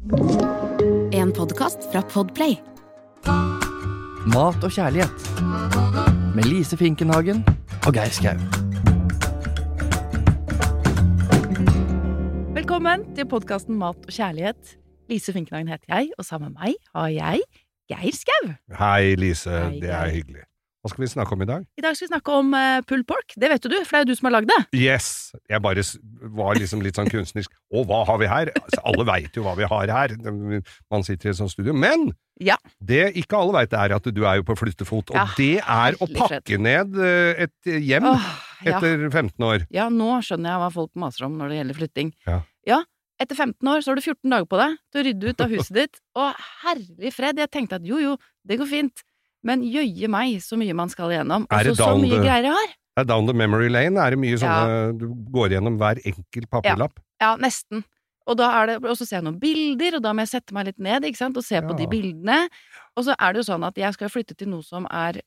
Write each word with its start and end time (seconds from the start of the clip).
En 0.00 1.32
podkast 1.36 1.84
fra 1.92 2.00
Podplay. 2.00 2.54
Mat 4.32 4.64
og 4.64 4.72
kjærlighet. 4.72 5.26
Med 6.32 6.48
Lise 6.48 6.78
Finkenhagen 6.80 7.42
og 7.84 7.92
Geir 7.92 8.08
Skau. 8.08 8.32
Velkommen 12.56 13.04
til 13.12 13.28
podkasten 13.28 13.76
Mat 13.76 14.00
og 14.08 14.16
kjærlighet. 14.16 14.78
Lise 15.12 15.36
Finkenhagen 15.36 15.68
heter 15.68 15.92
jeg, 15.92 16.14
og 16.16 16.24
sammen 16.24 16.54
med 16.56 16.62
meg 16.64 16.80
har 16.96 17.12
jeg 17.12 17.44
Geir 17.92 18.16
Skau. 18.16 18.54
Hei, 18.80 19.18
Lise. 19.20 19.52
Hei, 19.52 19.80
det 19.84 19.92
er 19.92 20.14
hyggelig. 20.16 20.49
Hva 20.80 20.88
skal 20.94 21.02
vi 21.04 21.08
snakke 21.12 21.34
om 21.36 21.42
i 21.44 21.46
dag? 21.48 21.64
I 21.76 21.82
dag 21.84 21.92
skal 21.96 22.06
vi 22.06 22.10
snakke 22.14 22.34
om 22.40 22.54
uh, 22.56 22.78
pulled 22.88 23.04
pork. 23.04 23.34
Det 23.36 23.50
vet 23.52 23.66
jo 23.66 23.68
du, 23.68 23.74
for 23.84 23.92
det 23.92 23.98
er 23.98 24.04
jo 24.06 24.08
du 24.14 24.16
som 24.16 24.28
har 24.30 24.34
lagd 24.38 24.48
det. 24.48 24.56
Yes! 24.80 25.08
Jeg 25.50 25.60
bare 25.60 25.82
var 26.38 26.56
liksom 26.56 26.80
litt 26.80 26.96
sånn 26.96 27.10
kunstnerisk. 27.12 27.52
Og 27.76 27.84
hva 27.90 27.98
har 28.08 28.16
vi 28.22 28.28
her? 28.30 28.48
Altså, 28.56 28.80
alle 28.88 29.04
veit 29.04 29.36
jo 29.36 29.44
hva 29.44 29.52
vi 29.58 29.68
har 29.68 29.92
her. 29.92 30.14
Man 30.24 31.04
sitter 31.04 31.28
i 31.28 31.32
et 31.34 31.40
sånt 31.42 31.52
studio. 31.52 31.74
Men 31.76 32.14
Ja. 32.40 32.56
det 32.80 33.10
ikke 33.20 33.36
alle 33.36 33.52
veit, 33.58 33.74
er 33.76 33.92
at 33.98 34.08
du 34.08 34.22
er 34.24 34.38
jo 34.40 34.46
på 34.48 34.56
flyttefot. 34.56 35.12
Og 35.12 35.18
Ja, 35.20 35.26
det 35.36 35.50
er 35.60 35.98
å 36.00 36.08
pakke 36.08 36.38
pakke 36.40 36.56
ned 36.64 36.96
eh, 36.96 37.44
et 37.44 37.68
hjem 37.68 38.08
Åh, 38.08 38.30
ja. 38.64 38.78
etter 38.78 39.04
15 39.10 39.36
år. 39.44 39.66
ja, 39.68 39.90
nå 39.92 40.08
skjønner 40.24 40.54
jeg 40.54 40.62
hva 40.64 40.70
folk 40.72 40.94
maser 40.96 41.28
om 41.28 41.36
når 41.36 41.52
det 41.52 41.60
gjelder 41.60 41.80
flytting. 41.82 42.14
Ja. 42.24 42.40
etter 43.20 43.36
15 43.36 43.68
år 43.68 43.84
så 43.84 43.92
har 43.92 44.00
du 44.00 44.06
14 44.06 44.30
dager 44.32 44.48
på 44.48 44.56
deg 44.56 44.78
til 44.88 45.02
å 45.02 45.04
rydde 45.10 45.28
ut 45.28 45.40
av 45.44 45.52
huset 45.52 45.76
ditt. 45.76 46.00
Og 46.16 46.32
herlig 46.64 47.12
fred, 47.12 47.36
jeg 47.36 47.52
tenkte 47.52 47.76
at 47.76 47.84
jo 47.84 48.00
jo, 48.00 48.16
det 48.48 48.56
går 48.56 48.70
fint. 48.70 49.04
Men 49.46 49.62
jøye 49.64 50.08
meg 50.12 50.40
så 50.44 50.58
mye 50.60 50.74
man 50.76 50.88
skal 50.92 51.10
igjennom. 51.14 51.46
Og 51.48 51.64
så, 51.70 51.74
så 51.78 51.94
mye 51.96 52.10
the- 52.18 52.24
greier 52.26 52.44
jeg 52.50 52.52
har. 52.58 52.74
Er 53.00 53.04
down 53.08 53.26
the 53.26 53.32
memory 53.32 53.68
lane. 53.70 53.96
Er 53.96 54.10
det 54.10 54.18
mye 54.20 54.36
sånne 54.36 54.98
Du 54.98 55.06
går 55.32 55.54
gjennom 55.54 55.78
hver 55.80 56.00
enkelt 56.04 56.50
papirlapp. 56.50 56.98
Ja, 57.22 57.36
nesten. 57.40 57.84
Og 58.28 58.36
det, 58.36 58.46
og 58.84 58.96
så 58.98 59.06
ser 59.06 59.16
jeg 59.18 59.24
noen 59.24 59.38
bilder, 59.40 59.96
og 59.96 60.02
da 60.04 60.12
må 60.14 60.22
jeg 60.22 60.28
sette 60.34 60.52
meg 60.54 60.66
litt 60.68 60.78
ned 60.78 61.06
sant? 61.16 61.36
og 61.36 61.42
se 61.42 61.58
på 61.64 61.74
de 61.78 61.86
bildene. 61.90 62.48
Og 62.96 63.04
så 63.08 63.14
er 63.18 63.32
det 63.32 63.40
jo 63.40 63.46
sånn 63.52 63.64
at 63.66 63.74
jeg 63.80 63.94
skal 63.96 64.08
flytte 64.12 64.36
til 64.36 64.48
noe 64.52 64.62
som 64.62 64.86
er 64.90 65.18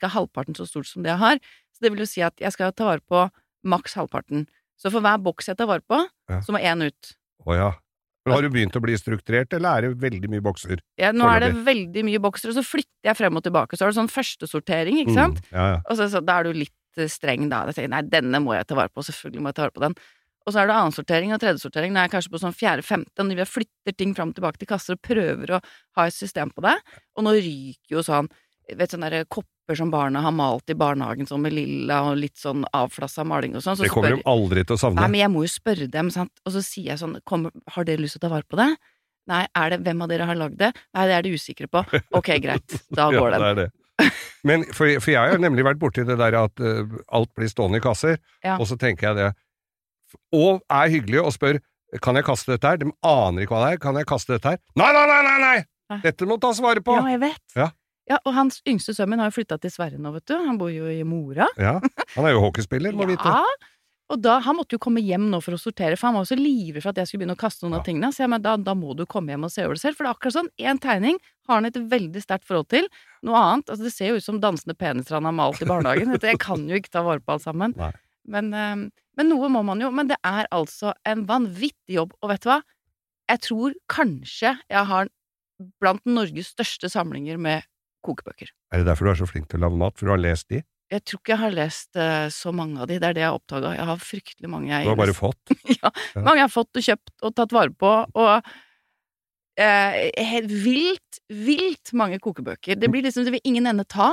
ca. 0.00 0.08
halvparten 0.08 0.56
så 0.58 0.66
stort 0.66 0.86
som 0.90 1.02
det 1.02 1.10
jeg 1.12 1.18
har. 1.22 1.38
Så 1.72 1.80
det 1.80 1.92
vil 1.92 2.00
jo 2.00 2.06
si 2.10 2.20
at 2.20 2.34
jeg 2.42 2.52
skal 2.52 2.72
ta 2.72 2.84
vare 2.90 3.00
på 3.00 3.30
maks 3.64 3.94
halvparten. 3.94 4.46
Så 4.76 4.90
for 4.90 5.00
hver 5.00 5.22
boks 5.22 5.46
jeg 5.48 5.56
tar 5.56 5.66
vare 5.70 5.80
på, 5.88 6.02
Ja. 6.28 6.40
så 6.40 6.52
må 6.52 6.58
én 6.60 6.82
ut. 6.84 7.14
Å 7.46 7.54
ja. 7.56 7.70
Men 8.26 8.34
har 8.34 8.44
du 8.44 8.50
begynt 8.52 8.76
å 8.76 8.82
bli 8.84 8.94
strukturert, 9.00 9.54
eller 9.56 9.78
er 9.80 9.86
det 9.86 10.02
veldig 10.02 10.28
mye 10.32 10.44
bokser? 10.44 10.82
Ja, 11.00 11.08
nå 11.16 11.28
er 11.30 11.46
det 11.46 11.50
veldig 11.64 12.04
mye 12.04 12.20
bokser, 12.20 12.52
og 12.52 12.58
så 12.58 12.64
flytter 12.66 13.08
jeg 13.08 13.16
frem 13.16 13.40
og 13.40 13.44
tilbake. 13.46 13.78
Så 13.78 13.86
er 13.86 13.92
det 13.92 13.96
sånn 13.96 14.12
førstesortering, 14.12 15.00
ikke 15.04 15.16
sant? 15.16 15.40
Mm, 15.46 15.54
ja, 15.56 15.66
ja. 15.72 15.78
Og 15.86 15.96
så, 15.96 16.08
så 16.12 16.20
da 16.24 16.36
er 16.40 16.50
du 16.50 16.58
litt 16.60 17.00
eh, 17.00 17.08
streng, 17.08 17.48
da. 17.52 17.62
Jeg 17.70 17.78
tenker, 17.78 17.92
nei, 17.94 18.02
denne 18.12 18.42
må 18.44 18.52
jeg 18.58 18.68
ta 18.68 18.76
vare 18.76 18.92
på, 18.92 19.04
selvfølgelig 19.08 19.44
må 19.44 19.52
jeg 19.52 19.58
ta 19.60 19.64
vare 19.66 19.76
på 19.78 19.84
den. 19.86 19.96
Og 20.44 20.52
så 20.52 20.60
er 20.62 20.68
det 20.68 20.76
annensortering 20.76 21.32
og 21.32 21.40
tredjesortering. 21.40 21.94
Nå 21.94 22.00
er 22.00 22.08
jeg 22.08 22.14
kanskje 22.16 22.34
på 22.34 22.42
sånn 22.42 22.56
fjerde-femte, 22.56 23.24
når 23.24 23.40
vi 23.40 23.48
flytter 23.48 23.96
ting 23.96 24.12
fram 24.16 24.32
og 24.32 24.38
tilbake 24.38 24.60
til 24.60 24.70
kasser 24.70 24.96
og 24.96 25.02
prøver 25.04 25.56
å 25.56 25.64
ha 25.96 26.06
et 26.08 26.16
system 26.16 26.52
på 26.52 26.64
det. 26.64 26.76
Og 27.16 27.24
nå 27.26 27.34
ryker 27.36 27.96
jo 27.96 28.04
sånn, 28.04 28.28
vet 28.76 28.92
sånne 28.92 29.10
der 29.12 29.28
kopper 29.28 29.48
som 29.78 29.90
barna 29.90 30.20
har 30.22 30.32
malt 30.32 30.70
i 30.70 30.74
barnehagen, 30.74 31.26
sånn 31.28 31.42
med 31.42 31.52
lilla 31.52 32.00
og 32.10 32.16
litt 32.18 32.36
sånn 32.40 32.64
avflassa 32.74 33.24
maling 33.26 33.54
og 33.56 33.62
sånn. 33.62 33.76
Så 33.76 33.82
Det 33.86 33.90
kommer 33.90 34.10
spør- 34.10 34.22
de 34.22 34.30
aldri 34.32 34.64
til 34.66 34.76
å 34.76 34.80
savne. 34.80 35.00
Nei, 35.00 35.08
men 35.08 35.20
jeg 35.20 35.30
må 35.30 35.42
jo 35.44 35.50
spørre 35.52 35.90
dem, 35.90 36.10
sant. 36.10 36.32
Og 36.46 36.52
så 36.52 36.62
sier 36.64 36.84
jeg 36.94 36.98
sånn, 36.98 37.16
har 37.68 37.84
dere 37.84 37.98
lyst 38.02 38.18
til 38.18 38.20
å 38.20 38.28
ta 38.28 38.34
vare 38.34 38.48
på 38.50 38.56
det? 38.56 38.76
Nei, 39.28 39.46
er 39.54 39.70
det, 39.70 39.80
hvem 39.84 40.02
av 40.02 40.08
dere 40.08 40.26
har 40.26 40.34
lagd 40.34 40.56
det? 40.58 40.72
Nei, 40.94 41.06
det 41.06 41.14
er 41.18 41.22
de 41.22 41.34
usikre 41.36 41.68
på. 41.70 41.84
Ok, 42.12 42.30
greit, 42.42 42.80
da 42.90 43.10
går 43.14 43.32
ja, 43.32 43.38
den. 43.38 43.56
det. 43.56 44.12
Men 44.44 44.64
for, 44.72 44.88
for 45.00 45.10
jeg 45.12 45.30
har 45.34 45.38
nemlig 45.38 45.62
vært 45.62 45.78
borti 45.78 46.02
det 46.08 46.16
der 46.18 46.34
at 46.34 46.58
uh, 46.64 46.84
alt 47.12 47.28
blir 47.36 47.48
stående 47.52 47.76
i 47.76 47.80
kasser, 47.84 48.16
Ja. 48.42 48.56
og 48.56 48.66
så 48.66 48.78
tenker 48.80 49.10
jeg 49.12 49.16
det 49.16 49.34
Og 50.32 50.62
er 50.70 50.88
hyggelig 50.88 51.20
og 51.22 51.32
spør 51.36 51.60
kan 52.02 52.14
jeg 52.14 52.24
kaste 52.24 52.46
dette 52.54 52.66
her. 52.70 52.76
De 52.78 52.86
aner 53.02 53.42
ikke 53.44 53.50
hva 53.54 53.66
det 53.66 53.72
er. 53.74 53.78
Kan 53.82 53.94
jeg 53.98 54.06
kaste 54.06 54.32
dette 54.38 54.52
her? 54.54 54.58
Nei, 54.78 54.92
nei! 54.94 55.06
nei, 55.06 55.38
nei! 55.42 55.64
Nei. 55.90 55.98
Dette 56.04 56.26
må 56.26 56.36
tas 56.40 56.60
vare 56.62 56.78
på! 56.86 56.94
Ja, 56.94 57.02
jeg 57.10 57.20
vet. 57.20 57.40
Ja. 57.58 57.64
Ja, 58.10 58.18
og 58.26 58.34
hans 58.34 58.58
yngste 58.66 58.92
sønn 58.96 59.14
har 59.20 59.30
jo 59.30 59.36
flytta 59.38 59.56
til 59.62 59.70
Sverige 59.70 60.00
nå, 60.02 60.10
vet 60.16 60.26
du. 60.26 60.34
Han 60.42 60.58
bor 60.58 60.70
jo 60.74 60.88
i 60.90 61.02
Mora. 61.06 61.46
Ja, 61.60 61.76
Han 62.16 62.26
er 62.26 62.34
jo 62.34 62.40
hockeyspiller, 62.42 62.96
må 62.98 63.06
vite. 63.06 63.22
Ja, 63.30 63.44
og 64.10 64.18
da, 64.18 64.40
han 64.42 64.56
måtte 64.58 64.74
jo 64.74 64.80
komme 64.82 64.98
hjem 65.06 65.28
nå 65.30 65.38
for 65.38 65.54
å 65.54 65.58
sortere, 65.62 65.94
for 65.94 66.08
han 66.08 66.16
var 66.18 66.24
jo 66.24 66.32
så 66.32 66.38
livredd 66.40 66.82
for 66.82 66.90
at 66.90 66.96
jeg 66.98 67.06
skulle 67.06 67.20
begynne 67.22 67.36
å 67.38 67.38
kaste 67.38 67.62
noen 67.62 67.76
Ja. 67.76 67.78
av 67.78 67.86
tingene. 67.86 68.08
Så 68.10 68.24
jeg, 68.24 68.30
men 68.32 68.42
da, 68.42 68.56
da 68.58 68.74
må 68.74 68.96
du 68.98 69.04
komme 69.06 69.30
hjem 69.30 69.46
og 69.46 69.52
se 69.54 69.62
over 69.62 69.78
det 69.78 69.82
selv, 69.84 69.94
for 69.94 70.02
det 70.02 70.10
er 70.10 70.16
akkurat 70.18 70.34
sånn. 70.34 70.50
Én 70.58 70.80
tegning 70.82 71.20
har 71.46 71.60
han 71.60 71.68
et 71.70 71.78
veldig 71.92 72.22
sterkt 72.24 72.48
forhold 72.50 72.66
til. 72.74 72.88
Noe 73.22 73.38
annet, 73.38 73.70
altså 73.70 73.86
det 73.86 73.92
ser 73.94 74.10
jo 74.10 74.18
ut 74.18 74.26
som 74.26 74.40
dansende 74.42 74.74
peniser 74.74 75.14
han 75.20 75.28
har 75.30 75.36
malt 75.38 75.62
i 75.62 75.68
barnehagen. 75.70 76.18
Jeg 76.18 76.42
kan 76.42 76.66
jo 76.66 76.74
ikke 76.82 76.90
ta 76.90 77.04
vare 77.06 77.22
på 77.22 77.36
alt 77.36 77.46
sammen. 77.46 77.76
Men, 78.26 78.50
eh, 78.54 78.82
men 79.20 79.30
noe 79.30 79.48
må 79.54 79.62
man 79.70 79.78
jo. 79.78 79.92
Men 79.94 80.10
det 80.10 80.18
er 80.26 80.50
altså 80.50 80.90
en 81.06 81.22
vanvittig 81.30 81.94
jobb, 82.00 82.18
og 82.20 82.34
vet 82.34 82.42
du 82.42 82.50
hva? 82.50 82.58
Jeg 83.30 83.44
tror 83.46 83.78
kanskje 83.86 84.56
jeg 84.66 84.86
har 84.90 85.06
blant 85.78 86.02
Norges 86.08 86.50
største 86.50 86.90
samlinger 86.90 87.38
med 87.38 87.62
kokebøker. 88.06 88.50
Er 88.72 88.82
det 88.82 88.88
derfor 88.88 89.08
du 89.08 89.12
er 89.14 89.20
så 89.20 89.28
flink 89.28 89.48
til 89.50 89.60
å 89.60 89.66
lage 89.66 89.80
mat? 89.80 89.96
For 89.98 90.08
du 90.08 90.14
har 90.14 90.22
lest 90.22 90.48
de? 90.52 90.62
Jeg 90.90 91.04
tror 91.06 91.20
ikke 91.20 91.32
jeg 91.36 91.42
har 91.44 91.52
lest 91.54 91.98
uh, 92.00 92.26
så 92.34 92.50
mange 92.56 92.80
av 92.82 92.88
de, 92.90 92.96
det 92.98 93.06
er 93.06 93.14
det 93.14 93.22
jeg 93.22 93.30
har 93.30 93.38
oppdaga. 93.38 93.76
Jeg 93.78 93.86
har 93.92 94.00
fryktelig 94.02 94.50
mange 94.50 94.72
jeg 94.72 94.88
Du 94.88 94.90
har 94.90 94.98
bare 94.98 95.14
fått? 95.14 95.54
ja, 95.76 95.92
Ja. 96.16 96.24
mange 96.24 96.40
jeg 96.40 96.48
har 96.48 96.54
fått 96.56 96.80
og 96.80 96.86
kjøpt 96.88 97.14
og 97.28 97.36
tatt 97.38 97.54
vare 97.54 97.70
på, 97.78 97.92
og 98.18 98.50
uh, 99.60 100.50
vilt, 100.50 101.20
vilt 101.30 101.94
mange 101.94 102.18
kokebøker. 102.22 102.74
Det 102.80 102.90
blir 102.90 103.06
liksom, 103.06 103.28
det 103.28 103.36
vil 103.36 103.46
ingen 103.52 103.70
ende 103.70 103.86
ta. 103.86 104.10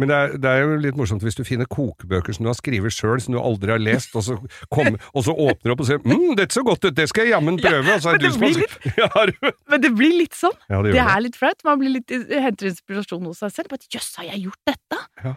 Men 0.00 0.08
det 0.08 0.16
er, 0.16 0.36
det 0.40 0.48
er 0.48 0.62
jo 0.64 0.76
litt 0.80 0.96
morsomt 0.96 1.20
hvis 1.22 1.36
du 1.36 1.42
finner 1.44 1.68
kokebøker 1.68 2.32
som 2.32 2.46
du 2.46 2.48
har 2.48 2.56
skrevet 2.56 2.94
sjøl, 2.96 3.20
som 3.20 3.34
du 3.36 3.40
aldri 3.42 3.74
har 3.74 3.82
lest, 3.82 4.14
og 4.16 4.24
så, 4.24 4.38
kom, 4.72 4.96
og 5.12 5.24
så 5.26 5.34
åpner 5.36 5.68
du 5.68 5.74
opp 5.74 5.82
og 5.84 5.88
sier 5.90 6.00
'mm, 6.00 6.32
dette 6.38 6.56
så 6.56 6.64
godt 6.64 6.86
ut, 6.88 6.94
det 6.96 7.08
skal 7.10 7.26
jeg 7.28 7.34
jammen 7.34 7.58
Ja, 7.60 7.68
prøve', 7.68 7.92
er 7.92 8.00
men 8.00 8.24
det 8.24 8.32
blir 8.40 8.54
sagt 8.56 8.86
ja, 9.02 9.52
Men 9.68 9.80
det 9.84 9.92
blir 9.94 10.14
litt 10.16 10.32
sånn. 10.34 10.56
ja, 10.70 10.80
det 10.82 10.92
Det 10.96 11.04
er 11.04 11.20
litt 11.20 11.36
flaut. 11.36 11.60
Man 11.68 11.78
blir 11.78 11.92
litt, 12.00 12.08
henter 12.08 12.66
inspirasjon 12.72 13.24
hos 13.28 13.38
seg 13.44 13.52
selv. 13.52 13.76
Jøss, 13.92 14.16
har 14.16 14.24
jeg 14.32 14.46
gjort 14.48 14.62
dette? 14.66 15.00
Ja. 15.24 15.34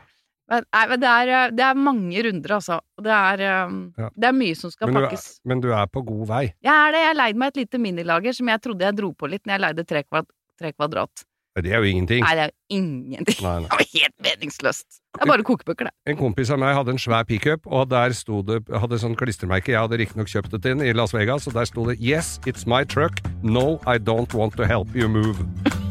Men, 0.47 0.63
nei, 0.71 0.87
men 0.87 0.99
det, 1.01 1.09
er, 1.09 1.27
eh, 1.35 1.51
det 1.57 1.63
er 1.65 1.73
mange 1.75 2.23
runder, 2.23 2.51
altså. 2.61 2.79
Det 3.01 3.11
er, 3.11 3.39
eh, 3.41 3.69
Ja. 3.97 4.09
det 4.15 4.27
er 4.29 4.35
mye 4.39 4.55
som 4.55 4.71
skal 4.71 4.87
Men 4.87 4.93
du, 4.95 4.99
er, 5.01 5.09
pakkes. 5.09 5.39
men 5.43 5.61
du 5.61 5.71
er 5.73 5.87
på 5.87 6.05
god 6.05 6.27
vei. 6.27 6.43
Jeg 6.63 6.71
er 6.87 6.91
det. 6.93 7.01
Jeg 7.01 7.15
leide 7.17 7.37
meg 7.41 7.47
et 7.47 7.57
lite 7.65 7.79
minilager 7.81 8.33
som 8.33 8.47
jeg 8.47 8.61
trodde 8.61 8.85
jeg 8.85 8.95
dro 8.95 9.11
på 9.11 9.27
litt 9.29 9.43
når 9.43 9.57
jeg 9.57 9.61
leide 9.67 9.85
tre, 9.89 10.03
kvad, 10.03 10.25
tre 10.57 10.71
kvadrat. 10.71 11.25
Det 11.55 11.71
er 11.71 11.79
jo 11.79 11.87
ingenting. 11.87 12.19
Nei, 12.25 12.33
det 12.35 12.43
er 12.43 12.49
jo 12.51 12.77
ingenting. 12.77 13.37
Nei, 13.45 13.53
nei. 13.63 13.69
Det 13.71 13.77
var 13.79 13.91
helt 13.93 14.15
meningsløst. 14.27 14.99
Det 15.15 15.23
er 15.23 15.29
bare 15.31 15.45
kokebøker, 15.47 15.87
det. 15.87 15.93
En 16.11 16.19
kompis 16.19 16.51
av 16.51 16.59
meg 16.59 16.75
hadde 16.75 16.91
en 16.91 16.99
svær 16.99 17.23
pickup, 17.23 17.63
og 17.65 17.87
der 17.93 18.11
sto 18.17 18.41
det 18.43 18.59
hadde 18.67 18.99
sånn 18.99 19.15
klistremerke. 19.15 19.71
Jeg 19.71 19.79
hadde 19.85 20.01
riktignok 20.03 20.31
kjøpt 20.31 20.51
det 20.57 20.63
den 20.67 20.83
i 20.83 20.91
Las 20.91 21.15
Vegas, 21.15 21.47
og 21.47 21.55
der 21.55 21.71
sto 21.71 21.87
det 21.87 21.97
'Yes, 22.01 22.39
it's 22.45 22.67
my 22.67 22.83
truck. 22.83 23.23
No, 23.41 23.79
I 23.87 23.97
don't 23.97 24.35
want 24.35 24.57
to 24.57 24.67
help 24.67 24.91
you 24.95 25.07
move'. 25.07 25.47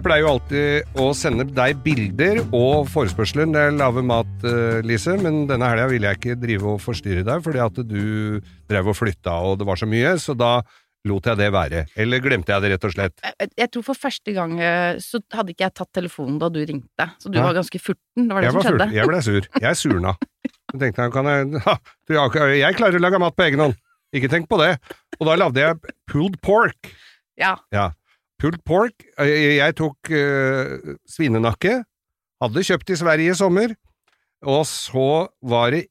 Jeg 0.00 0.06
pleier 0.06 0.22
jo 0.24 0.28
alltid 0.30 0.94
å 0.96 1.06
sende 1.12 1.44
deg 1.52 1.82
bilder 1.84 2.38
og 2.56 2.86
forespørsler 2.88 3.44
når 3.50 3.66
jeg 3.66 3.74
lager 3.76 4.04
mat, 4.08 4.30
eh, 4.48 4.78
Lise, 4.80 5.12
men 5.20 5.42
denne 5.44 5.66
helga 5.68 5.90
ville 5.90 6.08
jeg 6.08 6.16
ikke 6.16 6.36
drive 6.40 6.70
og 6.70 6.78
forstyrre 6.80 7.20
deg, 7.26 7.42
fordi 7.44 7.60
at 7.60 7.80
du 7.84 8.40
drev 8.70 8.88
og 8.88 8.96
flytta 8.96 9.34
og 9.44 9.58
det 9.60 9.66
var 9.68 9.76
så 9.76 9.84
mye, 9.92 10.14
så 10.16 10.32
da 10.32 10.62
lot 11.04 11.28
jeg 11.28 11.36
det 11.36 11.50
være. 11.52 11.82
Eller 12.00 12.24
glemte 12.24 12.48
jeg 12.48 12.64
det, 12.64 12.70
rett 12.72 12.88
og 12.88 12.94
slett. 12.96 13.20
Jeg, 13.28 13.50
jeg 13.60 13.72
tror 13.76 13.86
for 13.90 14.00
første 14.06 14.36
gang 14.40 14.56
eh, 14.56 14.96
så 15.04 15.20
hadde 15.36 15.52
ikke 15.52 15.68
jeg 15.68 15.76
tatt 15.82 15.92
telefonen 16.00 16.40
da 16.40 16.48
du 16.48 16.62
ringte, 16.64 17.10
så 17.20 17.28
du 17.28 17.36
Ja. 17.36 17.44
var 17.50 17.60
ganske 17.60 17.84
furten. 17.84 18.24
Det 18.24 18.32
var 18.32 18.40
det 18.40 18.48
Jeg 18.48 18.56
som 18.56 18.62
var 18.62 18.70
skjedde. 18.70 18.90
Jeg 18.96 19.12
ble 19.12 19.22
sur. 19.28 19.52
Jeg 19.68 19.80
surna. 19.84 20.16
Så 20.48 20.80
tenkte 20.80 21.04
jeg, 21.10 21.12
kan 21.12 21.28
jeg, 21.34 21.62
ha, 21.68 21.76
jeg 22.56 22.80
klarer 22.80 22.96
å 22.96 23.04
lage 23.04 23.20
mat 23.20 23.36
på 23.36 23.50
egen 23.50 23.66
hånd. 23.68 23.76
Ikke 24.16 24.32
tenk 24.32 24.48
på 24.48 24.64
det. 24.64 24.78
Og 25.20 25.28
da 25.28 25.36
lagde 25.44 25.60
jeg 25.60 25.76
pulled 26.08 26.40
pork. 26.40 26.94
Ja. 27.36 27.58
Ja. 27.68 27.90
Pulled 28.40 28.62
pork. 28.64 29.04
Jeg, 29.20 29.74
tok 29.78 30.10
eh, 30.16 30.94
svinenakke. 31.08 31.80
Hadde 32.40 32.62
kjøpt 32.64 32.92
i 32.94 32.98
Sverige 33.00 33.34
i 33.34 33.38
sommer. 33.38 33.74
Og 34.48 34.62
så 34.68 35.26
var 35.44 35.74
det 35.74 35.82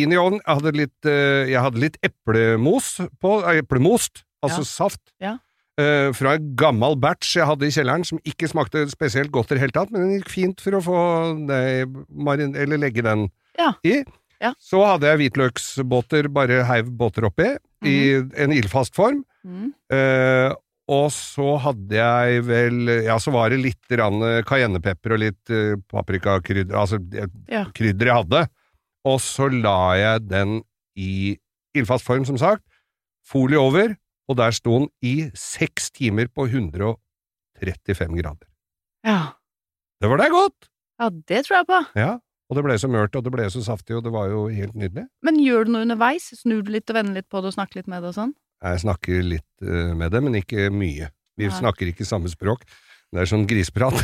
inn 0.00 0.14
i 0.14 0.18
ovnen. 0.18 0.40
Jeg 0.42 0.56
hadde 0.58 0.72
litt, 0.78 1.06
eh, 1.06 1.44
jeg 1.52 1.62
hadde 1.62 1.82
litt 1.84 1.98
eplemos 2.06 2.96
på, 3.22 3.36
eh, 3.44 3.60
eplemost, 3.62 4.24
altså 4.42 4.64
Ja. 4.64 4.70
saft. 4.70 5.00
Ja. 5.20 5.36
Eh, 5.78 6.10
fra 6.12 6.34
en 6.34 6.54
gammel 6.56 6.96
batch 6.98 7.36
jeg 7.36 7.46
hadde 7.46 7.62
i 7.68 7.70
kjelleren, 7.70 8.04
som 8.04 8.18
ikke 8.26 8.48
smakte 8.50 8.82
spesielt 8.90 9.30
godt 9.30 9.52
i 9.52 9.54
det 9.54 9.60
hele 9.60 9.72
tatt, 9.72 9.90
men 9.92 10.02
den 10.08 10.20
gikk 10.20 10.28
fint 10.28 10.60
for 10.60 10.72
å 10.72 10.82
få 10.82 10.98
nei, 11.38 11.84
marin, 12.10 12.54
eller 12.56 12.76
legge 12.76 13.02
den 13.02 13.30
Ja. 13.58 13.72
i. 13.84 14.02
Ja. 14.40 14.52
Så 14.58 14.82
hadde 14.84 15.06
jeg 15.06 15.30
hvitløksbåter, 15.32 16.28
bare 16.32 16.64
heiv 16.64 16.90
båter 16.96 17.24
oppi, 17.28 17.56
i 17.84 18.14
en 18.36 18.50
ildfast 18.52 18.94
form. 18.94 19.24
Mm. 19.46 19.72
Og 20.90 21.10
så 21.14 21.52
hadde 21.62 21.94
jeg 21.94 22.42
vel 22.48 22.88
Ja, 23.06 23.14
så 23.22 23.30
var 23.34 23.52
det 23.52 23.60
litt 23.62 23.92
cayennepepper 24.48 25.14
og 25.14 25.20
litt 25.22 25.52
eh, 25.54 25.76
paprikakrydder, 25.92 26.74
altså 26.74 26.98
eh, 27.14 27.28
Ja. 27.50 27.64
krydder 27.76 28.10
jeg 28.10 28.18
hadde. 28.24 28.42
Og 29.06 29.20
så 29.22 29.46
la 29.52 29.94
jeg 29.96 30.26
den 30.28 30.58
i 30.98 31.38
ildfast 31.76 32.04
form, 32.04 32.24
som 32.26 32.36
sagt. 32.40 32.64
Folie 33.24 33.60
over, 33.60 33.94
og 34.28 34.36
der 34.36 34.50
sto 34.56 34.80
den 34.80 34.88
i 35.02 35.30
seks 35.34 35.90
timer 35.94 36.26
på 36.28 36.48
135 36.50 38.16
grader. 38.22 38.48
ja. 39.06 39.36
Det 40.00 40.08
var 40.08 40.16
da 40.16 40.30
godt! 40.32 40.68
Ja, 40.98 41.10
det 41.10 41.42
tror 41.44 41.58
jeg 41.58 41.66
på. 41.68 41.78
Ja. 42.00 42.12
Og 42.48 42.56
det 42.56 42.62
ble 42.64 42.74
så 42.80 42.88
mørt, 42.88 43.14
og 43.14 43.22
det 43.26 43.30
ble 43.34 43.44
så 43.52 43.60
saftig, 43.62 43.98
og 43.98 44.02
det 44.06 44.10
var 44.14 44.30
jo 44.32 44.46
helt 44.48 44.72
nydelig. 44.74 45.04
Men 45.22 45.36
gjør 45.44 45.66
du 45.68 45.72
noe 45.74 45.84
underveis? 45.84 46.30
Snur 46.40 46.62
du 46.64 46.70
litt 46.72 46.88
og 46.88 46.96
vender 46.96 47.18
litt 47.20 47.28
på 47.28 47.42
det 47.44 47.50
og 47.52 47.54
snakker 47.58 47.82
litt 47.82 47.90
med 47.92 48.00
det 48.02 48.08
og 48.08 48.16
sånn? 48.16 48.32
Jeg 48.60 48.82
snakker 48.84 49.24
litt 49.24 49.64
eh, 49.64 49.90
med 49.96 50.12
det, 50.12 50.20
men 50.24 50.36
ikke 50.40 50.68
mye. 50.74 51.10
Vi 51.40 51.48
ja. 51.48 51.56
snakker 51.56 51.88
ikke 51.88 52.06
samme 52.08 52.28
språk. 52.32 52.66
Det 53.10 53.24
er 53.24 53.26
sånn 53.30 53.46
grisprat. 53.50 53.96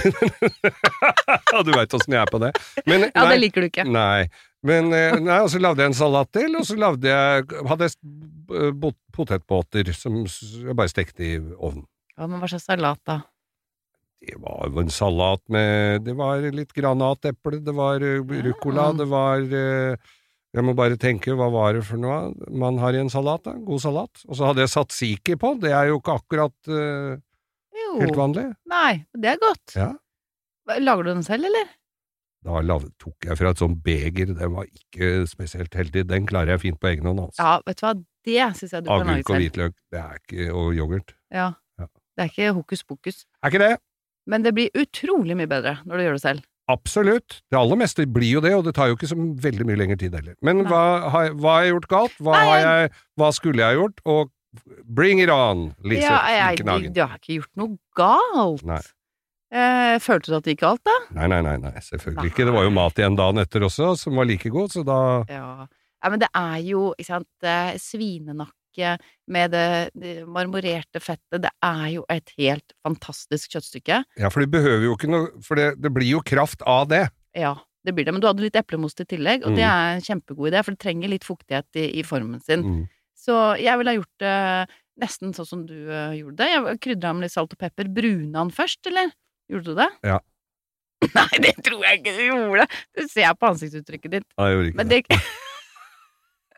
du 1.66 1.70
veit 1.76 1.92
åssen 1.94 2.16
jeg 2.16 2.22
er 2.24 2.30
på 2.32 2.40
det. 2.42 2.50
Men, 2.88 3.06
Ja, 3.12 3.22
nei, 3.22 3.36
det 3.36 3.42
liker 3.44 3.62
du 3.62 3.68
ikke. 3.68 3.84
Nei. 3.86 4.26
Men 4.66 4.90
eh, 4.96 5.14
nei, 5.22 5.38
og 5.44 5.52
så 5.52 5.60
lagde 5.62 5.84
jeg 5.84 5.92
en 5.92 5.98
salat 5.98 6.32
til, 6.34 6.56
og 6.58 6.66
så 6.66 6.74
lagde 6.80 7.12
jeg 7.12 7.46
hadde 7.70 7.86
jeg 7.86 8.90
potetbåter 9.14 9.92
som 9.94 10.24
jeg 10.24 10.74
bare 10.74 10.90
stekte 10.90 11.22
i 11.26 11.36
ovnen. 11.38 11.86
Ja, 12.16 12.26
men 12.26 12.40
hva 12.40 12.48
slags 12.50 12.66
salat, 12.66 13.02
da? 13.06 13.20
Det 14.26 14.38
var 14.42 14.70
jo 14.72 14.80
en 14.80 14.90
salat 14.90 15.42
med 15.52 16.00
Det 16.06 16.14
var 16.16 16.40
litt 16.50 16.72
granateple, 16.74 17.60
det 17.62 17.74
var 17.76 18.02
eh, 18.02 18.22
ruccola, 18.48 18.88
Ah. 18.90 18.96
det 18.96 19.06
var 19.12 19.44
Jeg 20.56 20.64
må 20.64 20.72
bare 20.72 20.96
tenke, 20.96 21.34
hva 21.36 21.50
var 21.52 21.76
det 21.76 21.82
for 21.84 22.00
noe 22.00 22.32
man 22.48 22.78
har 22.80 22.96
i 22.96 23.00
en 23.02 23.12
salat? 23.12 23.42
da? 23.44 23.52
God 23.66 23.82
salat. 23.82 24.22
Og 24.24 24.38
så 24.38 24.48
hadde 24.48 24.64
jeg 24.64 24.72
tzatziki 24.72 25.36
på, 25.40 25.52
det 25.60 25.74
er 25.76 25.90
jo 25.90 25.98
ikke 26.00 26.14
akkurat 26.16 26.70
uh, 26.72 27.18
Jo. 27.76 27.90
helt 28.00 28.16
vanlig. 28.16 28.46
Nei, 28.72 28.92
det 29.12 29.34
er 29.34 29.42
godt. 29.42 29.76
Ja. 29.76 29.90
Lager 30.80 31.04
du 31.04 31.12
den 31.12 31.26
selv, 31.26 31.44
eller? 31.50 31.68
Da 32.46 32.78
tok 33.02 33.26
jeg 33.26 33.38
fra 33.40 33.50
et 33.50 33.60
sånt 33.60 33.82
beger, 33.84 34.30
den 34.32 34.52
var 34.54 34.68
ikke 34.70 35.26
spesielt 35.28 35.74
heldig. 35.74 36.06
Den 36.08 36.28
klarer 36.30 36.54
jeg 36.54 36.62
fint 36.62 36.80
på 36.80 36.92
egen 36.92 37.08
hånd, 37.08 37.24
altså. 37.26 37.42
Ja, 37.42 37.54
vet 37.66 37.80
du 37.80 37.86
hva, 37.86 37.92
det 38.26 38.48
syns 38.58 38.74
jeg 38.76 38.86
du 38.86 38.90
kan 38.90 39.02
lage 39.02 39.06
selv. 39.06 39.16
Agurk 39.16 39.30
og 39.30 39.40
hvitløk, 39.42 39.78
det 39.92 40.02
er 40.02 40.20
ikke 40.22 40.48
Og 40.54 40.68
yoghurt. 40.78 41.16
Ja. 41.34 41.48
Ja. 41.80 41.88
Det 42.16 42.24
er 42.24 42.30
ikke 42.32 42.52
hokus 42.56 42.84
pokus. 42.86 43.24
Er 43.42 43.52
ikke 43.52 43.64
det? 43.64 43.72
Men 44.26 44.46
det 44.46 44.54
blir 44.56 44.70
utrolig 44.78 45.36
mye 45.38 45.50
bedre 45.50 45.80
når 45.84 45.98
du 45.98 46.06
gjør 46.06 46.18
det 46.18 46.22
selv. 46.22 46.46
Absolutt. 46.72 47.40
Det 47.50 47.58
aller 47.58 47.78
meste 47.78 48.06
blir 48.10 48.38
jo 48.38 48.40
det, 48.42 48.54
og 48.56 48.64
det 48.66 48.74
tar 48.74 48.90
jo 48.90 48.96
ikke 48.98 49.10
så 49.10 49.18
veldig 49.18 49.66
mye 49.68 49.78
lengre 49.78 49.98
tid 50.00 50.16
heller. 50.18 50.34
Men 50.46 50.64
hva 50.66 50.82
har, 51.14 51.30
hva 51.38 51.58
har 51.58 51.66
jeg 51.66 51.76
gjort 51.76 51.88
galt? 51.92 52.16
Hva, 52.18 52.40
har 52.42 52.58
jeg, 52.64 52.90
hva 53.20 53.30
skulle 53.36 53.62
jeg 53.62 53.78
gjort? 53.78 54.02
Og 54.10 54.32
bring 54.98 55.20
it 55.22 55.30
on, 55.30 55.68
Lise 55.84 56.06
ja, 56.08 56.18
jeg, 56.32 56.58
Finkenhagen. 56.58 56.94
du 56.96 57.00
har 57.04 57.16
ikke 57.20 57.38
gjort 57.38 57.52
noe 57.60 57.78
galt. 57.98 58.66
Nei. 58.66 58.82
Eh, 59.56 59.96
følte 60.02 60.32
du 60.32 60.36
at 60.40 60.46
det 60.46 60.56
gikk 60.56 60.64
galt, 60.64 60.82
da? 60.88 60.94
Nei, 61.14 61.28
nei, 61.30 61.38
nei, 61.46 61.54
nei, 61.62 61.74
selvfølgelig 61.86 62.32
ikke. 62.32 62.46
Det 62.48 62.54
var 62.56 62.66
jo 62.66 62.72
mat 62.74 62.98
igjen 62.98 63.18
dagen 63.18 63.42
etter 63.44 63.66
også, 63.68 63.92
som 64.00 64.18
var 64.18 64.26
like 64.26 64.50
god, 64.50 64.74
så 64.74 64.82
da 64.86 64.98
Ja. 65.30 65.68
ja 65.70 66.10
men 66.10 66.22
det 66.24 66.30
er 66.34 66.58
jo, 66.66 66.88
ikke 66.98 67.12
sant, 67.12 67.30
eh, 67.46 67.76
svinenakke 68.76 68.98
med 69.28 69.50
det, 69.50 69.90
det 69.94 70.26
marmorerte 70.28 71.00
fettet, 71.02 71.42
det 71.42 71.50
er 71.64 71.88
jo 71.96 72.04
et 72.12 72.30
helt 72.38 72.72
fantastisk 72.84 73.50
kjøttstykke. 73.56 74.04
Ja, 74.20 74.28
for 74.30 74.40
det 74.44 74.50
behøver 74.50 74.84
jo 74.84 74.94
ikke 74.96 75.10
noe 75.10 75.42
For 75.42 75.56
det, 75.56 75.80
det 75.82 75.92
blir 75.92 76.06
jo 76.08 76.20
kraft 76.22 76.62
av 76.66 76.88
det. 76.88 77.08
Ja, 77.34 77.56
det 77.84 77.94
blir 77.94 78.04
det. 78.04 78.12
Men 78.14 78.20
du 78.20 78.26
hadde 78.28 78.42
litt 78.44 78.56
eplemost 78.56 79.00
i 79.00 79.04
tillegg, 79.04 79.44
og 79.44 79.52
Mm. 79.52 79.56
det 79.56 79.64
er 79.64 79.94
en 79.96 80.00
kjempegod 80.00 80.52
idé, 80.52 80.62
for 80.64 80.72
det 80.72 80.80
trenger 80.80 81.08
litt 81.08 81.24
fuktighet 81.24 81.66
i, 81.76 81.98
i 81.98 82.02
formen 82.02 82.40
sin. 82.42 82.62
Mm. 82.62 82.88
Så 83.16 83.58
jeg 83.60 83.78
ville 83.78 83.90
ha 83.90 83.96
gjort 83.96 84.18
det 84.20 84.68
nesten 85.00 85.34
sånn 85.34 85.46
som 85.46 85.66
du 85.66 85.90
eh, 85.90 86.14
gjorde 86.20 86.36
det. 86.36 86.48
Jeg 86.54 86.80
krydra 86.80 87.12
med 87.14 87.26
litt 87.26 87.32
salt 87.34 87.52
og 87.52 87.58
pepper. 87.58 87.88
Bruna 87.92 88.40
den 88.44 88.50
først, 88.50 88.86
eller? 88.86 89.10
Gjorde 89.50 89.64
du 89.74 89.74
det? 89.74 89.88
Ja. 90.04 90.20
Nei, 91.14 91.38
det 91.42 91.54
tror 91.62 91.82
jeg 91.84 92.00
ikke 92.00 92.14
du 92.16 92.22
gjorde! 92.30 92.66
Det 92.96 93.10
ser 93.12 93.34
på 93.36 93.50
ansiktsuttrykket 93.50 94.10
ditt. 94.16 94.24
Nei, 94.38 94.46
jeg 94.48 94.56
gjorde 94.56 94.70
ikke 94.70 94.76
Men 94.80 94.88
det. 94.88 95.02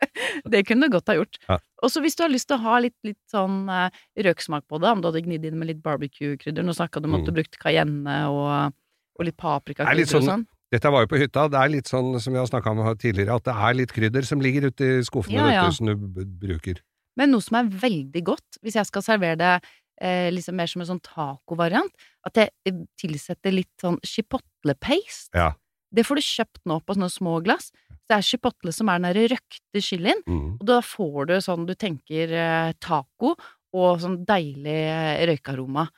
det 0.53 0.65
kunne 0.69 0.89
du 0.89 0.95
godt 0.97 1.09
ha 1.13 1.17
gjort. 1.19 1.39
Ja. 1.49 1.57
Og 1.83 1.91
så 1.95 2.03
hvis 2.05 2.17
du 2.19 2.23
har 2.25 2.33
lyst 2.33 2.49
til 2.51 2.59
å 2.59 2.63
ha 2.65 2.79
litt, 2.83 2.97
litt 3.07 3.21
sånn 3.31 3.65
uh, 3.71 3.89
røksmak 4.27 4.67
på 4.71 4.81
det, 4.83 4.91
om 4.93 5.03
du 5.03 5.09
hadde 5.11 5.23
gnidd 5.27 5.45
inn 5.49 5.59
med 5.61 5.71
litt 5.73 5.83
barbecue-krydder 5.85 6.67
Nå 6.67 6.75
snakka 6.77 7.01
du 7.03 7.09
om 7.11 7.19
at 7.21 7.27
du 7.27 7.33
Mm. 7.33 7.39
brukte 7.41 7.61
cayenne 7.63 8.17
og, 8.33 8.75
og 9.19 9.27
litt 9.29 9.37
paprikakrydder 9.41 10.11
sånn, 10.11 10.23
og 10.27 10.31
sånn-. 10.33 10.47
Dette 10.75 10.91
var 10.93 11.07
jo 11.07 11.09
på 11.15 11.19
hytta, 11.23 11.47
det 11.49 11.59
er 11.63 11.71
litt 11.73 11.89
sånn 11.89 12.11
som 12.21 12.35
vi 12.35 12.39
har 12.43 12.47
snakka 12.51 12.75
om 12.75 12.83
tidligere, 13.01 13.37
at 13.41 13.45
det 13.49 13.55
er 13.57 13.77
litt 13.79 13.93
krydder 13.97 14.27
som 14.29 14.43
ligger 14.45 14.67
ute 14.69 14.85
i 14.85 15.03
skuffene, 15.07 15.39
Ja, 15.41 15.47
ja. 15.55 15.63
vet 15.65 15.73
du, 15.73 15.77
som 15.79 15.87
du 15.89 16.25
bruker. 16.43 16.83
Men 17.17 17.33
noe 17.33 17.41
som 17.41 17.57
er 17.57 17.71
veldig 17.73 18.23
godt, 18.27 18.59
hvis 18.63 18.77
jeg 18.77 18.87
skal 18.91 19.03
servere 19.07 19.39
det 19.41 19.55
eh, 20.03 20.29
liksom 20.31 20.55
mer 20.61 20.69
som 20.71 20.83
en 20.85 20.91
sånn 20.93 21.01
tacovariant, 21.03 21.91
at 22.29 22.37
jeg 22.43 22.53
eh, 22.69 22.77
tilsetter 23.01 23.57
litt 23.57 23.73
sånn 23.81 23.97
chipotle-paste. 24.07 25.33
Ja. 25.35 25.53
Det 25.91 26.05
får 26.05 26.21
du 26.21 26.25
kjøpt 26.27 26.61
nå 26.69 26.77
på 26.85 26.95
sånne 26.99 27.09
små 27.13 27.39
glass. 27.45 27.71
Det 28.09 28.17
er 28.17 28.25
chipotle 28.25 28.73
som 28.73 28.89
er 28.89 28.99
den 29.03 29.09
derre 29.13 29.29
røkte 29.35 29.83
chilien, 29.85 30.23
Mm. 30.27 30.57
og 30.61 30.65
da 30.67 30.81
får 30.81 31.27
du 31.29 31.35
sånn 31.45 31.67
du 31.69 31.75
tenker 31.75 32.33
eh, 32.33 32.73
taco 32.81 33.35
og 33.75 34.01
sånn 34.01 34.25
deilig 34.25 34.79
eh, 34.89 35.27
røykaroma. 35.29 35.89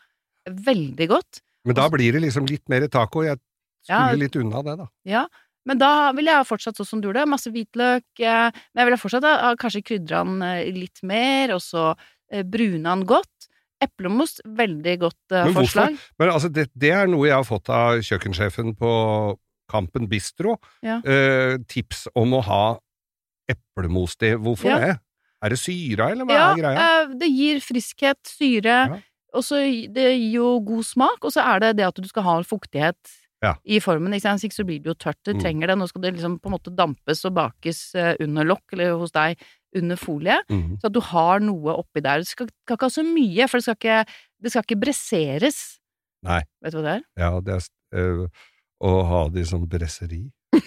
Veldig 0.48 1.06
godt. 1.08 1.40
Men 1.64 1.76
da 1.76 1.88
blir 1.92 2.12
det 2.16 2.22
liksom 2.24 2.46
litt 2.48 2.66
mer 2.68 2.86
taco. 2.88 3.22
Jeg 3.22 3.38
Ja. 3.88 4.08
skulle 4.08 4.18
litt 4.24 4.36
unna 4.36 4.62
det, 4.62 4.76
da. 4.78 4.86
Ja, 5.06 5.26
men 5.66 5.78
da 5.78 6.10
ville 6.12 6.30
jeg 6.32 6.36
ha 6.36 6.44
fortsatt 6.44 6.76
sånn 6.76 6.86
som 6.86 7.00
du 7.00 7.08
gjorde, 7.08 7.26
masse 7.28 7.46
hvitløk, 7.50 8.02
eh, 8.18 8.50
men 8.50 8.76
jeg 8.82 8.86
ville 8.90 8.98
fortsatt 9.00 9.22
ha, 9.24 9.54
kanskje 9.56 9.84
krydra 9.84 10.24
den 10.24 10.74
litt 10.74 11.02
mer, 11.02 11.54
og 11.54 11.60
så 11.60 11.94
brune 12.30 12.50
bruna 12.50 12.96
den 12.96 13.06
godt. 13.06 13.46
Eplemost, 13.80 14.42
veldig 14.44 14.98
godt 15.00 15.32
eh, 15.32 15.44
Men 15.46 15.54
hvorfor? 15.54 15.62
forslag. 15.88 15.98
Men 16.18 16.28
altså, 16.30 16.52
det, 16.52 16.68
det 16.76 16.90
er 16.92 17.06
noe 17.06 17.26
jeg 17.26 17.34
har 17.38 17.44
fått 17.48 17.70
av 17.70 18.00
kjøkkensjefen 18.04 18.74
på 18.76 19.38
Kampen 19.70 20.08
Bistro. 20.10 20.56
Ja. 20.82 20.98
Eh, 21.06 21.56
tips 21.70 22.08
om 22.18 22.34
å 22.36 22.42
ha 22.46 22.64
eplemost 23.50 24.22
i. 24.26 24.34
Hvorfor 24.36 24.70
Ja. 24.70 24.78
det? 24.78 24.98
Er 25.42 25.48
det 25.54 25.58
syra, 25.58 26.10
eller 26.12 26.24
hva 26.26 26.34
Ja, 26.34 26.50
er 26.52 26.56
greia? 26.56 26.76
eh, 27.10 27.14
det 27.16 27.28
gir 27.30 27.60
friskhet, 27.64 28.20
syre, 28.26 28.64
Ja. 28.90 29.00
og 29.32 29.42
så 29.42 29.56
det 29.92 30.18
gir 30.18 30.32
jo 30.34 30.60
god 30.60 30.84
smak, 30.84 31.24
og 31.24 31.32
så 31.32 31.40
er 31.42 31.60
det 31.60 31.76
det 31.78 31.86
at 31.86 31.94
du 31.94 32.06
skal 32.08 32.22
ha 32.22 32.42
fuktighet 32.42 32.96
Ja. 33.42 33.54
i 33.64 33.78
formen, 33.80 34.12
ikke 34.12 34.20
sant? 34.28 34.40
Hvis 34.42 34.50
ikke 34.50 34.60
så 34.60 34.66
blir 34.66 34.82
det 34.82 34.90
jo 34.90 34.94
tørt, 34.94 35.16
det 35.24 35.36
Mm. 35.36 35.40
trenger 35.42 35.66
det. 35.68 35.78
Nå 35.78 35.88
skal 35.88 36.02
det 36.02 36.14
liksom 36.14 36.38
på 36.40 36.46
en 36.46 36.52
måte 36.58 36.76
dampes 36.76 37.24
og 37.24 37.34
bakes 37.34 37.94
eh, 37.94 38.14
under 38.20 38.44
lokk, 38.44 38.64
eller 38.74 38.98
hos 38.98 39.12
deg 39.12 39.38
under 39.74 39.96
folie, 39.96 40.42
Mm. 40.50 40.76
så 40.78 40.84
at 40.86 40.92
du 40.92 41.00
har 41.00 41.40
noe 41.40 41.72
oppi 41.78 42.02
der. 42.02 42.18
Det 42.18 42.26
skal, 42.26 42.48
skal 42.66 42.76
ikke 42.76 42.82
ha 42.82 42.88
så 42.90 43.02
mye, 43.04 43.48
for 43.48 43.56
det 43.58 43.64
skal 43.64 43.76
ikke, 43.76 44.06
det 44.42 44.50
skal 44.52 44.62
ikke 44.62 44.80
bresseres. 44.80 45.78
Nei. 46.22 46.42
Vet 46.62 46.72
du 46.72 46.82
hva 46.82 46.82
det 46.82 47.00
er? 47.00 47.02
Ja, 47.16 47.40
det 47.40 47.54
er 47.54 47.62
eh, 47.92 48.26
å 48.80 49.02
ha 49.06 49.28
det 49.28 49.46
som 49.48 49.66
bresseri. 49.68 50.24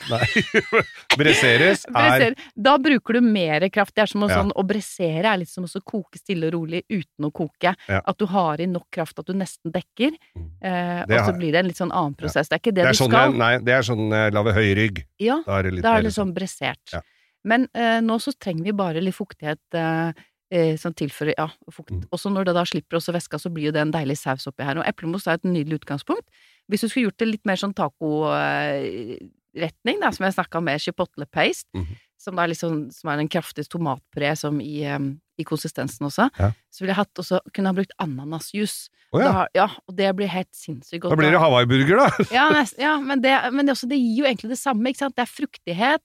Nei, 0.09 0.25
bresseres 1.19 1.83
er 1.95 2.33
Da 2.55 2.75
bruker 2.81 3.17
du 3.17 3.21
mer 3.25 3.65
kraft. 3.73 3.93
Det 3.95 4.03
er 4.05 4.11
som 4.11 4.23
å, 4.25 4.29
Ja. 4.29 4.37
sånn, 4.41 4.51
å 4.55 4.63
bressere 4.67 5.25
er 5.33 5.37
litt 5.41 5.49
som 5.51 5.65
å 5.65 5.81
koke 5.83 6.17
stille 6.19 6.47
og 6.47 6.53
rolig 6.55 6.83
uten 6.89 7.27
å 7.27 7.31
koke. 7.35 7.73
Ja. 7.89 8.01
At 8.05 8.17
du 8.17 8.25
har 8.31 8.61
i 8.61 8.65
nok 8.69 8.87
kraft 8.91 9.19
at 9.19 9.25
du 9.27 9.33
nesten 9.33 9.71
dekker, 9.73 10.15
Mm. 10.35 10.49
eh, 10.61 11.01
og 11.03 11.25
så 11.27 11.37
blir 11.37 11.51
det 11.51 11.59
en 11.63 11.67
litt 11.67 11.77
sånn 11.77 11.91
annen 11.91 12.15
prosess. 12.15 12.47
Det 12.49 12.55
er 12.55 12.59
ikke 12.63 12.75
det, 12.75 12.83
det 12.83 12.85
er 12.85 12.91
du 12.91 13.03
sånn 13.03 13.11
skal. 13.11 13.33
Nei, 13.33 13.57
det 13.59 13.73
er 13.73 13.81
sånn 13.81 14.09
jeg 14.11 14.33
lager 14.33 14.53
høy 14.53 14.75
rygg. 14.75 15.03
Ja, 15.19 15.41
Da 15.45 15.59
er 15.59 15.63
det 15.63 15.73
litt 15.73 15.83
da 15.83 15.97
er 15.97 16.01
det 16.01 16.11
sånn. 16.11 16.31
sånn 16.31 16.33
bressert. 16.35 16.93
Ja. 16.93 17.01
Men 17.45 17.67
eh, 17.75 17.99
nå 17.99 18.19
så 18.21 18.31
trenger 18.39 18.63
vi 18.63 18.71
bare 18.71 19.01
litt 19.01 19.15
fuktighet 19.15 19.59
eh, 19.73 20.13
eh, 20.51 20.75
som 20.77 20.93
tilfører 20.93 21.33
ja, 21.37 21.49
fukt. 21.71 21.91
Mm. 21.91 22.07
Også 22.09 22.31
når 22.31 22.45
det 22.45 22.53
da 22.55 22.63
slipper 22.63 22.97
også 22.97 23.11
væska, 23.13 23.37
så 23.39 23.51
blir 23.51 23.65
jo 23.65 23.71
det 23.71 23.81
en 23.81 23.91
deilig 23.91 24.17
saus 24.17 24.47
oppi 24.47 24.63
her. 24.63 24.77
Og 24.79 24.85
eplemos 24.85 25.27
er 25.27 25.33
et 25.33 25.43
nydelig 25.43 25.81
utgangspunkt. 25.83 26.23
Hvis 26.71 26.81
du 26.81 26.87
skulle 26.89 27.09
gjort 27.09 27.17
det 27.19 27.27
litt 27.27 27.45
mer 27.45 27.55
sånn 27.59 27.73
tacoretning, 27.75 29.99
da, 30.01 30.09
som 30.15 30.25
jeg 30.27 30.35
snakka 30.37 30.61
med 30.63 30.81
chipotle 30.81 31.25
paste, 31.29 31.67
Mhm. 31.73 31.95
som, 32.17 32.35
da 32.35 32.43
er 32.43 32.47
liksom, 32.53 32.89
som 32.91 33.09
er 33.11 33.19
en 33.19 33.27
kraftig 33.29 33.67
tomatpuré 33.67 34.35
som 34.37 34.61
i, 34.61 34.85
um, 34.87 35.19
i 35.37 35.43
konsistensen 35.43 36.05
også, 36.07 36.29
Ja. 36.39 36.51
så 36.71 36.79
ville 36.81 36.93
jeg 36.95 36.95
hatt 36.95 37.13
også, 37.15 37.39
kunne 37.53 37.67
ha 37.67 37.73
brukt 37.73 37.91
ananasjuice. 37.99 38.89
Oh, 39.11 39.19
ja. 39.19 39.31
Da- 39.31 39.47
ja, 39.53 39.67
og 39.87 39.95
det 39.95 40.15
blir 40.15 40.27
helt 40.27 40.51
sinnssykt 40.55 41.01
godt. 41.01 41.11
Da 41.11 41.15
blir 41.17 41.31
det 41.31 41.39
hawaiiburger, 41.41 41.97
da! 41.97 42.09
Ja, 42.31 42.49
nest, 42.49 42.75
ja 42.79 42.97
men, 42.99 43.21
det, 43.21 43.51
men 43.53 43.65
det, 43.65 43.73
også, 43.75 43.87
det 43.89 43.99
gir 43.99 44.23
jo 44.23 44.25
egentlig 44.25 44.49
det 44.49 44.57
samme, 44.59 44.83
ikke 44.87 44.97
sant? 45.03 45.15
Det 45.15 45.27
er 45.27 45.35
fruktighet, 45.35 46.01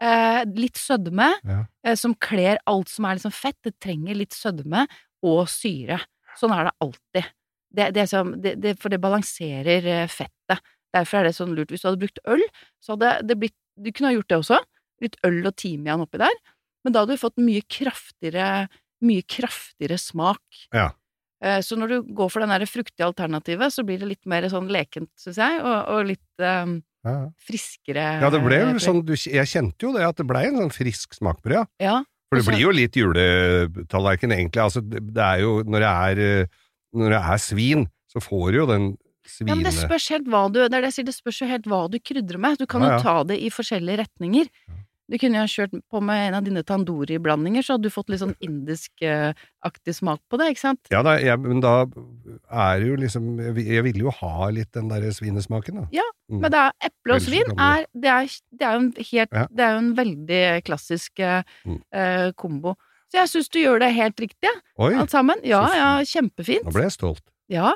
eh, 0.00 0.44
litt 0.56 0.74
sødme, 0.78 1.34
Ja. 1.44 1.64
eh, 1.84 1.94
som 1.94 2.14
kler 2.14 2.56
alt 2.66 2.88
som 2.88 3.04
er 3.04 3.14
liksom 3.16 3.32
fett. 3.32 3.56
Det 3.62 3.78
trenger 3.80 4.14
litt 4.16 4.30
sødme 4.32 4.86
og 5.22 5.46
syre. 5.48 6.00
Sånn 6.40 6.52
er 6.56 6.64
det 6.64 6.72
alltid. 6.80 7.24
Det, 7.74 7.90
det 7.94 8.06
som, 8.08 8.32
det, 8.40 8.54
det, 8.62 8.76
for 8.80 8.88
det 8.92 9.00
balanserer 9.02 9.84
eh, 9.84 10.06
fettet. 10.08 10.62
Derfor 10.94 11.20
er 11.20 11.28
det 11.28 11.34
sånn 11.36 11.52
lurt. 11.56 11.68
Hvis 11.74 11.82
du 11.84 11.90
hadde 11.90 12.00
brukt 12.00 12.20
øl, 12.32 12.40
så 12.80 12.94
hadde 12.96 13.10
det 13.28 13.36
blitt 13.42 13.56
Du 13.78 13.90
kunne 13.92 14.08
ha 14.08 14.14
gjort 14.16 14.30
det 14.32 14.38
også. 14.40 14.56
Litt 15.04 15.18
øl 15.28 15.42
og 15.46 15.54
timian 15.60 16.00
oppi 16.02 16.18
der. 16.18 16.32
Men 16.82 16.94
da 16.94 17.02
hadde 17.04 17.14
du 17.14 17.20
fått 17.20 17.36
mye 17.38 17.60
kraftigere, 17.70 18.66
mye 19.04 19.22
kraftigere 19.28 19.98
smak. 20.00 20.40
Ja. 20.74 20.88
Eh, 21.44 21.60
Så 21.62 21.76
når 21.78 21.88
du 21.92 21.96
går 22.16 22.32
for 22.32 22.40
den 22.42 22.50
der 22.50 22.64
fruktige 22.66 23.06
alternativet, 23.06 23.70
så 23.74 23.84
blir 23.86 24.00
det 24.00 24.08
litt 24.16 24.26
mer 24.26 24.48
sånn 24.50 24.66
lekent, 24.72 25.10
syns 25.20 25.38
jeg, 25.38 25.60
og, 25.62 25.76
og 25.94 26.08
litt 26.08 26.42
um, 26.42 26.78
Ja, 27.06 27.28
friskere. 27.46 28.06
ja, 28.24 28.30
det 28.34 28.40
ble 28.42 28.56
jo 28.58 28.70
eh, 28.72 28.80
sånn 28.82 29.04
du, 29.06 29.12
Jeg 29.14 29.46
kjente 29.46 29.86
jo 29.86 29.92
det, 29.94 30.02
at 30.08 30.16
det 30.18 30.26
blei 30.26 30.48
en 30.48 30.58
sånn 30.64 30.74
frisk 30.74 31.14
smak 31.14 31.38
på 31.44 31.52
det, 31.52 31.60
ja. 31.60 31.66
Ja. 31.84 31.98
For 32.28 32.40
det 32.40 32.48
blir 32.50 32.60
jo 32.66 32.72
litt 32.74 32.96
juletallerken, 32.98 34.32
egentlig. 34.34 34.60
Altså, 34.60 34.82
det, 34.84 35.00
det 35.14 35.22
er 35.24 35.44
jo 35.44 35.62
Når 35.64 35.84
det 35.84 35.92
er, 35.92 36.48
når 36.96 37.14
det 37.16 37.20
er 37.34 37.38
svin, 37.44 37.86
så 38.08 38.20
får 38.24 38.52
du 38.52 38.58
jo 38.62 38.66
den 38.70 38.88
svine... 39.28 39.48
ja, 39.52 39.54
men 39.58 39.64
det 39.68 39.74
spørs 39.76 40.08
helt 40.14 40.28
hva 40.32 40.46
du 40.48 40.60
Det 40.62 40.72
er 40.72 40.80
det 40.80 40.88
jeg 40.88 40.98
sier, 41.00 41.08
det 41.10 41.16
spørs 41.18 41.40
jo 41.42 41.48
helt 41.50 41.66
hva 41.68 41.82
du 41.92 41.98
krydrer 42.00 42.38
med. 42.40 42.58
Du 42.58 42.66
kan 42.66 42.80
Ja, 42.82 42.88
jo 42.88 42.92
ja. 42.96 43.02
ta 43.04 43.16
det 43.28 43.40
i 43.44 43.50
forskjellige 43.52 43.98
retninger. 44.04 44.48
Du 45.08 45.16
kunne 45.16 45.38
jo 45.40 45.44
ha 45.46 45.48
kjørt 45.48 45.72
på 45.88 46.00
med 46.04 46.20
en 46.28 46.34
av 46.36 46.44
dine 46.44 46.60
tandoori-blandinger, 46.68 47.64
så 47.64 47.72
hadde 47.76 47.88
du 47.88 47.92
fått 47.94 48.10
litt 48.12 48.20
sånn 48.20 48.34
indisk-aktig 48.44 49.94
smak 49.96 50.20
på 50.28 50.36
det, 50.40 50.50
ikke 50.52 50.60
sant? 50.64 50.90
Ja, 50.92 51.00
da, 51.06 51.14
jeg, 51.22 51.38
men 51.40 51.62
da 51.64 51.86
er 52.52 52.80
det 52.82 52.90
jo 52.90 52.98
liksom 53.00 53.30
Jeg, 53.40 53.64
jeg 53.68 53.84
ville 53.86 54.04
jo 54.04 54.12
ha 54.20 54.50
litt 54.54 54.70
den 54.76 54.90
derre 54.92 55.12
svinesmaken, 55.16 55.82
da. 55.84 55.88
Ja, 56.00 56.06
Mm. 56.28 56.42
Men 56.42 56.52
er 56.52 56.72
eple 56.84 57.14
og 57.16 57.22
svin 57.24 57.52
er, 57.56 57.86
det 57.96 58.08
er, 58.12 58.26
det 58.52 58.64
er 58.68 58.74
jo 58.74 58.80
en 58.82 58.88
helt 58.98 59.30
Ja. 59.32 59.46
Det 59.48 59.62
er 59.64 59.70
jo 59.72 59.78
en 59.80 59.94
veldig 59.96 60.40
klassisk 60.66 61.20
eh, 61.24 61.42
Mm. 61.64 61.78
eh, 61.90 62.32
kombo. 62.36 62.74
Så 63.08 63.18
jeg 63.22 63.28
syns 63.32 63.48
du 63.48 63.58
gjør 63.62 63.80
det 63.80 63.88
helt 63.96 64.20
riktig, 64.20 64.50
Oi, 64.76 64.92
alt 65.00 65.10
sammen. 65.14 65.40
Ja, 65.48 65.62
ja, 65.74 65.90
kjempefint. 66.04 66.64
nå 66.68 66.74
ble 66.74 66.82
jeg 66.88 66.92
stolt. 66.98 67.24
Ja, 67.48 67.70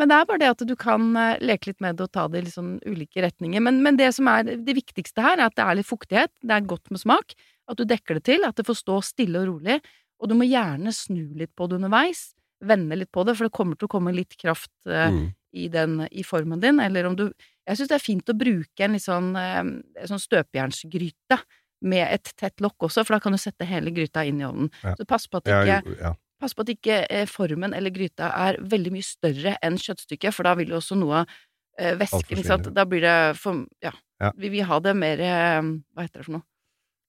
men 0.00 0.08
det 0.08 0.16
er 0.16 0.24
bare 0.24 0.40
det 0.40 0.48
at 0.54 0.62
du 0.64 0.72
kan 0.80 1.10
eh, 1.20 1.34
leke 1.44 1.68
litt 1.68 1.82
med 1.84 1.98
det 1.98 2.06
og 2.06 2.12
ta 2.16 2.22
det 2.32 2.40
i 2.40 2.44
litt 2.46 2.54
sånn 2.54 2.78
ulike 2.88 3.20
retninger. 3.20 3.60
Men, 3.60 3.82
men 3.84 3.98
det 4.00 4.08
som 4.16 4.30
er 4.32 4.46
det 4.48 4.72
viktigste 4.78 5.20
her, 5.20 5.36
er 5.36 5.50
at 5.50 5.56
det 5.58 5.66
er 5.66 5.76
litt 5.76 5.88
fuktighet, 5.90 6.32
det 6.40 6.56
er 6.56 6.64
godt 6.70 6.88
med 6.94 7.02
smak, 7.02 7.34
at 7.68 7.76
du 7.76 7.84
dekker 7.84 8.16
det 8.16 8.24
til, 8.30 8.46
at 8.48 8.56
det 8.56 8.64
får 8.64 8.78
stå 8.80 8.96
stille 9.04 9.42
og 9.42 9.50
rolig, 9.50 9.76
og 10.18 10.30
du 10.32 10.34
må 10.40 10.48
gjerne 10.48 10.94
snu 10.96 11.26
litt 11.36 11.52
på 11.54 11.68
det 11.68 11.76
underveis, 11.76 12.30
vende 12.64 12.96
litt 12.96 13.12
på 13.12 13.22
det, 13.28 13.36
for 13.36 13.46
det 13.50 13.54
kommer 13.60 13.76
til 13.76 13.86
å 13.90 13.92
komme 13.98 14.16
litt 14.16 14.32
kraft 14.40 14.72
eh, 14.88 15.12
Mm. 15.12 15.26
i, 15.52 15.68
den, 15.68 15.92
i 16.10 16.24
formen 16.24 16.60
din, 16.64 16.80
eller 16.80 17.06
om 17.12 17.14
du 17.16 17.28
Jeg 17.68 17.76
syns 17.76 17.88
det 17.92 17.96
er 17.98 18.00
fint 18.08 18.30
å 18.32 18.34
bruke 18.40 18.80
en 18.84 18.94
litt 18.96 19.04
sånn, 19.04 19.28
eh, 19.36 20.04
sånn 20.08 20.20
støpejernsgryte 20.24 21.36
med 21.80 22.06
et 22.06 22.32
tett 22.38 22.62
lokk 22.64 22.88
også, 22.88 23.04
for 23.06 23.16
da 23.16 23.20
kan 23.22 23.34
du 23.34 23.40
sette 23.40 23.66
hele 23.68 23.92
gryta 23.94 24.24
inn 24.26 24.40
i 24.42 24.46
ovnen. 24.48 24.72
Ja. 24.82 24.96
Så 24.98 25.06
pass 25.08 25.28
på 25.30 25.42
at 25.42 25.50
ikke 25.50 25.98
ja. 26.00 26.14
Pass 26.38 26.54
på 26.54 26.62
at 26.62 26.70
ikke 26.70 27.00
eh, 27.10 27.26
formen 27.26 27.74
eller 27.74 27.90
gryta 27.90 28.28
er 28.46 28.60
veldig 28.62 28.92
mye 28.94 29.06
større 29.06 29.56
enn 29.64 29.78
kjøttstykket, 29.82 30.34
for 30.34 30.46
da 30.46 30.54
vil 30.58 30.70
jo 30.70 30.78
også 30.78 30.98
noe 30.98 31.24
av 31.24 31.32
eh, 31.78 31.96
væsken. 31.98 32.44
Da 32.76 32.86
blir 32.86 33.02
det 33.06 33.16
for 33.40 33.64
Ja. 33.84 33.94
Ja. 34.18 34.32
Vi 34.34 34.50
vil 34.50 34.66
ha 34.66 34.80
det 34.82 34.96
mer 34.98 35.20
eh, 35.22 35.58
Hva 35.94 36.02
heter 36.02 36.22
det 36.22 36.26
for 36.26 36.38
noe? 36.40 36.46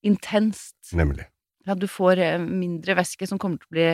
Intenst. 0.05 0.77
Nemlig. 0.93 1.25
Ja, 1.67 1.75
du 1.75 1.87
får 1.91 2.21
eh, 2.23 2.37
mindre 2.41 2.95
væske 2.97 3.27
som 3.29 3.39
kommer 3.41 3.59
til 3.61 3.69
å 3.69 3.75
bli 3.75 3.87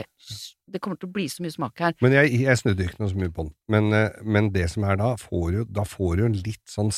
Det 0.71 0.81
kommer 0.83 0.99
til 0.99 1.09
å 1.09 1.15
bli 1.15 1.25
så 1.31 1.43
mye 1.43 1.55
smak 1.55 1.81
her. 1.81 1.95
Men 2.03 2.15
jeg, 2.15 2.37
jeg 2.45 2.61
snudde 2.61 2.87
ikke 2.87 3.01
noe 3.01 3.11
så 3.11 3.19
mye 3.19 3.33
på 3.33 3.47
den. 3.47 3.53
Men, 3.71 3.91
eh, 3.97 4.21
men 4.23 4.51
det 4.55 4.69
som 4.75 4.85
er 4.87 4.99
da, 5.01 5.13
får 5.19 5.47
jo, 5.59 5.67
da 5.67 5.85
får 5.87 6.19
du 6.19 6.25
en 6.29 6.39
litt 6.45 6.63
sånn 6.71 6.93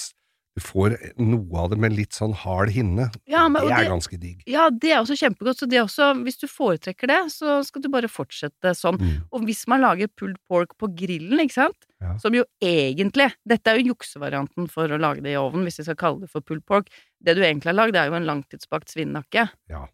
Du 0.58 0.62
får 0.66 0.96
noe 1.22 1.60
av 1.62 1.70
det 1.70 1.78
med 1.78 1.94
litt 1.94 2.16
sånn 2.18 2.32
hard 2.34 2.72
hinne. 2.74 3.12
Ja, 3.30 3.44
men- 3.48 3.62
det 3.62 3.72
er 3.76 3.84
det- 3.84 3.92
ganske 3.92 4.18
digg. 4.20 4.40
Ja, 4.50 4.70
det 4.74 4.90
er 4.92 5.04
også 5.04 5.14
kjempegodt, 5.20 5.60
så 5.62 5.70
det 5.70 5.78
er 5.78 5.86
også 5.86 6.08
Hvis 6.26 6.40
du 6.42 6.48
foretrekker 6.48 7.08
det, 7.08 7.20
så 7.32 7.64
skal 7.64 7.82
du 7.84 7.90
bare 7.90 8.08
fortsette 8.10 8.74
sånn. 8.74 8.98
Mm. 8.98 9.24
Og 9.32 9.42
hvis 9.46 9.68
man 9.68 9.82
lager 9.82 10.08
pulled 10.08 10.38
pork 10.50 10.74
på 10.80 10.90
grillen, 10.96 11.38
ikke 11.46 11.54
sant, 11.54 11.76
Ja. 12.02 12.18
som 12.18 12.34
jo 12.34 12.44
egentlig 12.62 13.32
Dette 13.48 13.68
er 13.68 13.78
jo 13.80 13.94
juksevarianten 13.94 14.68
for 14.70 14.88
å 14.88 15.00
lage 15.00 15.22
det 15.22 15.34
i 15.34 15.38
ovnen, 15.38 15.64
hvis 15.64 15.78
vi 15.78 15.84
skal 15.84 15.96
kalle 15.96 16.22
det 16.22 16.30
for 16.32 16.42
pulled 16.42 16.66
pork. 16.66 16.88
Det 17.24 17.36
du 17.36 17.42
egentlig 17.44 17.66
har 17.66 17.74
lagd, 17.78 17.94
det 17.94 18.02
er 18.02 18.10
jo 18.10 18.16
en 18.16 18.26
langtidsbakt 18.26 18.90
svinenakke. 18.90 19.50
Ja. 19.70 19.88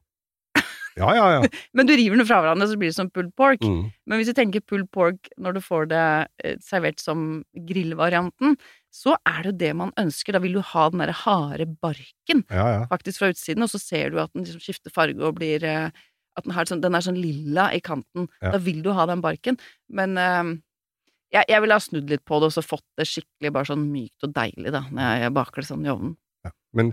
Ja, 0.95 1.09
ja, 1.13 1.41
ja. 1.41 1.47
Men 1.73 1.87
du 1.87 1.95
river 1.97 2.17
den 2.17 2.25
fra 2.25 2.41
hverandre, 2.41 2.67
så 2.69 2.77
blir 2.77 2.89
det 2.91 2.95
som 2.95 3.09
pulled 3.09 3.35
pork. 3.35 3.59
Mm. 3.65 3.91
Men 4.05 4.19
hvis 4.19 4.27
du 4.27 4.33
tenker 4.33 4.61
pulled 4.61 4.89
pork 4.91 5.27
når 5.39 5.55
du 5.55 5.59
får 5.59 5.87
det 5.89 6.27
eh, 6.45 6.55
servert 6.61 6.99
som 7.01 7.43
grillvarianten, 7.57 8.55
så 8.93 9.15
er 9.25 9.39
det 9.41 9.51
jo 9.51 9.59
det 9.63 9.71
man 9.79 9.93
ønsker. 9.99 10.35
Da 10.35 10.41
vil 10.43 10.57
du 10.59 10.63
ha 10.73 10.87
den 10.93 11.01
derre 11.01 11.15
harde 11.23 11.65
barken 11.81 12.43
ja, 12.45 12.65
ja. 12.77 12.81
faktisk 12.91 13.23
fra 13.23 13.31
utsiden, 13.33 13.65
og 13.65 13.71
så 13.71 13.81
ser 13.81 14.13
du 14.13 14.19
at 14.21 14.33
den 14.35 14.45
liksom 14.45 14.61
skifter 14.61 14.93
farge 14.93 15.23
og 15.23 15.39
blir 15.39 15.65
eh, 15.65 15.89
At 16.37 16.45
den, 16.45 16.53
har 16.55 16.65
sånn, 16.65 16.81
den 16.81 16.95
er 16.97 17.03
sånn 17.05 17.17
lilla 17.21 17.67
i 17.73 17.81
kanten. 17.81 18.29
Ja. 18.41 18.55
Da 18.55 18.61
vil 18.61 18.81
du 18.85 18.91
ha 18.97 19.05
den 19.09 19.21
barken. 19.21 19.57
Men 19.89 20.17
eh, 20.17 20.53
jeg, 21.33 21.49
jeg 21.49 21.63
ville 21.63 21.77
ha 21.77 21.83
snudd 21.83 22.13
litt 22.13 22.23
på 22.25 22.39
det 22.41 22.51
og 22.51 22.55
så 22.55 22.63
fått 22.65 22.85
det 22.99 23.09
skikkelig 23.09 23.53
bare 23.53 23.69
sånn 23.71 23.89
mykt 23.89 24.27
og 24.27 24.33
deilig, 24.35 24.73
da, 24.73 24.85
når 24.93 25.25
jeg 25.25 25.35
baker 25.39 25.63
det 25.63 25.69
sånn 25.69 25.85
i 25.85 25.91
ovnen. 25.93 26.15
Men, 26.73 26.91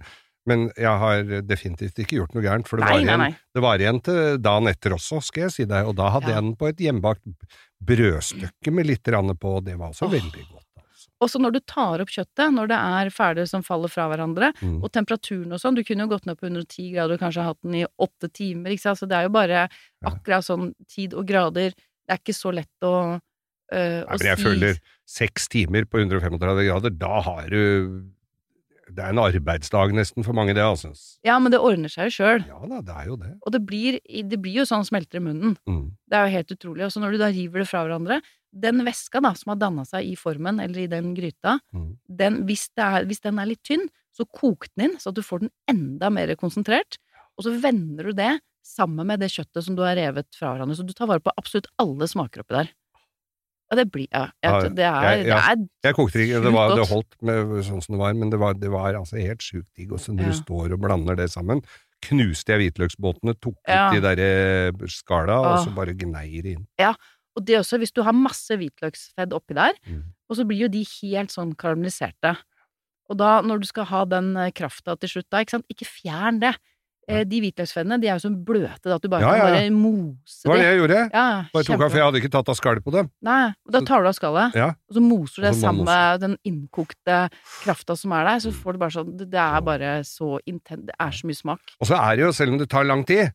men 0.48 0.66
jeg 0.76 0.92
har 1.02 1.34
definitivt 1.48 2.00
ikke 2.00 2.18
gjort 2.20 2.36
noe 2.36 2.44
gærent, 2.44 2.68
for 2.68 2.80
det, 2.80 2.86
Nei, 2.86 2.94
var, 2.94 3.04
igjen, 3.04 3.24
nei. 3.24 3.30
det 3.56 3.64
var 3.64 3.84
igjen 3.84 4.00
til 4.04 4.40
dagen 4.44 4.70
etter 4.72 4.96
også, 4.96 5.20
skal 5.24 5.46
jeg 5.46 5.54
si 5.56 5.68
deg, 5.68 5.88
og 5.88 5.96
da 6.00 6.08
hadde 6.16 6.32
jeg 6.32 6.40
den 6.40 6.56
på 6.60 6.68
et 6.70 6.82
hjemmebakt 6.84 7.52
brødstykke 7.90 8.74
med 8.76 8.88
litt 8.92 9.12
rann 9.12 9.32
på, 9.36 9.54
og 9.60 9.68
det 9.68 9.76
var 9.80 9.92
også 9.92 10.08
oh. 10.08 10.14
veldig 10.14 10.46
godt. 10.46 10.69
Og 11.20 11.28
så 11.28 11.38
når 11.40 11.52
du 11.52 11.60
tar 11.68 12.00
opp 12.00 12.08
kjøttet, 12.08 12.52
når 12.54 12.70
det 12.72 12.76
er 12.80 13.10
ferdig 13.12 13.46
som 13.50 13.62
faller 13.62 13.88
fra 13.92 14.06
hverandre, 14.08 14.52
Mm. 14.62 14.82
og 14.82 14.90
temperaturen 14.92 15.52
og 15.52 15.60
sånn, 15.60 15.74
du 15.76 15.82
kunne 15.84 16.06
jo 16.06 16.12
gått 16.14 16.26
ned 16.26 16.38
på 16.40 16.46
110 16.48 16.92
grader 16.94 17.14
og 17.14 17.20
kanskje 17.20 17.44
hatt 17.44 17.58
den 17.62 17.74
i 17.74 17.86
åtte 18.00 18.30
timer, 18.32 18.70
ikke 18.72 18.80
sant, 18.86 18.98
så 18.98 19.08
det 19.08 19.16
er 19.18 19.22
jo 19.28 19.34
bare 19.36 19.68
akkurat 20.04 20.44
sånn 20.46 20.72
tid 20.88 21.12
og 21.14 21.26
grader, 21.28 21.70
det 21.76 22.10
er 22.16 22.18
ikke 22.22 22.34
så 22.34 22.52
lett 22.54 22.86
å, 22.88 23.20
øh, 23.72 24.00
Nei, 24.08 24.16
men 24.16 24.26
jeg 24.30 24.38
føler 24.38 24.80
seks 25.06 25.48
timer 25.48 25.84
på 25.84 26.00
135 26.00 26.38
grader, 26.66 26.90
da 26.90 27.20
har 27.20 27.48
du 27.50 28.04
Det 28.94 29.04
er 29.04 29.12
en 29.14 29.20
arbeidsdag 29.22 29.92
nesten 29.96 30.24
for 30.26 30.36
mange, 30.36 30.54
det, 30.56 30.62
altså. 30.64 30.90
Ja, 31.26 31.38
men 31.42 31.52
det 31.54 31.60
ordner 31.62 31.92
seg 31.92 32.10
jo 32.10 32.16
sjøl. 32.18 32.44
Ja 32.48 32.58
da, 32.70 32.80
det 32.86 32.96
er 32.96 33.06
jo 33.10 33.16
det. 33.20 33.30
Og 33.46 33.54
det 33.54 33.60
blir, 33.68 34.00
det 34.04 34.38
blir 34.42 34.60
jo 34.62 34.66
sånn 34.68 34.84
smelter 34.88 35.20
i 35.20 35.24
munnen. 35.24 35.56
Mm. 35.68 35.86
Det 36.10 36.18
er 36.18 36.26
jo 36.28 36.34
helt 36.38 36.54
utrolig. 36.56 36.84
Og 36.88 36.92
så 36.94 37.02
når 37.02 37.14
du 37.16 37.22
da 37.22 37.30
river 37.32 37.62
det 37.64 37.68
fra 37.70 37.84
hverandre, 37.86 38.20
den 38.50 38.82
væska 38.86 39.22
da, 39.22 39.30
som 39.38 39.52
har 39.54 39.60
danna 39.62 39.84
seg 39.86 40.08
i 40.10 40.16
formen 40.18 40.58
eller 40.62 40.82
i 40.82 40.88
den 40.90 41.12
gryta, 41.14 41.58
Mm. 41.72 41.90
den, 42.08 42.40
hvis, 42.48 42.68
det 42.74 42.82
er, 42.84 43.04
hvis 43.06 43.20
den 43.22 43.38
er 43.38 43.46
litt 43.46 43.62
tynn, 43.62 43.86
så 44.10 44.26
kok 44.26 44.66
den 44.74 44.88
inn, 44.90 44.96
så 44.98 45.12
at 45.12 45.14
du 45.14 45.22
får 45.22 45.44
den 45.44 45.52
enda 45.70 46.10
mer 46.10 46.32
konsentrert. 46.34 46.98
Og 47.38 47.46
så 47.46 47.54
vender 47.62 48.10
du 48.10 48.12
det 48.18 48.32
sammen 48.66 49.06
med 49.06 49.20
det 49.22 49.30
kjøttet 49.32 49.64
som 49.64 49.76
du 49.78 49.82
har 49.86 49.94
revet 49.96 50.26
fra 50.36 50.50
hverandre. 50.52 50.76
Så 50.76 50.84
du 50.86 50.92
tar 50.92 51.06
vare 51.08 51.22
på 51.22 51.32
absolutt 51.38 51.70
alle 51.80 52.06
smaker 52.10 52.42
oppi 52.42 52.58
der. 52.58 52.72
Ja, 53.70 53.76
det 53.78 53.90
blir 53.92 54.06
Ja, 54.10 54.24
Ja, 54.42 54.60
jeg, 54.62 54.74
det 54.76 54.84
er, 54.84 55.02
jeg- 55.16 55.26
ja. 55.26 55.54
det 55.54 55.68
Jeg 55.84 55.94
kokte 55.94 56.18
ikke, 56.24 56.42
det, 56.42 56.52
var, 56.52 56.74
det 56.76 56.88
holdt 56.88 57.14
med 57.22 57.64
sånn 57.64 57.82
som 57.84 57.94
det 57.94 58.00
var, 58.00 58.14
men 58.14 58.30
det 58.30 58.38
var, 58.40 58.54
det 58.54 58.70
var 58.70 58.94
altså 58.98 59.20
helt 59.20 59.40
sjukt 59.40 59.68
digg. 59.76 59.92
Og 59.92 59.98
så 60.00 60.12
når 60.12 60.22
Ja. 60.26 60.30
du 60.30 60.36
står 60.42 60.72
og 60.74 60.80
blander 60.80 61.16
det 61.16 61.30
sammen, 61.30 61.62
knuste 62.02 62.48
jeg 62.56 62.72
hvitløksbåtene, 62.72 63.34
tok 63.40 63.56
Ja. 63.68 63.88
ut 63.90 63.94
de 63.94 64.00
derre 64.00 64.88
skala, 64.88 65.36
og 65.52 65.66
så 65.66 65.74
bare 65.74 65.94
gnei 65.94 66.42
det 66.42 66.56
inn. 66.56 66.66
Ja, 66.78 66.94
Og 67.36 67.44
det 67.46 67.60
også, 67.60 67.78
hvis 67.78 67.92
du 67.94 68.02
har 68.02 68.12
masse 68.12 68.50
hvitløksfedd 68.58 69.30
oppi 69.32 69.54
der, 69.54 69.70
Mm. 69.86 70.02
og 70.28 70.36
så 70.36 70.44
blir 70.44 70.58
jo 70.62 70.68
de 70.68 70.82
helt 71.00 71.30
sånn 71.30 71.54
karamelliserte. 71.54 72.36
Og 73.08 73.16
da, 73.16 73.40
når 73.40 73.60
du 73.60 73.66
skal 73.66 73.84
ha 73.84 74.04
den 74.04 74.36
eh, 74.36 74.50
krafta 74.50 74.98
til 74.98 75.08
slutt 75.08 75.30
da, 75.30 75.38
ikke 75.38 75.50
sant, 75.50 75.64
ikke 75.70 75.86
fjern 75.86 76.40
det. 76.40 76.56
Eh, 77.10 77.24
De 77.28 77.40
hvitløksfennene 77.42 77.98
de 78.00 78.08
er 78.08 78.18
jo 78.18 78.22
så 78.28 78.30
bløte 78.32 78.86
da, 78.86 78.94
at 78.96 79.02
du 79.02 79.08
bare 79.12 79.20
Ja, 79.24 79.30
kan 79.30 79.38
ja, 79.40 79.46
ja. 79.48 79.54
bare 79.58 79.70
mose 79.74 80.42
Det 80.44 80.50
var 80.52 80.56
det 80.60 80.66
jeg 80.68 80.78
gjorde. 80.80 81.00
Ja, 81.12 81.24
Bare 81.52 81.64
tok 81.66 81.80
av, 81.80 81.90
for 81.90 81.98
jeg 82.00 82.06
hadde 82.06 82.20
ikke 82.22 82.32
tatt 82.36 82.48
av 82.52 82.58
skallet 82.58 82.84
på 82.86 82.94
dem. 82.94 83.10
Nei, 83.26 83.40
og 83.66 83.72
da 83.74 83.80
tar 83.88 84.02
du 84.02 84.08
av 84.12 84.14
skallet, 84.16 84.54
Ja. 84.56 84.68
og 84.88 84.94
så 84.96 85.02
moser 85.04 85.42
du 85.42 85.48
det 85.48 85.54
sammen 85.60 85.84
med 85.84 86.20
den 86.20 86.36
innkokte 86.46 87.18
krafta 87.64 87.96
som 87.98 88.12
er 88.12 88.24
der, 88.30 88.38
så 88.46 88.52
får 88.54 88.72
du 88.72 88.78
bare 88.78 88.94
sånn 88.94 89.16
Det 89.18 89.34
er 89.34 89.60
bare 89.60 89.92
så 90.06 90.38
intent 90.46 90.86
Det 90.86 90.94
er 90.98 91.10
så 91.10 91.26
mye 91.26 91.36
smak. 91.36 91.60
Og 91.80 91.86
så 91.90 91.98
er 91.98 92.16
det 92.16 92.24
jo, 92.24 92.32
selv 92.32 92.52
om 92.52 92.58
det 92.58 92.68
tar 92.70 92.84
lang 92.84 93.04
tid, 93.04 93.32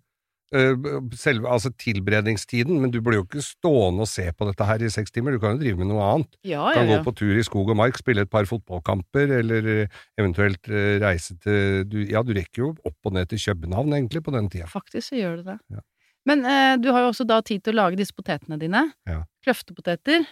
selve, 0.54 1.50
altså 1.50 1.72
tilberedningstiden, 1.82 2.78
men 2.82 2.92
du 2.94 3.00
blir 3.04 3.20
jo 3.20 3.25
ikke 3.25 3.42
stående 3.44 4.06
og 4.06 4.10
se 4.10 4.28
på 4.32 4.48
dette 4.50 4.68
her 4.68 4.84
i 4.86 4.92
seks 4.94 5.12
timer, 5.12 5.36
du 5.36 5.42
kan 5.42 5.56
jo 5.56 5.64
drive 5.64 5.80
med 5.80 5.90
noe 5.90 6.04
annet. 6.06 6.38
Ja, 6.46 6.68
Du 6.70 6.78
ja, 6.78 6.84
kan 6.84 6.92
gå 6.92 7.00
på 7.08 7.16
tur 7.18 7.34
i 7.36 7.44
skog 7.44 7.72
og 7.74 7.80
mark, 7.80 7.98
spille 7.98 8.22
et 8.25 8.32
par 8.32 8.46
fotballkamper, 8.50 9.34
eller 9.40 9.72
øh, 9.74 10.00
eventuelt 10.22 10.70
øh, 10.70 11.02
reise 11.02 11.38
til 11.42 11.84
du, 11.90 12.00
Ja, 12.06 12.22
du 12.24 12.32
rekker 12.38 12.62
jo 12.62 12.72
opp 12.86 13.10
og 13.10 13.18
ned 13.18 13.25
til 13.32 13.42
København, 13.42 13.94
egentlig, 13.98 14.24
på 14.24 14.32
den 14.36 14.50
tida. 14.50 14.70
Faktisk 14.70 15.10
så 15.10 15.20
gjør 15.20 15.42
det 15.42 15.46
det. 15.46 15.60
Ja. 15.78 15.84
Men 16.25 16.46
eh, 16.46 16.78
du 16.82 16.92
har 16.94 17.06
jo 17.06 17.12
også 17.14 17.25
da 17.28 17.42
tid 17.46 17.62
til 17.66 17.75
å 17.75 17.82
lage 17.84 18.00
disse 18.00 18.14
potetene 18.16 18.58
dine. 18.62 18.88
Ja. 19.10 19.24
Kløftepoteter. 19.46 20.25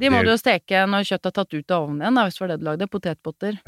De 0.00 0.10
må 0.12 0.22
du 0.22 0.30
jo 0.30 0.38
steke 0.38 0.84
når 0.86 1.08
kjøttet 1.08 1.32
er 1.32 1.34
tatt 1.40 1.54
ut 1.56 1.72
av 1.74 1.86
ovnen 1.88 2.04
igjen, 2.04 2.16
da, 2.16 2.24
hvis 2.28 2.36
det 2.38 2.44
var 2.44 2.52
det 2.52 2.58
du 2.60 2.66
lagde. 2.68 2.86
Potetpotter. 2.92 3.58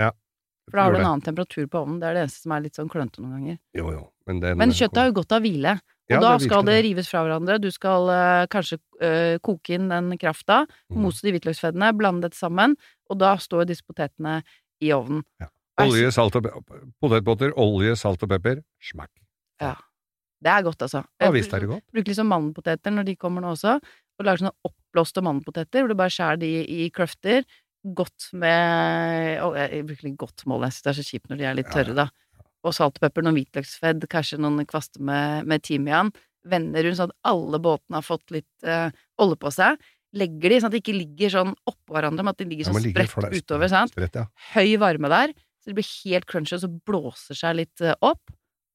For 0.71 0.79
da 0.79 0.85
har 0.87 0.93
du 0.95 0.99
en 1.01 1.09
annen 1.09 1.25
temperatur 1.27 1.67
på 1.67 1.81
ovnen. 1.83 1.99
Det 2.01 2.07
er 2.09 2.15
det 2.15 2.23
eneste 2.27 2.45
som 2.45 2.53
er 2.55 2.63
litt 2.65 2.79
sånn 2.79 2.91
klønete 2.93 3.23
noen 3.23 3.33
ganger. 3.39 3.59
Jo, 3.77 3.87
jo, 3.93 4.03
men 4.27 4.41
den 4.41 4.59
Men 4.61 4.71
kjøttet 4.71 5.01
har 5.01 5.09
jo 5.11 5.17
godt 5.19 5.35
av 5.37 5.43
hvile. 5.43 5.73
Og 5.83 6.15
Ja, 6.15 6.21
da 6.21 6.33
det 6.37 6.47
skal 6.47 6.65
det 6.69 6.77
rives 6.85 7.09
fra 7.09 7.23
hverandre. 7.25 7.57
Du 7.63 7.71
skal 7.73 8.11
uh, 8.13 8.47
kanskje 8.53 8.79
uh, 9.03 9.39
koke 9.43 9.75
inn 9.75 9.89
den 9.89 10.13
krafta, 10.19 10.67
Mm. 10.93 11.03
mose 11.03 11.23
de 11.25 11.33
hvitløksfeddene, 11.33 11.93
blande 11.97 12.29
dette 12.29 12.37
sammen, 12.39 12.77
og 13.11 13.19
da 13.19 13.35
står 13.41 13.67
disse 13.67 13.83
potetene 13.83 14.43
i 14.83 14.93
ovnen. 14.93 15.25
Ja. 15.41 15.49
Olje, 15.81 16.11
salt 16.13 16.37
og 16.37 16.47
potetbåter, 17.01 17.55
olje, 17.57 17.97
salt 17.97 18.23
og 18.23 18.29
pepper, 18.29 18.61
smakk. 18.79 19.11
Det 20.43 20.51
er 20.51 20.63
godt, 20.67 20.83
altså. 20.83 21.05
Ja 21.23 21.31
hvis 21.31 21.45
visst 21.45 21.55
er 21.55 21.63
det 21.63 21.69
godt. 21.71 21.85
Bruk 21.95 22.09
liksom 22.11 22.27
mandelpoteter 22.27 22.91
når 22.91 23.07
de 23.07 23.15
kommer 23.17 23.45
nå 23.45 23.53
også, 23.55 23.77
og 24.19 24.27
lag 24.27 24.41
sånne 24.41 24.51
oppblåste 24.67 25.23
mandelpoteter, 25.23 25.85
hvor 25.85 25.93
du 25.93 25.99
bare 26.01 26.11
skjærer 26.13 26.41
de 26.43 26.51
i 26.67 26.89
kløfter. 26.95 27.47
Godt 27.83 28.29
med 28.39 29.41
jeg 29.59 29.87
bruker 29.89 30.07
litt 30.07 30.19
godt 30.21 30.45
mål, 30.47 30.69
jeg 30.69 30.77
syns 30.77 30.85
det 30.85 30.91
er 30.93 30.99
så 30.99 31.07
kjipt 31.09 31.33
når 31.33 31.41
de 31.41 31.47
er 31.49 31.57
litt 31.59 31.73
tørre, 31.73 31.97
da. 31.99 32.09
Og 32.63 32.75
salt 32.77 33.01
og 33.01 33.03
pepper, 33.03 33.25
noen 33.27 33.41
hvitløksfedd, 33.41 34.07
kanskje 34.11 34.39
noen 34.39 34.63
kvaster 34.71 35.03
med, 35.03 35.49
med 35.51 35.65
timian. 35.67 36.13
Vender 36.47 36.87
rundt 36.87 37.01
sånn 37.01 37.11
at 37.11 37.33
alle 37.33 37.59
båtene 37.63 37.99
har 37.99 38.07
fått 38.07 38.35
litt 38.35 38.67
eh, 38.67 38.95
olje 39.23 39.39
på 39.43 39.51
seg. 39.55 39.83
Legger 40.19 40.53
de 40.53 40.61
sånn 40.61 40.71
at 40.71 40.77
de 40.77 40.83
ikke 40.83 40.95
ligger 40.95 41.33
sånn 41.35 41.55
oppå 41.67 41.97
hverandre, 41.97 42.23
men 42.23 42.35
at 42.35 42.39
de 42.39 42.47
ligger 42.47 42.69
Ja, 42.69 42.71
sånn 42.71 42.79
men 42.79 42.95
spredt 42.95 43.35
utover, 43.41 43.73
sant. 43.73 43.95
Spredt, 43.97 44.19
ja. 44.21 44.29
Høy 44.53 44.77
varme 44.83 45.11
der, 45.11 45.35
så 45.59 45.73
det 45.73 45.79
blir 45.81 45.91
helt 46.05 46.29
crunchy, 46.31 46.55
og 46.59 46.63
så 46.63 46.71
blåser 46.71 47.39
seg 47.39 47.59
litt 47.65 47.83
eh, 47.83 47.99
opp. 47.99 48.31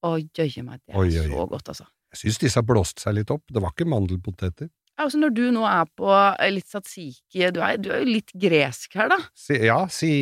Og 0.08 0.28
jøye 0.36 0.62
meg, 0.62 0.82
det 0.84 0.92
er 0.92 1.00
oi, 1.00 1.08
oi. 1.10 1.24
så 1.32 1.46
godt, 1.50 1.72
altså. 1.72 1.88
Jeg 2.14 2.20
syns 2.22 2.42
disse 2.44 2.60
har 2.60 2.66
blåst 2.68 3.02
seg 3.02 3.16
litt 3.18 3.32
opp. 3.32 3.44
Det 3.52 3.60
var 3.60 3.72
ikke 3.74 3.88
mandelpoteter. 3.88 4.70
Ja, 4.98 5.04
altså 5.06 5.18
når 5.22 5.30
du 5.36 5.44
nå 5.54 5.62
er 5.70 5.84
på 5.96 6.08
eh, 6.10 6.50
litt 6.50 6.66
satsiki 6.68 7.52
du 7.54 7.60
er, 7.62 7.76
du 7.78 7.92
er 7.94 8.02
jo 8.02 8.08
litt 8.18 8.32
gresk 8.34 8.96
her, 8.98 9.08
da. 9.14 9.18
Si, 9.38 9.54
ja, 9.64 9.84
si 9.92 10.12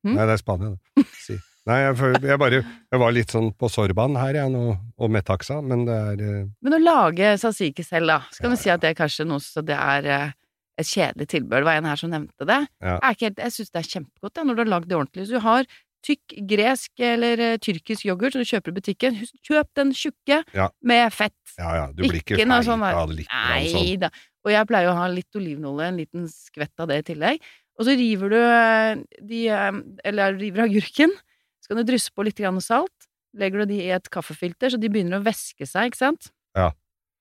Hm? 0.00 0.14
Nei, 0.16 0.24
det 0.30 0.32
er 0.32 0.40
Spania, 0.40 0.68
det. 0.96 1.02
Si. 1.20 1.34
Nei, 1.68 1.74
jeg, 1.82 1.96
jeg 2.24 2.38
bare 2.40 2.60
Jeg 2.64 3.00
var 3.02 3.12
litt 3.12 3.32
sånn 3.34 3.50
på 3.60 3.68
sorban 3.68 4.14
her, 4.16 4.38
jeg, 4.38 4.48
nå, 4.54 4.62
og 4.96 5.10
med 5.12 5.26
taxa, 5.28 5.58
men 5.60 5.82
det 5.84 5.96
er 6.12 6.22
eh, 6.24 6.46
Men 6.64 6.76
å 6.78 6.80
lage 6.80 7.34
satsiki 7.42 7.84
selv, 7.84 8.08
da, 8.08 8.16
så 8.32 8.40
kan 8.46 8.54
Ja, 8.54 8.56
du 8.56 8.62
si 8.62 8.70
at 8.72 8.80
det 8.80 8.94
er 8.94 8.96
kanskje 9.02 9.26
noe 9.28 9.44
så 9.44 9.60
det 9.60 9.76
er 9.76 10.08
eh, 10.08 10.32
et 10.80 10.88
kjedelig 10.88 11.26
tilbud. 11.34 11.58
Det 11.58 11.66
var 11.68 11.76
en 11.82 11.88
her 11.90 12.00
som 12.00 12.08
nevnte 12.14 12.46
det. 12.48 12.56
Ja. 12.80 12.94
Jeg, 13.10 13.18
helt- 13.26 13.42
jeg 13.44 13.52
syns 13.58 13.74
det 13.74 13.82
er 13.82 13.90
kjempegodt 13.92 14.40
jeg, 14.40 14.48
når 14.48 14.56
du 14.56 14.62
har 14.64 14.70
lagd 14.72 14.88
det 14.88 14.96
ordentlig. 14.96 15.26
Så 15.28 15.36
du 15.36 15.44
har 15.44 15.68
tykk 16.06 16.34
gresk 16.48 17.02
eller 17.04 17.42
eh, 17.44 17.56
tyrkisk 17.62 18.06
yoghurt 18.08 18.34
som 18.36 18.42
du 18.44 18.48
kjøper 18.48 18.72
i 18.72 18.76
butikken. 18.78 19.16
Husk, 19.20 19.34
kjøp 19.46 19.68
den 19.78 19.92
tjukke 19.96 20.40
Ja. 20.56 20.68
med 20.82 21.12
fett. 21.12 21.36
Ja 21.58 21.70
ja, 21.76 21.86
du 21.92 22.02
blir 22.04 22.20
ikke 22.22 22.38
Ikke 22.38 22.46
feit 22.48 22.68
sånn 22.68 22.84
av 22.86 23.10
litt 23.12 23.28
Nei 23.30 23.66
sånn. 23.72 24.00
Da. 24.06 24.10
Og 24.46 24.52
jeg 24.54 24.68
pleier 24.70 24.88
å 24.92 24.96
ha 24.96 25.08
litt 25.12 25.36
olivenolje, 25.36 25.88
en 25.90 26.00
liten 26.00 26.28
skvett 26.32 26.80
av 26.80 26.88
det 26.88 26.98
i 27.02 27.06
tillegg. 27.12 27.42
Og 27.80 27.86
så 27.88 27.96
river 27.96 28.32
du 28.32 28.38
eh, 28.40 29.02
de 29.20 29.42
eh, 29.48 29.80
Eller 30.04 30.36
river 30.40 30.66
agurken. 30.68 31.12
Så 31.60 31.72
kan 31.72 31.80
du 31.80 31.84
drysse 31.92 32.12
på 32.14 32.24
litt 32.24 32.38
grann 32.40 32.60
salt. 32.64 33.08
Legger 33.36 33.62
du 33.62 33.74
de 33.74 33.82
i 33.84 33.90
et 33.94 34.08
kaffefilter, 34.10 34.72
så 34.72 34.80
de 34.80 34.88
begynner 34.90 35.20
å 35.20 35.24
væske 35.24 35.66
seg, 35.68 35.92
ikke 35.92 36.00
sant? 36.00 36.32
Ja. 36.56 36.72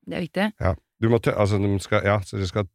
Det 0.10 0.16
er 0.18 0.24
viktig. 0.26 0.78
Du 1.00 1.08
må 1.12 1.20
tø 1.22 1.32
altså, 1.38 1.60
de 1.62 1.70
skal, 1.84 2.02
ja, 2.08 2.18
så 2.26 2.40
du 2.40 2.48
skal 2.50 2.66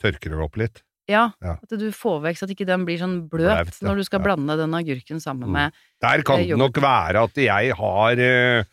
tørke 0.00 0.30
det 0.32 0.38
opp 0.40 0.56
litt. 0.56 0.80
Ja, 1.10 1.24
Ja. 1.42 1.56
at 1.58 1.72
du 1.80 1.88
får 1.90 2.20
vekk 2.28 2.38
så 2.38 2.46
at 2.46 2.54
ikke 2.54 2.66
den 2.68 2.84
blir 2.86 3.00
sånn 3.02 3.16
bløt 3.28 3.72
ja. 3.74 3.86
når 3.88 3.96
du 3.98 4.04
skal 4.06 4.22
blande 4.22 4.54
den 4.60 4.76
agurken 4.78 5.18
sammen 5.22 5.48
Mm. 5.50 5.56
med 5.58 5.72
Der 6.00 6.22
kan 6.22 6.40
Eh, 6.40 6.46
det 6.52 6.58
nok 6.60 6.78
være 6.80 7.24
at 7.26 7.34
jeg 7.42 7.74
har 7.74 8.12
eh, 8.22 8.64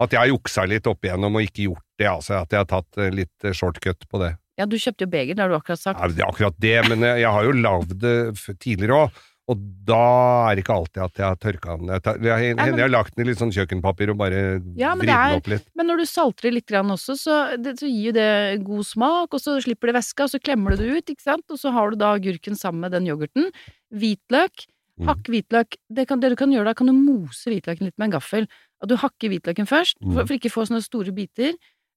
At 0.00 0.14
jeg 0.14 0.18
har 0.22 0.30
juksa 0.30 0.64
litt 0.70 0.86
opp 0.88 1.02
igjennom 1.04 1.34
og 1.36 1.42
ikke 1.44 1.66
gjort 1.66 1.84
det, 1.98 2.06
altså. 2.08 2.38
At 2.40 2.54
jeg 2.54 2.62
har 2.62 2.68
tatt 2.70 2.96
eh, 2.96 3.10
litt 3.12 3.50
shortcut 3.52 4.06
på 4.08 4.18
det. 4.22 4.30
Ja, 4.56 4.64
du 4.64 4.76
kjøpte 4.80 5.04
jo 5.04 5.10
beger, 5.12 5.34
det 5.36 5.42
har 5.44 5.50
du 5.52 5.56
akkurat 5.58 5.78
sagt. 5.80 6.00
Ja, 6.00 6.08
det 6.08 6.22
er 6.24 6.30
akkurat 6.30 6.56
det, 6.58 6.88
men 6.88 7.00
jeg, 7.04 7.20
jeg 7.20 7.30
har 7.32 7.44
jo 7.44 7.52
lagd 7.52 7.92
det 8.00 8.14
tidligere 8.60 8.96
òg. 9.08 9.20
Og 9.50 9.58
da 9.88 9.98
er 10.46 10.54
det 10.54 10.62
ikke 10.62 10.74
alltid 10.76 11.00
at 11.02 11.20
jeg 11.20 11.26
har 11.26 11.38
tørka 11.42 11.76
den. 11.80 11.88
Jeg, 11.90 12.02
tar, 12.06 12.18
jeg, 12.22 12.44
jeg, 12.52 12.56
jeg 12.76 12.84
har 12.84 12.92
lagt 12.92 13.16
den 13.16 13.24
i 13.24 13.28
litt 13.30 13.40
sånn 13.40 13.50
kjøkkenpapir 13.56 14.12
og 14.12 14.18
bare 14.20 14.42
Ja, 14.78 14.92
vridd 14.98 15.10
den 15.10 15.38
opp 15.40 15.50
litt. 15.50 15.66
Men 15.74 15.90
når 15.90 16.02
du 16.02 16.06
salter 16.10 16.46
det 16.48 16.52
litt 16.60 16.68
grann 16.70 16.92
også, 16.94 17.16
så, 17.18 17.38
det, 17.58 17.74
så 17.80 17.88
gir 17.90 18.10
jo 18.12 18.16
det 18.20 18.28
god 18.66 18.86
smak, 18.86 19.34
og 19.34 19.42
så 19.42 19.56
slipper 19.64 19.90
det 19.90 19.96
væske, 19.98 20.22
og 20.28 20.30
så 20.34 20.38
klemmer 20.42 20.76
du 20.76 20.84
det 20.84 20.92
ut, 21.00 21.12
ikke 21.16 21.26
sant? 21.26 21.46
Og 21.50 21.58
så 21.58 21.72
har 21.74 21.90
du 21.90 21.98
da 22.00 22.12
agurken 22.20 22.54
sammen 22.60 22.84
med 22.86 22.94
den 22.94 23.10
yoghurten. 23.10 23.50
Hvitløk. 23.90 24.66
Mm. 25.00 25.08
Hakk 25.08 25.28
hvitløk. 25.32 25.76
Det, 25.90 26.06
kan, 26.06 26.20
det 26.22 26.30
du 26.34 26.38
kan 26.38 26.52
gjøre 26.52 26.70
da, 26.70 26.76
kan 26.76 26.90
du 26.90 26.94
mose 26.94 27.50
hvitløken 27.50 27.88
litt 27.88 27.96
med 27.98 28.10
en 28.10 28.16
gaffel. 28.18 28.48
At 28.84 28.90
du 28.92 28.96
hakker 29.00 29.32
hvitløken 29.32 29.68
først, 29.68 29.98
for, 30.00 30.22
Mm. 30.22 30.26
for 30.26 30.36
ikke 30.36 30.50
å 30.52 30.56
få 30.60 30.66
sånne 30.68 30.84
store 30.84 31.12
biter. 31.16 31.54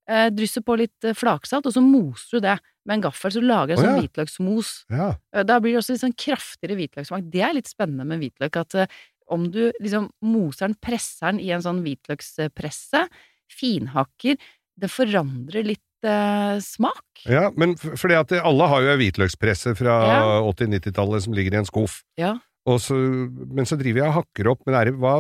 Eh, 0.10 0.30
drysser 0.36 0.64
på 0.66 0.76
litt 0.80 1.06
eh, 1.08 1.16
flaksalt, 1.16 1.68
og 1.70 1.76
så 1.76 1.84
moser 1.84 2.40
du 2.40 2.48
det 2.48 2.58
med 2.86 2.98
en 2.98 3.06
gaffel, 3.08 3.32
så 3.32 3.42
lager 3.44 3.74
jeg 3.74 3.80
sånn 3.80 3.86
sånn 3.88 3.96
ja. 3.98 4.04
hvitløksmos. 4.04 4.72
Ja. 4.92 5.10
Eh, 5.34 5.44
Da 5.48 5.60
blir 5.64 5.74
det 5.76 5.82
også 5.84 5.96
litt 5.96 6.04
sånn 6.04 6.18
kraftigere 6.20 6.78
hvitløkssmak. 6.80 7.30
Det 7.32 7.42
er 7.48 7.54
litt 7.58 7.72
spennende 7.72 8.06
med 8.10 8.20
hvitløk, 8.24 8.60
at 8.60 8.76
eh, 8.76 8.88
om 9.32 9.48
du 9.52 9.72
liksom 9.80 10.10
moser 10.22 10.68
den, 10.68 10.76
presser 10.84 11.32
den 11.32 11.40
i 11.40 11.52
en 11.56 11.64
sånn 11.64 11.80
hvitløkspresse, 11.86 13.06
finhakker, 13.54 14.38
det 14.80 14.90
forandrer 14.92 15.64
litt 15.68 16.08
eh, 16.08 16.58
smak. 16.60 17.24
ja, 17.30 17.50
men 17.56 17.76
fordi 17.78 18.18
at 18.20 18.32
alle 18.42 18.68
har 18.68 18.82
jo 18.84 18.92
ei 18.94 18.98
hvitløkspresse 19.06 19.76
fra 19.80 19.98
Ja. 20.10 20.24
80-90-tallet 20.50 21.24
som 21.28 21.34
ligger 21.38 21.54
i 21.56 21.62
en 21.62 21.70
skuff. 21.70 22.02
Ja. 22.20 22.36
Så, 22.64 22.96
men 22.96 23.68
så 23.68 23.76
driver 23.76 24.00
jeg 24.00 24.08
og 24.08 24.18
hakker 24.22 24.48
opp, 24.54 24.62
med 24.64 24.78
det 24.88 24.94
hva 24.96 25.18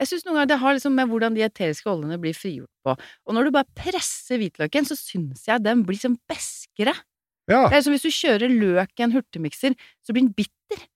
Jeg 0.00 0.08
syns 0.08 0.24
noen 0.24 0.38
ganger 0.38 0.48
det 0.48 0.60
har 0.62 0.76
liksom 0.78 0.94
med 0.96 1.10
hvordan 1.10 1.34
de 1.36 1.42
eteriske 1.44 1.90
oljene 1.92 2.16
blir 2.22 2.32
frigjort 2.32 2.72
på. 2.86 2.94
Og 3.28 3.36
når 3.36 3.48
du 3.50 3.52
bare 3.58 3.68
presser 3.76 4.40
hvitløken, 4.40 4.88
så 4.88 4.96
syns 4.96 5.44
jeg 5.44 5.60
den 5.60 5.84
blir 5.84 6.00
sånn 6.00 6.16
beskere. 6.30 6.94
Ja, 7.50 7.66
Det 7.68 7.76
er 7.76 7.84
som 7.84 7.92
hvis 7.92 8.06
du 8.06 8.14
kjører 8.14 8.48
løk 8.48 8.96
i 8.96 9.04
en 9.04 9.12
hurtigmikser, 9.12 9.76
så 10.00 10.14
blir 10.16 10.24
den 10.24 10.32
bitter. 10.32 10.86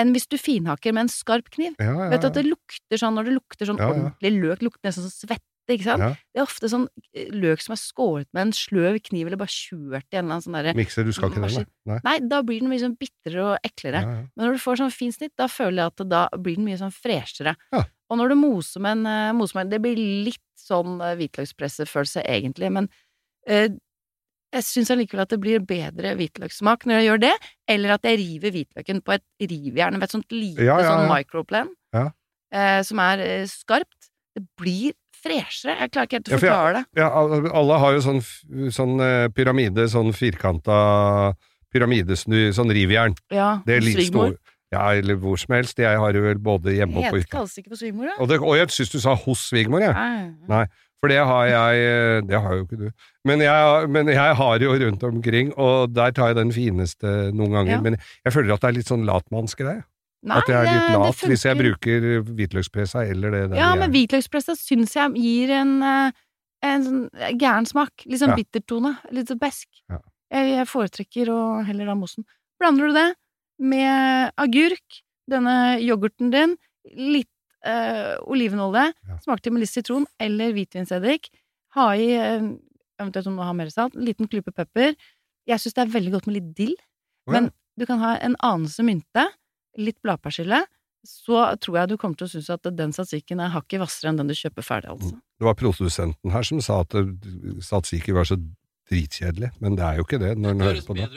Enn 0.00 0.10
hvis 0.16 0.26
du 0.26 0.38
finhakker 0.40 0.94
med 0.96 1.06
en 1.06 1.12
skarp 1.12 1.50
kniv. 1.54 1.76
ja, 1.78 1.92
ja, 1.92 2.08
Vet 2.10 2.24
du 2.24 2.28
at 2.30 2.38
det 2.40 2.46
lukter 2.48 2.98
sånn 2.98 3.14
når 3.14 3.28
det 3.28 3.34
lukter 3.36 3.68
sånn 3.68 3.82
ordentlig 3.84 4.32
løk, 4.40 4.64
lukter 4.64 4.88
nesten 4.88 5.04
som 5.06 5.12
svette, 5.28 5.44
ikke 5.72 5.86
sant? 5.86 6.04
Ja. 6.04 6.10
Det 6.34 6.40
er 6.40 6.44
ofte 6.44 6.68
sånn 6.68 6.84
eh, 7.16 7.30
løk 7.32 7.62
som 7.64 7.72
er 7.72 7.80
skåret 7.80 8.28
med 8.36 8.48
en 8.48 8.54
sløv 8.56 8.98
kniv, 9.06 9.30
eller 9.30 9.40
bare 9.40 9.54
kjørt 9.54 10.04
i 10.12 10.18
en 10.18 10.26
eller 10.26 10.36
annen 10.36 10.44
sånn 10.44 10.58
derre 10.58 10.74
Mikser, 10.76 11.08
du 11.08 11.14
skal 11.16 11.32
ikke 11.32 11.46
den, 11.46 11.66
nei. 11.88 11.98
Nei, 12.04 12.16
da 12.30 12.42
blir 12.44 12.60
den 12.60 12.72
mye 12.72 12.82
sånn 12.82 12.98
bitrere 13.00 13.46
og 13.54 13.68
eklere. 13.70 14.02
Ja, 14.04 14.16
ja. 14.18 14.26
Men 14.34 14.46
når 14.48 14.58
du 14.58 14.64
får 14.66 14.82
sånn 14.82 14.94
fin 14.94 15.14
snitt, 15.14 15.32
da 15.40 15.48
føler 15.48 15.80
jeg 15.80 15.94
at 15.94 16.04
da 16.10 16.26
blir 16.36 16.60
den 16.60 16.68
mye 16.68 16.80
sånn 16.80 16.94
freshere. 16.94 17.56
Og 18.12 18.20
når 18.20 18.34
du 18.34 18.36
moser 18.36 18.84
med 18.84 18.98
en 18.98 19.08
eh, 19.08 19.32
moser 19.36 19.62
med 19.62 19.72
Det 19.72 19.80
blir 19.82 19.96
litt 19.96 20.42
sånn 20.60 21.00
uh, 21.00 21.14
hvitløkspressefølelse, 21.18 22.22
egentlig, 22.30 22.70
men 22.72 22.86
eh, 23.48 23.72
jeg 24.54 24.66
syns 24.66 24.92
allikevel 24.94 25.24
at 25.24 25.32
det 25.34 25.40
blir 25.42 25.62
bedre 25.66 26.14
hvitløkssmak 26.18 26.86
når 26.86 26.98
jeg 26.98 27.06
gjør 27.08 27.22
det, 27.24 27.32
eller 27.74 27.96
at 27.96 28.06
jeg 28.06 28.20
river 28.20 28.54
hvitløken 28.54 29.00
på 29.04 29.16
et 29.16 29.24
rivjern, 29.50 29.98
vet, 30.02 30.14
sånt 30.14 30.34
lite 30.34 30.76
sånn 30.86 31.08
microplan, 31.10 31.72
eh, 31.94 32.80
som 32.86 33.02
er 33.02 33.24
eh, 33.24 33.48
skarpt. 33.50 34.10
Det 34.34 34.44
blir 34.58 34.94
freshere. 35.24 35.74
Jeg 35.80 35.90
klarer 35.94 36.06
ikke 36.10 36.18
helt 36.20 36.28
å 36.30 36.38
forklare 36.38 36.72
det. 36.78 36.84
Ja, 37.00 37.08
al- 37.22 37.50
alle 37.62 37.80
har 37.82 37.96
jo 37.96 38.04
sånn, 38.04 38.22
sånn 38.76 38.94
eh, 39.00 39.26
pyramide, 39.34 39.88
sånn 39.90 40.12
firkanta 40.14 40.78
pyramidesnu, 41.74 42.48
sånn 42.54 42.70
rivjern. 42.74 43.16
Ja, 43.34 43.60
Det 43.66 43.78
er 43.80 43.86
Svigmor. 43.88 44.34
stor. 44.36 44.38
Ja, 44.74 44.88
eller 44.90 45.14
hvor 45.22 45.36
som 45.38 45.54
helst. 45.54 45.78
Jeg 45.78 45.98
har 45.98 46.12
jo 46.16 46.22
vel 46.24 46.38
både 46.42 46.72
hjemme 46.74 46.98
og 46.98 47.04
på 47.12 47.18
yrket. 47.20 47.30
kalles 47.30 47.52
ikke 47.60 47.70
for 47.74 47.78
svigmor, 47.78 48.08
da? 48.10 48.16
Og, 48.22 48.28
det, 48.30 48.40
og 48.42 48.56
jeg 48.58 48.72
syns 48.74 48.90
du 48.90 48.98
sa 49.02 49.14
hos 49.14 49.44
svigermor, 49.50 49.80
jeg. 49.84 49.94
Ja. 49.94 50.30
Nei, 50.50 50.64
for 51.00 51.12
det 51.12 51.18
har 51.28 51.46
jeg 51.46 51.84
eh, 51.84 52.20
Det 52.26 52.40
har 52.42 52.54
jo 52.58 52.64
ikke 52.64 52.78
du. 52.80 52.90
Men 53.28 53.38
jeg, 53.44 53.88
men 53.94 54.06
jeg 54.10 54.34
har 54.40 54.58
jo 54.64 54.72
rundt 54.82 55.02
omkring, 55.06 55.52
og 55.60 55.92
der 55.94 56.10
tar 56.16 56.32
jeg 56.32 56.36
den 56.40 56.50
fineste 56.56 57.12
noen 57.34 57.52
ganger. 57.54 57.76
Ja. 57.76 57.80
Men 57.86 57.98
jeg 58.24 58.32
føler 58.34 58.54
at 58.56 58.60
det 58.64 58.70
er 58.72 58.78
litt 58.80 58.90
sånn 58.90 59.06
latmannsgreie. 59.06 59.84
Nei, 60.24 60.38
At 60.40 60.48
jeg 60.48 60.56
er 60.56 60.70
litt 60.72 60.94
lat 60.96 61.22
hvis 61.28 61.42
jeg 61.44 61.56
bruker 61.58 62.04
hvitløkspressa 62.24 63.02
eller 63.12 63.34
det 63.34 63.42
der. 63.50 63.58
Ja, 63.60 63.74
men 63.76 63.90
hvitløkspressa 63.92 64.54
syns 64.56 64.94
jeg 64.96 65.12
gir 65.20 65.50
en, 65.52 65.74
eh, 65.84 66.12
en 66.64 66.86
sånn 66.86 67.02
gæren 67.40 67.66
smak. 67.68 68.06
Litt 68.08 68.22
sånn 68.22 68.32
Ja. 68.32 68.38
bittertone. 68.40 68.94
Litt 69.12 69.28
så 69.28 69.36
besk. 69.38 69.68
Ja. 69.90 69.98
Jeg, 70.32 70.48
jeg 70.56 70.66
foretrekker 70.70 71.28
å 71.28 71.40
heller 71.66 71.86
da 71.92 71.94
mosen. 71.94 72.24
Blander 72.58 72.88
du 72.88 72.94
det 72.96 73.14
med 73.60 74.32
agurk, 74.40 75.02
denne 75.30 75.78
yoghurten 75.84 76.30
din, 76.32 76.56
litt 76.96 77.28
øh, 77.66 78.16
olivenolje, 78.28 78.92
Ja. 79.08 79.18
smak 79.24 79.40
til 79.42 79.52
med 79.52 79.60
litt 79.60 79.70
sitron 79.72 80.06
eller 80.20 80.52
hvitvinseddik, 80.52 81.28
ha 81.76 81.90
i 81.96 82.10
eh, 82.16 82.40
eventuelt 83.00 83.26
om 83.28 83.36
du 83.36 83.42
har 83.42 83.54
mer 83.54 83.70
salt, 83.72 83.94
en 83.96 84.04
liten 84.04 84.28
klype 84.28 84.52
pepper. 84.54 84.94
Jeg 85.46 85.58
syns 85.60 85.74
det 85.76 85.84
er 85.86 85.92
veldig 86.00 86.12
godt 86.12 86.26
med 86.28 86.34
litt 86.40 86.50
dill, 86.56 86.74
oh, 87.28 87.32
men 87.32 87.50
du 87.78 87.84
kan 87.86 87.98
ha 88.00 88.16
en 88.24 88.36
anelse 88.42 88.84
mynte, 88.84 89.28
litt 89.80 89.98
bladpersille, 90.04 90.62
så 91.04 91.42
tror 91.60 91.76
jeg 91.82 91.90
du 91.92 91.96
kommer 92.00 92.16
til 92.16 92.28
å 92.28 92.32
synes 92.32 92.48
at 92.54 92.64
den 92.78 92.92
satsikken 92.96 93.42
er 93.44 93.52
hakket 93.52 93.82
hvassere 93.82 94.12
enn 94.12 94.20
den 94.22 94.30
du 94.32 94.36
kjøper 94.38 94.64
ferdig, 94.64 94.94
altså. 94.94 95.12
Det 95.40 95.44
var 95.48 95.56
produsenten 95.60 96.32
her 96.32 96.46
som 96.48 96.62
sa 96.64 96.80
at 96.84 96.94
satsiki 97.66 98.14
var 98.16 98.24
så 98.28 98.38
dritkjedelig, 98.90 99.50
men 99.60 99.76
det 99.78 99.84
er 99.84 99.98
jo 100.00 100.06
ikke 100.06 100.20
det 100.22 100.34
når 100.40 100.54
en 100.56 100.64
hører 100.64 100.84
på 100.86 100.96
det. 100.98 101.08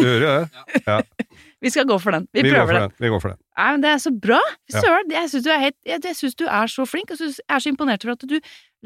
Du 0.00 0.04
hører 0.06 0.24
jo 0.24 0.32
Det 0.40 0.82
Ja. 0.88 1.00
Vi 1.64 1.68
skal 1.72 1.84
gå 1.88 1.96
for 2.00 2.14
den. 2.16 2.26
Vi, 2.32 2.42
Vi 2.46 2.52
prøver 2.54 2.72
det. 2.72 2.80
den. 2.86 2.92
Vi 3.04 3.08
går 3.12 3.20
for 3.20 3.32
den. 3.34 3.40
Nei, 3.58 3.66
men 3.74 3.82
det 3.84 3.90
er 3.90 3.98
så 4.00 4.12
bra! 4.16 4.38
Ja. 4.72 4.80
Søren! 4.80 5.10
Jeg 5.12 5.28
syns 5.32 5.44
du 5.44 5.50
er 5.52 5.58
helt 5.66 5.76
Jeg, 5.84 6.00
jeg 6.06 6.16
synes 6.16 6.36
du 6.40 6.44
er 6.48 6.70
så 6.72 6.86
flink, 6.88 7.10
og 7.12 7.20
jeg 7.20 7.34
er 7.52 7.60
så 7.60 7.68
imponert 7.72 8.04
over 8.06 8.16
at 8.16 8.24
du 8.30 8.36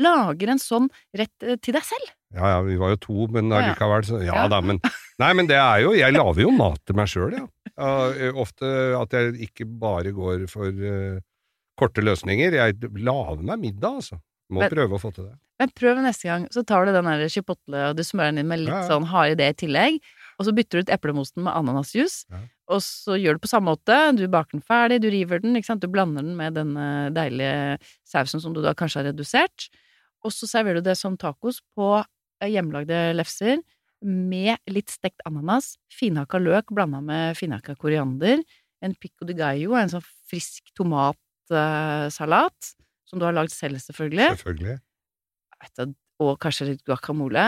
lager 0.02 0.50
en 0.50 0.58
sånn 0.62 0.88
rett 1.14 1.46
eh, 1.46 1.54
til 1.62 1.76
deg 1.76 1.86
selv. 1.86 2.08
Ja 2.34 2.56
ja, 2.56 2.62
vi 2.66 2.74
var 2.80 2.96
jo 2.96 2.98
to, 3.04 3.26
men 3.30 3.52
allikevel 3.54 4.06
så 4.08 4.18
Ja 4.24 4.40
Ja. 4.40 4.48
da, 4.50 4.58
men 4.64 4.80
Nei, 5.22 5.30
men 5.38 5.46
det 5.46 5.54
er 5.60 5.84
jo 5.84 5.92
Jeg 5.94 6.16
lager 6.16 6.42
jo 6.42 6.50
mat 6.56 6.80
til 6.82 6.98
meg 6.98 7.06
sjøl, 7.12 7.36
ja. 7.38 7.46
Ja, 7.78 8.10
eh, 8.14 8.36
Ofte 8.38 8.68
at 9.00 9.10
jeg 9.16 9.34
ikke 9.48 9.66
bare 9.66 10.12
går 10.14 10.44
for 10.50 10.68
uh, 10.70 11.18
korte 11.80 12.04
løsninger. 12.04 12.54
Jeg 12.54 12.76
lager 13.02 13.42
meg 13.42 13.58
middag, 13.58 13.96
altså. 14.02 14.20
Må 14.52 14.60
Men- 14.60 14.70
prøve 14.70 14.94
å 14.94 15.00
få 15.02 15.10
til 15.16 15.24
det. 15.30 15.38
Men 15.58 15.70
prøv 15.70 16.00
neste 16.02 16.26
gang, 16.26 16.48
så 16.50 16.64
tar 16.66 16.84
du 16.84 16.92
den 16.92 17.04
der 17.06 17.28
chipotle 17.30 17.90
og 17.90 17.96
du 17.96 18.02
smører 18.02 18.32
den 18.34 18.38
inn 18.42 18.48
med 18.50 18.58
litt 18.64 18.68
Ja, 18.74 18.80
ja. 18.82 18.88
sånn 18.90 19.06
harde 19.06 19.36
det 19.38 19.46
i 19.52 19.66
tillegg, 19.66 20.00
og 20.38 20.46
så 20.46 20.52
bytter 20.52 20.70
du 20.82 20.82
ut 20.82 20.90
eplemosten 20.90 21.44
med 21.46 21.54
ananasjuice, 21.54 22.24
Ja. 22.28 22.40
og 22.74 22.80
så 22.82 23.14
gjør 23.14 23.34
du 23.38 23.38
på 23.38 23.50
samme 23.52 23.70
måte. 23.70 24.16
Du 24.18 24.26
baker 24.26 24.58
den 24.58 24.62
ferdig, 24.66 25.00
du 25.00 25.08
river 25.14 25.38
den, 25.40 25.54
ikke 25.54 25.66
sant, 25.70 25.80
du 25.80 25.86
blander 25.86 26.22
den 26.26 26.34
med 26.36 26.54
den 26.58 26.76
eh, 26.76 27.10
deilige 27.14 27.78
sausen 28.04 28.42
som 28.42 28.52
du 28.52 28.60
da 28.62 28.74
kanskje 28.74 29.04
har 29.04 29.12
redusert, 29.12 29.68
og 30.24 30.32
så 30.34 30.46
serverer 30.50 30.82
du 30.82 30.90
det 30.90 30.96
som 30.98 31.16
tacos 31.16 31.62
på 31.78 32.04
hjemmelagde 32.42 33.14
lefser 33.14 33.62
med 34.04 34.60
litt 34.68 34.92
stekt 34.92 35.22
ananas, 35.28 35.74
finhakka 35.92 36.38
løk 36.42 36.72
blanda 36.76 37.00
med 37.04 37.38
finhakka 37.38 37.74
koriander, 37.80 38.42
en 38.84 38.94
pico 39.00 39.24
de 39.24 39.36
gallo, 39.38 39.74
en 39.78 39.88
sånn 39.88 40.04
frisk 40.28 40.68
tomatsalat, 40.76 42.74
som 43.08 43.20
du 43.20 43.24
har 43.24 43.36
lagd 43.36 43.52
selv, 43.54 43.80
selvfølgelig 43.80 44.30
Selvfølgelig. 44.36 44.76
du, 45.80 45.94
og 46.20 46.36
kanskje 46.42 46.68
litt 46.72 46.84
guacamole, 46.84 47.46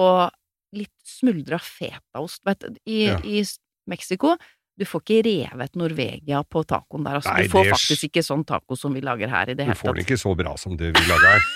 og 0.00 0.30
litt 0.74 0.94
smuldra 1.06 1.60
fetaost. 1.62 2.40
Vet 2.48 2.64
du, 2.64 2.80
i, 2.88 3.04
Ja. 3.06 3.18
i 3.22 3.44
Mexico 3.86 4.36
du 4.74 4.84
får 4.88 5.04
ikke 5.04 5.20
revet 5.22 5.76
Norvegia 5.78 6.40
på 6.50 6.64
tacoen 6.66 7.04
der, 7.06 7.20
altså. 7.20 7.30
Nei, 7.36 7.44
du 7.46 7.52
får 7.52 7.68
faktisk 7.70 8.08
ikke 8.08 8.24
sånn 8.26 8.42
taco 8.48 8.74
som 8.78 8.94
vi 8.96 9.00
lager 9.06 9.30
her 9.30 9.52
i 9.52 9.54
det 9.54 9.68
hele 9.68 9.76
tatt. 9.76 9.84
Du 9.84 9.88
får 9.88 9.94
den 9.94 10.04
ikke 10.04 10.18
så 10.18 10.32
bra 10.34 10.56
som 10.58 10.74
det 10.80 10.90
vi 10.96 11.04
lager 11.06 11.28
her. 11.36 11.46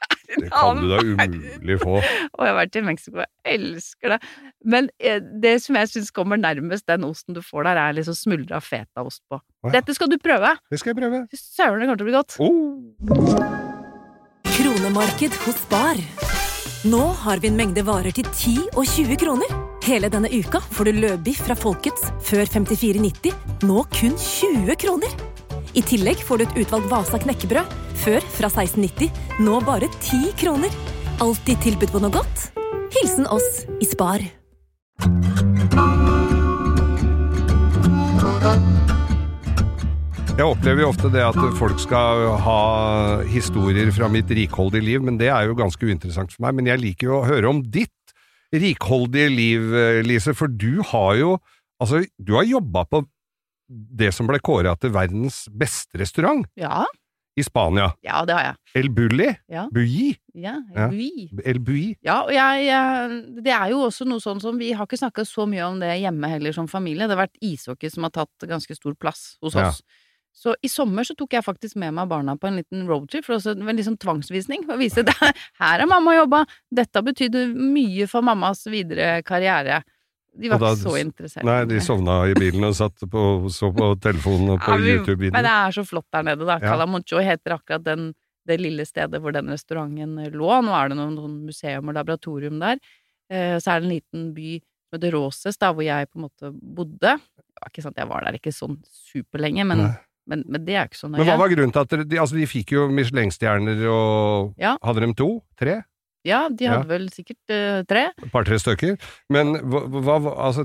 Det 0.26 0.50
kan 0.50 0.80
du 0.80 0.88
da 0.90 0.98
umulig 1.00 1.78
få. 1.80 1.98
Og 2.36 2.42
jeg 2.42 2.50
har 2.50 2.58
vært 2.58 2.78
i 2.78 2.82
Mexico, 2.84 3.22
jeg 3.22 3.56
elsker 3.56 4.16
det. 4.16 4.18
Men 4.66 4.90
eh, 4.98 5.20
det 5.42 5.56
som 5.64 5.78
jeg 5.78 5.92
syns 5.92 6.12
kommer 6.14 6.40
nærmest 6.40 6.86
den 6.90 7.06
osten 7.08 7.36
du 7.36 7.42
får 7.44 7.68
der, 7.68 7.80
er 7.80 7.96
liksom 7.96 8.18
smuldra 8.18 8.60
fetaost 8.64 9.22
på. 9.30 9.38
Å 9.40 9.70
ja. 9.70 9.78
Dette 9.78 9.96
skal 9.96 10.10
du 10.12 10.18
prøve! 10.22 10.56
Det 10.70 10.80
skal 10.82 10.92
jeg 10.92 11.00
prøve. 11.00 11.22
Fy 11.30 11.40
Søren, 11.40 11.80
det 11.80 11.88
kommer 11.88 12.02
til 12.02 12.06
å 12.06 12.10
bli 12.10 12.18
godt. 12.18 12.32
Oh. 12.42 13.66
Kronemarked 14.56 15.38
hos 15.46 15.62
Bar. 15.70 16.02
Nå 16.86 17.02
har 17.22 17.40
vi 17.42 17.48
en 17.50 17.56
mengde 17.58 17.82
varer 17.86 18.14
til 18.14 18.26
10 18.28 18.76
og 18.76 18.84
20 18.86 19.18
kroner. 19.22 19.56
Hele 19.86 20.10
denne 20.12 20.30
uka 20.30 20.60
får 20.74 20.88
du 20.90 21.00
løbiff 21.00 21.40
fra 21.46 21.56
Folkets 21.58 22.10
før 22.26 22.44
54,90, 22.46 23.32
nå 23.66 23.86
kun 23.94 24.14
20 24.18 24.78
kroner. 24.82 25.35
I 25.76 25.82
tillegg 25.84 26.22
får 26.24 26.40
du 26.40 26.42
et 26.46 26.54
utvalgt 26.62 26.88
Vasa 26.88 27.18
knekkebrød, 27.20 27.72
før 28.00 28.24
fra 28.32 28.48
1690, 28.48 29.10
nå 29.44 29.58
bare 29.60 29.90
10 30.00 30.30
kroner. 30.40 30.72
Alltid 31.20 31.60
tilbud 31.66 31.90
på 31.92 32.00
noe 32.00 32.14
godt. 32.14 32.46
Hilsen 32.94 33.26
oss 33.28 33.66
i 33.76 33.88
Spar. 33.88 34.24
Jeg 40.36 40.44
opplever 40.44 40.80
jo 40.80 40.88
ofte 40.94 41.10
det 41.12 41.26
at 41.26 41.36
folk 41.60 41.80
skal 41.80 42.24
ha 42.46 42.60
historier 43.28 43.92
fra 43.92 44.08
mitt 44.12 44.32
rikholdige 44.32 44.84
liv, 44.84 45.04
men 45.04 45.20
det 45.20 45.28
er 45.28 45.50
jo 45.50 45.58
ganske 45.60 45.84
uinteressant 45.84 46.32
for 46.32 46.46
meg. 46.46 46.56
Men 46.56 46.72
jeg 46.72 46.80
liker 46.86 47.10
jo 47.10 47.18
å 47.18 47.26
høre 47.28 47.52
om 47.52 47.60
ditt 47.60 48.16
rikholdige 48.56 49.28
liv, 49.28 49.76
Lise, 50.08 50.32
for 50.32 50.48
du 50.48 50.80
har 50.94 51.20
jo 51.20 51.36
Altså, 51.76 51.98
du 52.16 52.30
har 52.32 52.46
jobba 52.48 52.86
på 52.88 53.02
det 53.68 54.12
som 54.14 54.26
ble 54.28 54.38
kåra 54.44 54.76
til 54.78 54.92
verdens 54.94 55.44
beste 55.50 55.98
restaurant 55.98 56.46
Ja, 56.56 56.84
i 57.36 57.42
Spania. 57.44 57.90
ja 58.06 58.22
det 58.24 58.32
har 58.36 58.44
jeg. 58.46 58.56
El 58.80 58.88
Bulli? 58.96 59.26
Ja. 59.52 59.66
Bulli? 59.72 60.14
Ja, 60.34 60.54
El 60.74 60.88
Bui. 60.94 61.26
El 61.44 61.58
Bui. 61.60 61.96
Ja, 62.06 62.22
og 62.24 62.30
jeg, 62.32 62.64
jeg 62.68 63.42
Det 63.44 63.52
er 63.52 63.70
jo 63.74 63.82
også 63.88 64.06
noe 64.08 64.20
sånn 64.24 64.40
som 64.40 64.56
Vi 64.58 64.70
har 64.72 64.86
ikke 64.86 64.96
snakka 65.02 65.24
så 65.28 65.44
mye 65.48 65.66
om 65.66 65.78
det 65.80 65.98
hjemme 66.00 66.30
heller 66.32 66.52
som 66.56 66.68
familie. 66.68 67.04
Det 67.08 67.16
har 67.16 67.26
vært 67.26 67.36
ishockey 67.44 67.90
som 67.92 68.06
har 68.08 68.14
tatt 68.16 68.48
ganske 68.48 68.74
stor 68.78 68.94
plass 68.94 69.36
hos 69.42 69.54
Ja. 69.58 69.68
oss. 69.68 69.82
Så 70.36 70.52
i 70.62 70.68
sommer 70.68 71.04
så 71.08 71.14
tok 71.16 71.32
jeg 71.32 71.44
faktisk 71.44 71.76
med 71.80 71.94
meg 71.96 72.08
barna 72.08 72.34
på 72.36 72.46
en 72.48 72.56
liten 72.60 72.82
roadtrip, 72.86 73.24
for 73.24 73.38
også 73.38 73.54
en 73.56 73.76
liksom 73.76 73.96
tvangsvisning. 73.96 74.66
For 74.66 74.74
å 74.76 74.80
vise 74.80 75.00
at 75.00 75.08
Her 75.60 75.80
har 75.80 75.86
mamma 75.88 76.12
jobba! 76.18 76.42
Dette 76.70 77.00
betydde 77.02 77.46
mye 77.56 78.04
for 78.06 78.20
mammas 78.20 78.66
videre 78.68 79.22
karriere. 79.24 79.82
De 80.38 80.50
var 80.52 80.58
da- 80.60 80.72
ikke 80.74 80.84
så 80.90 80.94
interessert. 81.00 81.44
Nei, 81.48 81.64
de 81.70 81.80
sovna 81.80 82.16
i 82.28 82.34
bilen 82.36 82.64
og 82.68 82.74
satt 82.76 83.00
på, 83.10 83.22
så 83.52 83.70
på 83.74 83.88
telefonen 84.04 84.50
og 84.56 84.60
på 84.60 84.72
Ja, 84.76 85.14
vi- 85.16 85.30
Men 85.32 85.42
det 85.46 85.52
er 85.54 85.70
så 85.72 85.84
flott 85.88 86.06
der 86.12 86.22
nede, 86.28 86.44
da. 86.44 86.58
Ja. 86.60 86.74
Calamoncho 86.74 87.22
heter 87.24 87.56
akkurat 87.56 87.84
den, 87.84 88.10
det 88.46 88.60
lille 88.60 88.84
stedet 88.86 89.20
hvor 89.22 89.32
den 89.32 89.48
restauranten 89.50 90.16
lå. 90.32 90.50
Nå 90.62 90.72
er 90.76 90.88
det 90.92 90.96
noen, 91.00 91.14
noen 91.16 91.38
museum 91.48 91.88
og 91.88 91.94
laboratorium 91.96 92.60
der. 92.60 92.78
Eh, 93.30 93.56
så 93.58 93.72
er 93.74 93.80
det 93.80 93.88
en 93.88 93.94
liten 93.96 94.26
by 94.36 94.60
med 94.92 95.00
det 95.02 95.12
Roses, 95.16 95.56
da, 95.58 95.72
hvor 95.74 95.82
jeg 95.82 96.06
på 96.12 96.20
en 96.20 96.28
måte 96.28 96.52
bodde. 96.54 97.16
Det 97.18 97.62
var 97.62 97.72
ikke 97.72 97.82
sant, 97.82 97.96
jeg 97.98 98.06
var 98.08 98.22
der 98.28 98.36
ikke 98.38 98.52
sånn 98.54 98.76
superlenge, 98.86 99.64
men, 99.66 99.80
men, 100.30 100.44
men 100.46 100.64
det 100.64 100.76
er 100.76 100.86
ikke 100.86 101.00
så 101.00 101.08
nøye. 101.10 101.18
Men 101.24 101.26
hva 101.32 101.38
var 101.40 101.50
grunnen 101.50 101.72
til 101.74 101.80
at 101.82 101.90
dere 101.90 102.04
de, 102.06 102.20
altså, 102.22 102.36
de 102.38 102.46
fikk 102.46 102.70
jo 102.76 102.86
Michelin-stjerner 102.92 103.82
og 103.90 104.54
Ja. 104.62 104.76
Hadde 104.84 105.02
de 105.06 105.12
to? 105.18 105.30
Tre? 105.58 105.80
Ja, 106.26 106.44
de 106.50 106.66
hadde 106.72 106.88
vel 106.90 107.08
sikkert 107.14 107.54
uh, 107.54 107.80
tre. 107.88 108.08
Et 108.18 108.32
par-tre 108.34 108.58
stykker. 108.58 108.96
Men 109.30 109.54
hva, 109.62 109.84
hva 109.86 110.16
hva- 110.24 110.36
Altså, 110.48 110.64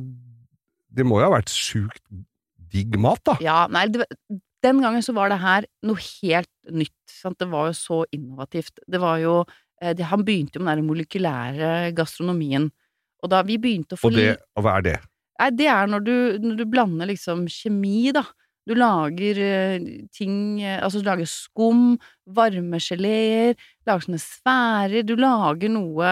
det 0.92 1.06
må 1.08 1.20
jo 1.22 1.28
ha 1.30 1.36
vært 1.38 1.52
sjukt 1.54 2.02
digg 2.72 2.98
mat, 3.00 3.22
da? 3.28 3.36
Ja, 3.44 3.60
nei, 3.72 3.86
det, 3.92 4.08
den 4.64 4.82
gangen 4.84 5.04
så 5.06 5.14
var 5.18 5.30
det 5.32 5.40
her 5.42 5.68
noe 5.88 6.00
helt 6.00 6.50
nytt. 6.72 6.96
Sant? 7.12 7.38
Det 7.42 7.48
var 7.52 7.70
jo 7.72 7.78
så 7.78 8.02
innovativt. 8.16 8.80
Det 8.88 9.00
var 9.02 9.20
jo 9.22 9.38
eh, 9.82 9.94
det, 9.98 10.06
Han 10.12 10.26
begynte 10.28 10.60
jo 10.60 10.66
med 10.66 10.80
den 10.82 10.88
molekylære 10.90 11.92
gastronomien. 11.98 12.70
Og 13.22 13.30
da 13.30 13.42
vi 13.46 13.58
begynte 13.62 13.98
å 13.98 14.02
få 14.02 14.10
Og 14.12 14.18
det, 14.18 14.36
og 14.58 14.66
hva 14.66 14.78
er 14.80 14.88
det? 14.88 14.98
Nei, 15.42 15.50
det 15.58 15.68
er 15.74 15.90
når 15.90 16.06
du, 16.06 16.16
når 16.42 16.58
du 16.60 16.66
blander 16.70 17.10
liksom 17.10 17.48
kjemi, 17.50 18.12
da. 18.14 18.24
Du 18.70 18.76
lager 18.78 19.40
eh, 19.42 19.80
ting 20.14 20.62
eh, 20.62 20.78
Altså, 20.84 21.02
du 21.02 21.08
lager 21.10 21.26
skum, 21.30 21.96
varmegeleer, 22.30 23.56
lager 23.90 24.06
sånne 24.06 24.22
sfærer, 24.22 25.02
du 25.08 25.16
lager 25.20 25.72
noe 25.74 26.12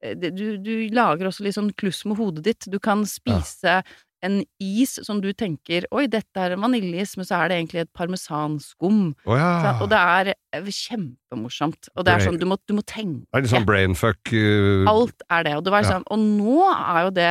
eh, 0.00 0.14
du, 0.16 0.56
du 0.60 0.72
lager 0.94 1.28
også 1.28 1.44
litt 1.46 1.56
sånn 1.56 1.70
kluss 1.80 2.02
med 2.08 2.18
hodet 2.20 2.44
ditt. 2.44 2.66
Du 2.72 2.78
kan 2.82 3.04
spise 3.08 3.82
en 4.24 4.38
is 4.60 4.94
som 5.04 5.18
du 5.20 5.30
tenker 5.36 5.84
Oi, 5.92 6.06
dette 6.08 6.40
er 6.40 6.54
en 6.54 6.62
vaniljeis, 6.64 7.12
men 7.20 7.26
så 7.28 7.42
er 7.42 7.50
det 7.52 7.58
egentlig 7.58 7.82
et 7.84 7.90
parmesanskum. 7.96 9.10
Oh, 9.28 9.36
ja. 9.36 9.74
Og 9.84 9.90
det 9.92 10.00
er 10.00 10.30
kjempemorsomt. 10.64 11.90
Og 11.92 12.06
det 12.06 12.14
er 12.14 12.24
sånn, 12.24 12.38
du 12.40 12.46
må, 12.48 12.56
du 12.68 12.72
må 12.78 12.84
tenke. 12.88 13.26
Det 13.28 13.40
er 13.40 13.44
litt 13.44 13.52
sånn 13.52 13.68
brainfuck 13.68 14.32
uh, 14.32 14.88
Alt 14.92 15.24
er 15.28 15.44
det. 15.48 15.56
Og, 15.58 15.64
det 15.66 15.74
var 15.76 15.84
Ja. 15.84 15.92
sånn, 15.94 16.08
og 16.08 16.24
nå 16.24 16.56
er 16.72 17.02
jo 17.04 17.12
det 17.20 17.30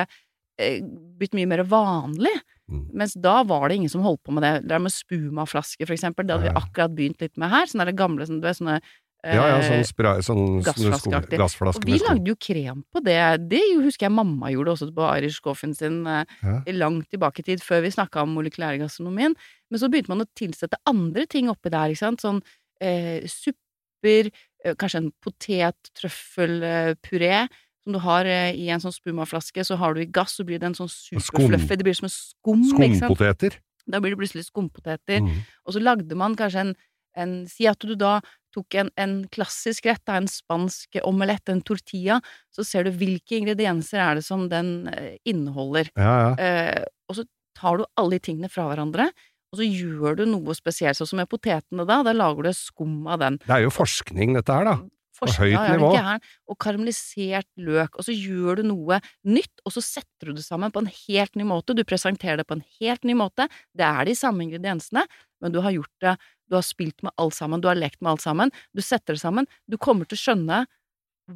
blitt 1.17 1.33
mye 1.33 1.49
mer 1.49 1.63
vanlig. 1.65 2.33
Mm. 2.71 2.85
Mens 2.95 3.13
da 3.19 3.41
var 3.43 3.67
det 3.69 3.75
ingen 3.81 3.89
som 3.91 4.01
holdt 4.05 4.23
på 4.23 4.31
med 4.31 4.43
det. 4.45 4.53
Det 4.69 4.75
er 4.77 4.79
med 4.79 4.91
spumaflasker, 4.93 5.85
for 5.85 5.93
eksempel. 5.97 6.25
Det 6.27 6.33
hadde 6.37 6.49
vi 6.49 6.55
akkurat 6.61 6.95
begynt 6.95 7.19
litt 7.21 7.35
med 7.37 7.49
her. 7.51 7.65
Sånne 7.67 7.85
der 7.89 7.97
gamle 7.99 8.25
sånne, 8.29 8.39
du 8.39 8.47
vet, 8.47 8.57
sånne 8.59 8.77
eh, 9.23 9.35
Ja, 9.35 9.43
ja, 9.51 9.57
sånn, 9.67 9.83
spray, 9.87 10.21
sånn 10.23 10.61
gassflaskeaktig. 10.63 11.37
gassflaske 11.39 11.83
Og 11.83 11.87
vi 11.87 11.99
lagde 11.99 12.27
jo 12.31 12.35
krem 12.39 12.83
på 12.91 12.99
det. 13.03 13.19
Det 13.51 13.61
husker 13.83 14.05
jeg 14.07 14.15
mamma 14.15 14.51
gjorde 14.53 14.71
også 14.77 14.87
på 14.95 15.03
Irish 15.17 15.41
Coffin 15.43 15.73
sin 15.75 16.05
eh, 16.07 16.23
Ja. 16.43 16.61
langt 16.79 17.09
tilbake 17.11 17.39
i 17.43 17.47
tid, 17.51 17.59
før 17.63 17.81
vi 17.83 17.91
snakka 17.91 18.21
om 18.23 18.33
molekylærgastronomien. 18.37 19.35
Men 19.69 19.79
så 19.79 19.89
begynte 19.91 20.09
man 20.15 20.21
å 20.23 20.27
tilsette 20.35 20.77
andre 20.87 21.25
ting 21.27 21.49
oppi 21.51 21.69
der, 21.69 21.89
ikke 21.91 21.99
sant. 22.05 22.21
Sånn 22.23 22.41
eh, 22.81 23.27
supper, 23.27 24.31
eh, 24.63 24.73
kanskje 24.75 24.97
en 25.03 25.11
potet-trøffelpuré. 25.23 27.47
Som 27.83 27.97
du 27.97 27.99
har 28.03 28.27
eh, 28.29 28.55
i 28.55 28.69
en 28.71 28.81
sånn 28.83 28.95
spumaflaske, 28.95 29.65
så 29.67 29.77
har 29.79 29.95
du 29.95 30.03
i 30.03 30.07
gass, 30.07 30.37
så 30.39 30.45
blir 30.47 30.61
det 30.61 30.71
en 30.71 30.77
sånn 30.77 30.91
superfluffy 30.91 31.75
Det 31.75 31.87
blir 31.87 31.97
som 31.99 32.07
en 32.07 32.15
skum. 32.15 32.63
Skumpoteter. 32.69 33.59
Da 33.83 33.99
blir 33.99 34.13
det 34.13 34.21
plutselig 34.21 34.47
skumpoteter. 34.47 35.19
Mm. 35.25 35.43
Og 35.67 35.75
så 35.75 35.83
lagde 35.83 36.15
man 36.19 36.37
kanskje 36.39 36.69
en, 36.69 36.73
en 37.19 37.35
Si 37.51 37.67
at 37.67 37.83
du 37.83 37.97
da 37.99 38.21
tok 38.53 38.77
en, 38.77 38.89
en 39.01 39.15
klassisk 39.33 39.87
rett, 39.89 40.01
da, 40.07 40.19
en 40.19 40.29
spansk 40.29 40.99
omelett, 41.03 41.49
en 41.49 41.63
tortilla, 41.65 42.19
så 42.53 42.65
ser 42.67 42.85
du 42.85 42.93
hvilke 42.95 43.39
ingredienser 43.39 44.01
er 44.03 44.19
det 44.19 44.25
som 44.27 44.45
den 44.51 44.87
eh, 44.91 45.15
inneholder. 45.29 45.89
Ja, 45.97 46.13
ja. 46.27 46.33
Eh, 46.37 46.83
og 47.09 47.17
så 47.19 47.27
tar 47.57 47.81
du 47.81 47.87
alle 47.99 48.17
de 48.17 48.25
tingene 48.29 48.51
fra 48.53 48.67
hverandre, 48.69 49.09
og 49.53 49.59
så 49.59 49.67
gjør 49.67 50.17
du 50.17 50.25
noe 50.29 50.55
spesielt. 50.57 50.97
Sånn 50.97 51.11
som 51.11 51.21
med 51.21 51.29
potetene 51.29 51.85
da, 51.89 51.99
da 52.05 52.13
lager 52.15 52.47
du 52.47 52.53
skum 52.57 53.03
av 53.09 53.21
den. 53.21 53.41
Det 53.43 53.57
er 53.57 53.65
jo 53.67 53.73
forskning, 53.73 54.37
dette 54.37 54.55
her, 54.55 54.69
da. 54.69 54.77
Forskning, 55.23 55.43
høyt 55.43 55.55
ja, 55.55 55.63
er 55.65 55.77
nivå. 55.79 55.91
gæren? 55.97 56.25
Og 56.51 56.57
karamellisert 56.65 57.49
løk. 57.57 57.97
Og 57.99 58.07
så 58.07 58.15
gjør 58.15 58.61
du 58.61 58.63
noe 58.69 58.99
nytt, 59.25 59.63
og 59.65 59.75
så 59.75 59.83
setter 59.85 60.31
du 60.31 60.37
det 60.39 60.45
sammen 60.45 60.73
på 60.73 60.83
en 60.83 60.91
helt 60.91 61.35
ny 61.39 61.47
måte. 61.49 61.75
Du 61.77 61.83
presenterer 61.87 62.41
det 62.41 62.47
på 62.49 62.57
en 62.59 62.65
helt 62.79 63.03
ny 63.07 63.15
måte. 63.17 63.47
Det 63.75 63.85
er 63.87 64.09
de 64.09 64.15
samme 64.19 64.45
ingrediensene, 64.45 65.05
men 65.43 65.51
du 65.55 65.61
har 65.65 65.75
gjort 65.75 65.93
det 66.03 66.17
Du 66.51 66.57
har 66.57 66.65
spilt 66.67 67.01
med 67.01 67.11
alt 67.17 67.33
sammen, 67.33 67.61
du 67.63 67.69
har 67.69 67.75
lekt 67.79 68.01
med 68.03 68.11
alt 68.11 68.21
sammen. 68.21 68.51
Du 68.75 68.81
setter 68.83 69.15
det 69.15 69.21
sammen. 69.23 69.47
Du 69.65 69.77
kommer 69.81 70.05
til 70.05 70.19
å 70.19 70.21
skjønne 70.21 70.65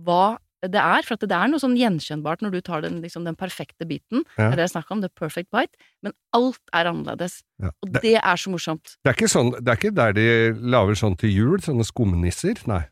hva 0.03 0.37
det 0.65 0.81
er, 0.81 1.05
for 1.05 1.21
det 1.21 1.35
er 1.37 1.49
noe 1.51 1.61
sånn 1.61 1.75
gjenkjennbart 1.77 2.41
når 2.41 2.55
du 2.55 2.61
tar 2.65 2.81
den, 2.81 2.97
liksom, 3.03 3.23
den 3.27 3.37
perfekte 3.37 3.85
biten. 3.87 4.23
Ja. 4.37 4.49
Det 4.49 4.55
er 4.55 4.59
det 4.59 4.65
jeg 4.65 4.73
snakker 4.73 4.95
om, 4.95 5.03
the 5.05 5.09
perfect 5.13 5.51
bite. 5.53 5.77
Men 6.01 6.15
alt 6.33 6.59
er 6.73 6.89
annerledes. 6.89 7.39
Ja. 7.61 7.69
Og 7.85 7.91
Det, 7.93 8.01
det 8.03 8.15
er 8.17 8.41
så 8.41 8.51
morsomt. 8.53 8.95
det, 9.05 9.13
er 9.13 9.31
sånn, 9.31 9.53
det 9.53 9.69
er 9.73 9.77
ikke 9.79 9.93
der 9.95 10.15
de 10.17 10.27
lager 10.73 10.97
sånn 10.97 11.17
til 11.21 11.29
jul, 11.33 11.57
sånne 11.63 11.85
skumnisser? 11.87 12.57
Nei. 12.69 12.83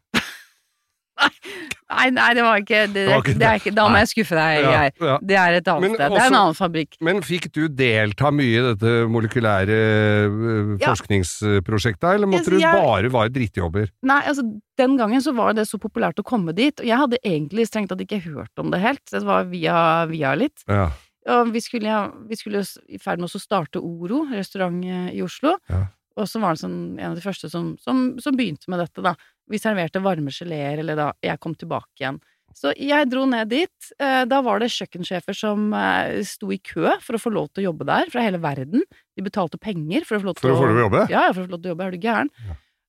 Nei, 1.86 2.08
nei, 2.10 2.28
det 2.34 2.42
var 2.42 2.58
ikke 2.64 2.80
Det, 2.90 2.94
Det 2.96 3.04
var 3.12 3.20
ikke 3.22 3.34
det 3.40 3.46
er 3.48 3.60
ikke 3.60 3.74
Da 3.78 3.84
må 3.94 4.00
jeg 4.02 4.10
skuffe 4.10 4.36
deg, 4.38 4.64
Geir. 4.66 4.94
ja. 5.06 5.18
Det 5.22 5.36
er 5.38 5.58
et 5.60 5.68
annet 5.70 5.84
Men 5.86 5.94
sted. 5.96 6.16
Det 6.16 6.22
er 6.24 6.30
en 6.32 6.38
annen 6.40 6.58
fabrikk. 6.58 6.98
Men 7.06 7.22
fikk 7.26 7.46
du 7.54 7.62
delta 7.70 8.32
mye 8.34 8.56
i 8.58 8.64
dette 8.72 8.94
molekylære 9.14 9.78
øh, 9.78 10.72
Ja. 10.82 10.90
forskningsprosjektet, 10.90 12.10
eller 12.16 12.28
måtte 12.28 12.52
Jeg- 12.60 12.74
du 12.74 12.80
bare 12.82 13.12
være 13.14 13.34
drittjobber? 13.38 13.90
Nei, 14.04 14.22
altså, 14.26 14.44
den 14.78 14.98
gangen 14.98 15.22
så 15.22 15.34
var 15.36 15.54
det 15.54 15.68
så 15.68 15.78
populært 15.80 16.20
å 16.20 16.24
komme 16.26 16.54
dit, 16.56 16.80
og 16.80 16.86
jeg 16.86 16.98
hadde 16.98 17.18
egentlig 17.24 17.68
strengt 17.70 17.90
tatt 17.90 18.02
ikke 18.02 18.22
hørt 18.24 18.52
om 18.58 18.72
det 18.72 18.82
helt, 18.82 19.06
det 19.12 19.24
var 19.24 19.44
via, 19.46 20.06
via 20.10 20.34
litt. 20.36 20.64
Ja. 20.68 20.90
Og 21.28 21.52
vi 21.54 21.60
skulle, 21.60 21.86
ja, 21.90 22.12
vi 22.28 22.36
skulle 22.36 22.62
i 22.90 22.98
ferd 23.02 23.20
med 23.20 23.30
å 23.30 23.40
starte 23.42 23.78
Oro, 23.82 24.26
restaurant 24.32 24.84
eh, 24.86 25.14
i 25.16 25.22
Oslo, 25.22 25.56
Ja. 25.70 25.88
og 26.18 26.28
så 26.28 26.40
var 26.42 26.54
det 26.54 26.62
sånn, 26.62 27.00
en 27.00 27.12
av 27.12 27.16
de 27.16 27.22
første 27.22 27.50
som, 27.50 27.78
som, 27.82 28.18
som 28.20 28.36
begynte 28.36 28.68
med 28.70 28.80
dette, 28.80 29.02
da. 29.02 29.16
Vi 29.52 29.60
serverte 29.62 30.02
varme 30.04 30.34
geléer, 30.34 30.80
eller 30.82 30.98
da 30.98 31.12
jeg 31.24 31.40
kom 31.44 31.54
tilbake 31.56 32.02
igjen. 32.02 32.18
Så 32.56 32.72
jeg 32.80 33.10
dro 33.12 33.26
ned 33.28 33.50
dit. 33.52 33.90
Eh, 34.00 34.24
Da 34.26 34.40
var 34.42 34.62
det 34.64 34.72
kjøkkensjefer 34.72 35.36
som 35.36 35.74
eh, 35.76 36.22
sto 36.24 36.52
i 36.56 36.60
kø 36.64 36.94
for 37.04 37.18
å 37.18 37.22
få 37.22 37.34
lov 37.36 37.50
til 37.52 37.66
å 37.66 37.68
jobbe 37.72 37.88
der, 37.90 38.10
fra 38.14 38.24
hele 38.24 38.40
verden. 38.40 38.86
De 39.16 39.26
betalte 39.26 39.60
penger 39.60 40.08
for 40.08 40.18
å 40.18 40.24
få 40.24 40.30
lov 40.32 40.40
til 40.40 40.54
å 40.54 40.56
få 40.56 40.64
lov 40.64 40.72
til 40.72 40.80
å 40.80 40.86
jobbe? 40.86 41.04
Ja, 41.12 41.26
for 41.34 41.44
å 41.44 41.48
få 41.50 41.56
lov 41.58 41.62
til 41.62 41.72
å 41.72 41.76
jobbe. 41.76 41.88
Er 41.90 41.96
du 41.98 42.08
gæren? 42.08 42.32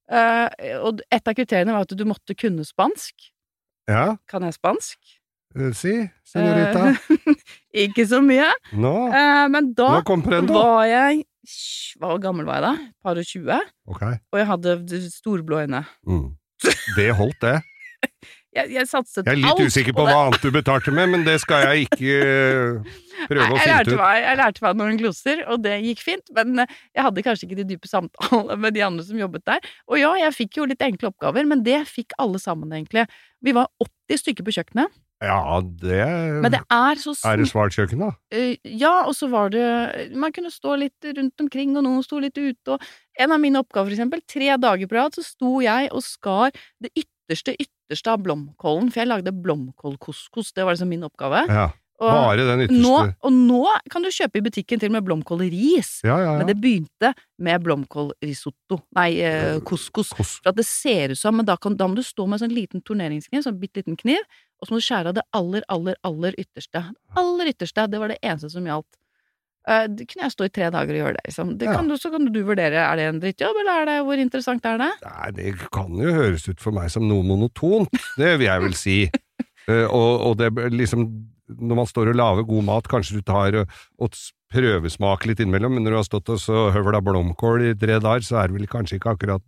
Eh, 0.06 0.74
og 0.86 1.02
et 1.10 1.28
av 1.28 1.34
kriteriene 1.34 1.74
var 1.74 1.86
at 1.88 1.96
du 1.98 2.04
måtte 2.06 2.36
kunne 2.38 2.66
spansk. 2.66 3.32
Ja, 3.90 4.16
Kan 4.30 4.46
jeg 4.46 4.54
spansk? 4.54 4.98
si, 5.72 5.94
senorita. 6.26 6.90
Uh, 6.92 7.34
ikke 7.86 8.04
så 8.08 8.20
mye. 8.24 8.48
Nå, 8.76 8.92
uh, 9.08 9.46
men 9.48 9.70
da 9.78 10.02
nå 10.04 10.52
var 10.52 10.84
jeg 10.90 11.22
Hva 11.96 12.16
gammel 12.20 12.44
var 12.48 12.58
jeg 12.60 12.64
da? 12.66 12.72
Par 13.06 13.20
og 13.20 13.24
tjue? 13.28 13.58
Ok. 13.88 14.02
Og 14.34 14.40
jeg 14.40 14.48
hadde 14.50 15.00
storblå 15.14 15.62
øyne. 15.64 15.84
Mm. 16.04 16.26
Det 16.96 17.10
holdt, 17.18 17.40
det. 17.44 17.58
Jeg, 18.56 18.70
jeg 18.72 18.88
satset 18.88 19.26
Jeg 19.26 19.36
er 19.36 19.40
litt 19.42 19.58
usikker 19.68 19.92
på 19.92 20.00
på 20.00 20.04
hva 20.08 20.20
annet 20.26 20.40
du 20.40 20.48
betalte 20.54 20.92
med, 20.94 21.10
men 21.12 21.24
det 21.26 21.34
skal 21.42 21.66
jeg 21.66 21.90
ikke 21.90 22.12
eh, 22.24 22.94
prøve 23.28 23.42
Nei, 23.42 23.50
å 23.52 23.58
finne 23.60 23.82
ut. 23.84 23.90
meg, 24.00 24.20
jeg 24.22 24.38
lærte 24.40 24.64
meg 24.64 24.78
noen 24.80 25.00
gloser, 25.00 25.42
og 25.52 25.60
det 25.66 25.74
gikk 25.84 26.00
fint. 26.00 26.32
Men 26.36 26.62
eh, 26.64 26.72
jeg 26.96 27.04
hadde 27.04 27.24
kanskje 27.26 27.48
ikke 27.48 27.58
de 27.58 27.66
dype 27.74 27.90
samtalene 27.90 28.56
med 28.62 28.76
de 28.76 28.84
andre 28.86 29.04
som 29.04 29.18
jobbet 29.20 29.44
der. 29.50 29.68
Og 29.90 30.00
ja, 30.00 30.14
jeg 30.22 30.36
fikk 30.38 30.56
jo 30.62 30.68
litt 30.70 30.84
enkle 30.86 31.10
oppgaver, 31.12 31.44
men 31.50 31.66
det 31.66 31.82
fikk 31.90 32.16
alle 32.22 32.40
sammen, 32.40 32.72
egentlig. 32.72 33.04
Vi 33.44 33.52
var 33.56 33.68
80 33.84 34.22
stykker 34.24 34.48
på 34.48 34.56
kjøkkenet, 34.56 34.94
Ja, 35.24 35.62
det, 35.64 36.02
men 36.44 36.52
det 36.52 36.60
er 36.68 36.98
så 37.00 37.14
Er 37.24 37.38
det 37.40 37.46
svart 37.48 37.72
kjøkken, 37.72 38.02
da? 38.04 38.10
Eh, 38.36 38.58
Ja, 38.68 39.06
og 39.08 39.14
så 39.16 39.30
var 39.32 39.48
det 39.54 40.12
Man 40.12 40.34
kunne 40.36 40.52
stå 40.52 40.74
litt 40.76 41.08
rundt 41.16 41.40
omkring, 41.40 41.72
og 41.78 41.86
noen 41.86 42.04
sto 42.04 42.20
litt 42.20 42.36
ute, 42.36 42.76
og 42.76 42.84
en 43.18 43.32
av 43.32 43.40
mine 43.40 43.62
oppgaver, 43.62 43.88
for 43.88 43.96
eksempel, 43.96 44.20
tre 44.28 44.50
dager 44.60 44.90
på 44.90 44.98
rad, 44.98 45.16
så 45.16 45.24
sto 45.24 45.54
jeg 45.64 45.88
og 45.88 46.04
skar 46.04 46.52
det 46.84 46.92
ytterste, 46.92 47.56
ytterste 47.56 48.12
av 48.12 48.20
blomkålen, 48.26 48.92
for 48.92 49.00
jeg 49.00 49.08
lagde 49.08 49.32
blomkålkoskos, 49.32 50.52
det 50.52 50.66
var 50.68 50.76
liksom 50.76 50.92
min 50.92 51.08
oppgave. 51.08 51.46
Ja, 51.48 51.70
Og 51.96 52.10
bare 52.12 52.44
den 52.44 52.58
nå, 52.76 52.90
ytterste. 52.92 53.14
og 53.24 53.32
nå 53.32 53.60
kan 53.88 54.04
du 54.04 54.10
kjøpe 54.12 54.36
i 54.36 54.44
butikken 54.44 54.80
til 54.82 54.90
og 54.90 54.96
med 54.98 55.06
blomkålris. 55.06 56.02
Ja, 56.04 56.18
ja, 56.20 56.34
Men 56.36 56.50
det 56.50 56.58
begynte 56.60 57.14
med 57.40 57.62
blomkålrisotto, 57.64 58.82
nei, 58.98 59.08
eh, 59.24 59.60
couscous. 59.64 60.10
For 60.12 60.50
at 60.52 60.58
det 60.58 60.66
ser 60.68 61.14
ut 61.14 61.18
som, 61.20 61.36
men 61.40 61.46
da, 61.48 61.56
kan, 61.56 61.76
da 61.76 61.88
må 61.88 61.96
du 61.96 62.04
stå 62.04 62.26
med 62.28 62.36
en 62.36 62.44
sånn 62.44 62.56
liten 62.56 62.84
turneringskniv, 62.84 63.46
sånn 63.46 63.56
bitte 63.60 63.80
liten 63.80 63.96
kniv, 63.96 64.20
og 64.60 64.68
så 64.68 64.74
må 64.74 64.80
du 64.82 64.84
skjære 64.84 65.12
av 65.14 65.16
det 65.18 65.24
aller, 65.36 65.64
aller, 65.72 65.96
aller 66.04 66.36
ytterste. 66.40 66.84
Aller 67.16 67.52
ytterste, 67.54 67.86
det 67.88 68.00
var 68.02 68.12
det 68.12 68.18
eneste 68.22 68.50
som 68.52 68.68
gjaldt. 68.68 68.88
Eh, 69.66 69.86
det 69.90 70.04
kunne 70.10 70.28
jeg 70.28 70.34
stå 70.36 70.46
i 70.46 70.52
tre 70.52 70.68
dager 70.70 70.92
og 70.94 71.00
gjøre 71.00 71.14
det, 71.16 71.22
liksom. 71.30 71.54
Det 71.58 71.66
Ja. 71.66 71.74
kan 71.74 71.88
du, 71.88 71.96
så 71.96 72.10
kan 72.12 72.28
du 72.28 72.42
vurdere, 72.44 72.76
er 72.76 72.96
det 72.96 73.06
en 73.08 73.20
drittjobb, 73.20 73.56
eller 73.62 73.80
er 73.80 73.86
det, 73.86 73.96
hvor 74.04 74.20
interessant 74.20 74.64
er 74.68 74.78
det? 74.78 74.92
Nei, 75.02 75.30
det 75.32 75.70
kan 75.72 75.96
jo 75.96 76.12
høres 76.12 76.44
ut 76.48 76.60
for 76.60 76.76
meg 76.76 76.90
som 76.92 77.08
noe 77.08 77.24
monotont, 77.24 77.88
det 78.20 78.36
vil 78.38 78.46
jeg 78.46 78.60
vel 78.62 78.74
si. 78.74 78.98
Uh, 79.66 79.88
og, 79.98 80.20
og 80.28 80.36
det 80.38 80.52
liksom, 80.76 81.08
når 81.48 81.76
man 81.82 81.86
står 81.90 82.10
og 82.12 82.18
lager 82.18 82.46
god 82.48 82.64
mat, 82.68 82.88
kanskje 82.90 83.18
du 83.20 83.22
tar 83.26 83.60
og, 83.62 83.76
og 84.02 84.14
s- 84.16 84.32
prøvesmaker 84.54 85.30
litt 85.32 85.40
innimellom, 85.42 85.74
men 85.76 85.84
når 85.86 85.94
du 85.96 85.98
har 86.00 86.06
stått 86.08 86.30
og 86.34 86.40
så 86.42 86.66
høvla 86.74 87.00
blomkål 87.04 87.68
i 87.70 87.74
tre 87.78 87.98
dager, 88.02 88.22
så 88.26 88.40
er 88.42 88.48
det 88.52 88.60
vel 88.60 88.68
kanskje 88.70 88.98
ikke 89.00 89.14
akkurat 89.16 89.42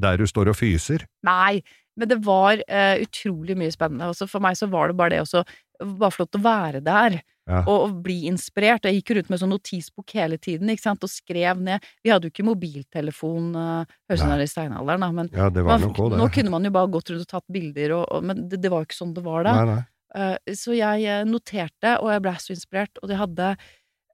der 0.00 0.16
du 0.20 0.26
står 0.26 0.50
og 0.52 0.56
fyser. 0.58 1.04
Nei, 1.26 1.60
men 1.98 2.08
det 2.10 2.20
var 2.24 2.60
uh, 2.62 2.96
utrolig 3.02 3.56
mye 3.58 3.72
spennende. 3.74 4.08
Også 4.14 4.26
for 4.30 4.40
meg 4.42 4.56
så 4.58 4.68
var 4.70 4.88
det 4.92 4.96
bare 5.00 5.16
det 5.16 5.24
også 5.26 5.44
Bare 5.80 6.12
flott 6.12 6.36
å 6.36 6.42
være 6.44 6.82
der. 6.84 7.14
Ja. 7.48 7.62
Og, 7.64 7.86
og 7.86 7.92
bli 8.04 8.26
inspirert. 8.28 8.84
Jeg 8.84 8.98
gikk 8.98 9.14
rundt 9.16 9.30
med 9.32 9.40
sånn 9.40 9.48
notisbok 9.54 10.12
hele 10.12 10.36
tiden 10.36 10.68
ikke 10.68 10.82
sant? 10.84 11.06
og 11.06 11.08
skrev 11.08 11.56
ned. 11.64 11.80
Vi 12.04 12.12
hadde 12.12 12.28
jo 12.28 12.34
ikke 12.34 12.44
mobiltelefon, 12.44 13.46
uh, 13.56 13.94
høres 14.10 14.20
ut 14.26 14.44
i 14.44 14.48
steinalderen, 14.50 15.00
da, 15.06 15.08
men 15.16 15.30
Ja, 15.32 15.48
det 15.48 15.64
var 15.64 15.78
man, 15.78 15.86
nok 15.88 15.96
også, 16.04 16.10
det. 16.12 16.18
nå 16.20 16.26
kunne 16.36 16.52
man 16.52 16.68
jo 16.68 16.72
bare 16.76 16.90
gått 16.92 17.10
rundt 17.14 17.24
og 17.24 17.30
tatt 17.32 17.46
bilder, 17.56 17.94
og, 17.96 18.04
og, 18.12 18.26
men 18.28 18.44
det, 18.52 18.60
det 18.60 18.70
var 18.72 18.84
jo 18.84 18.90
ikke 18.90 18.98
sånn 19.00 19.14
det 19.16 19.24
var 19.24 19.48
da. 19.48 19.54
Nei, 19.56 19.64
nei. 19.72 19.80
Eh, 20.16 20.54
så 20.58 20.74
jeg 20.74 21.06
eh, 21.06 21.22
noterte, 21.28 21.96
og 22.00 22.10
jeg 22.14 22.24
ble 22.24 22.34
så 22.42 22.54
inspirert, 22.54 23.00
og 23.02 23.10
de 23.10 23.18
hadde 23.20 23.48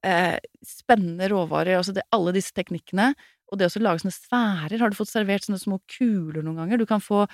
eh, 0.04 0.36
spennende 0.66 1.30
råvarer, 1.32 1.78
altså 1.78 1.94
det, 1.96 2.06
alle 2.16 2.34
disse 2.36 2.54
teknikkene. 2.56 3.12
Og 3.52 3.60
det 3.60 3.68
å 3.70 3.82
lage 3.82 4.02
sånne 4.02 4.14
sfærer. 4.16 4.80
Har 4.82 4.90
du 4.90 4.98
fått 4.98 5.12
servert 5.12 5.46
sånne 5.46 5.60
små 5.62 5.78
kuler 5.86 6.42
noen 6.42 6.64
ganger? 6.64 6.82
Du 6.82 6.88
kan 6.88 7.02
få 7.02 7.24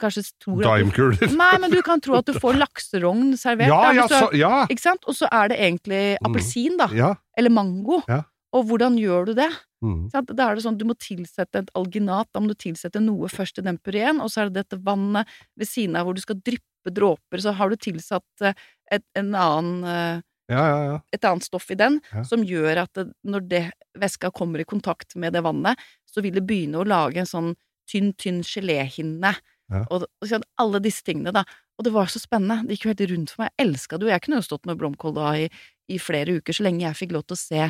kanskje 0.00 0.22
du, 0.46 0.62
Dimekuler. 0.62 1.18
Nei, 1.34 1.54
men 1.60 1.72
du 1.72 1.80
kan 1.84 2.00
tro 2.00 2.14
at 2.16 2.28
du 2.28 2.36
får 2.38 2.56
lakserogn 2.62 3.34
servert. 3.36 3.68
Ja, 3.68 3.90
ja, 3.92 4.06
så, 4.08 4.28
ja, 4.38 4.52
Ikke 4.70 4.86
sant? 4.86 5.04
Og 5.10 5.18
så 5.18 5.28
er 5.28 5.50
det 5.52 5.58
egentlig 5.60 6.02
appelsin, 6.24 6.78
da. 6.80 6.88
ja. 6.96 7.10
Eller 7.36 7.52
mango. 7.52 8.00
Ja. 8.08 8.22
Og 8.54 8.68
hvordan 8.70 8.96
gjør 9.00 9.28
du 9.28 9.34
det? 9.36 9.50
Mm. 9.84 10.06
Da 10.14 10.46
er 10.46 10.56
det 10.56 10.62
sånn, 10.64 10.78
Du 10.78 10.86
må 10.88 10.94
tilsette 10.96 11.64
et 11.64 11.72
alginat, 11.76 12.30
da 12.32 12.40
må 12.40 12.52
du 12.52 12.56
tilsette 12.56 13.02
noe 13.02 13.28
først 13.28 13.58
i 13.60 13.66
den 13.66 13.80
pureen, 13.82 14.22
og 14.22 14.30
så 14.32 14.44
er 14.44 14.52
det 14.52 14.62
dette 14.62 14.78
vannet 14.86 15.28
ved 15.58 15.68
siden 15.68 15.98
av 15.98 16.06
hvor 16.06 16.16
du 16.16 16.22
skal 16.22 16.38
dryppe 16.40 16.73
dråper, 16.92 17.40
så 17.40 17.54
har 17.56 17.70
du 17.70 17.76
tilsatt 17.80 18.44
eh, 18.44 18.56
et, 18.92 19.04
en 19.18 19.34
annen, 19.34 19.84
eh, 19.88 20.22
Ja, 20.52 20.60
ja, 20.68 20.80
ja. 20.84 20.96
et 21.16 21.24
annet 21.24 21.46
stoff 21.46 21.70
i 21.72 21.78
den 21.80 22.02
som 22.28 22.42
gjør 22.44 22.82
at 22.82 22.92
det, 22.98 23.06
når 23.24 23.46
det, 23.48 23.62
væska 23.96 24.28
kommer 24.36 24.60
i 24.60 24.66
kontakt 24.68 25.16
med 25.16 25.32
det 25.32 25.40
vannet, 25.46 25.80
så 26.04 26.20
vil 26.20 26.34
det 26.36 26.44
begynne 26.44 26.82
å 26.82 26.84
lage 26.84 27.22
en 27.22 27.30
sånn 27.30 27.54
tynn, 27.90 28.12
tynn 28.20 28.42
geléhinne. 28.44 29.32
Ja. 29.72 29.84
Og, 29.88 30.04
og 30.04 30.28
sånn, 30.28 30.44
alle 30.60 30.82
disse 30.84 31.04
tingene, 31.06 31.32
da. 31.32 31.46
Og 31.78 31.86
det 31.86 31.94
var 31.94 32.12
så 32.12 32.20
spennende. 32.20 32.66
Det 32.66 32.76
gikk 32.76 32.84
jo 32.84 32.92
helt 32.92 33.06
rundt 33.14 33.32
for 33.32 33.44
meg. 33.44 33.54
Jeg 33.54 33.68
elska 33.68 33.96
det 33.96 34.06
jo. 34.06 34.12
Jeg 34.12 34.24
kunne 34.26 34.42
jo 34.42 34.46
stått 34.46 34.68
med 34.68 34.78
blomkål 34.82 35.16
da 35.16 35.32
i, 35.40 35.48
i 35.88 35.98
flere 36.02 36.36
uker, 36.36 36.56
så 36.56 36.66
lenge 36.66 36.84
jeg 36.84 37.00
fikk 37.00 37.16
lov 37.16 37.24
til 37.24 37.38
å 37.38 37.40
se 37.40 37.64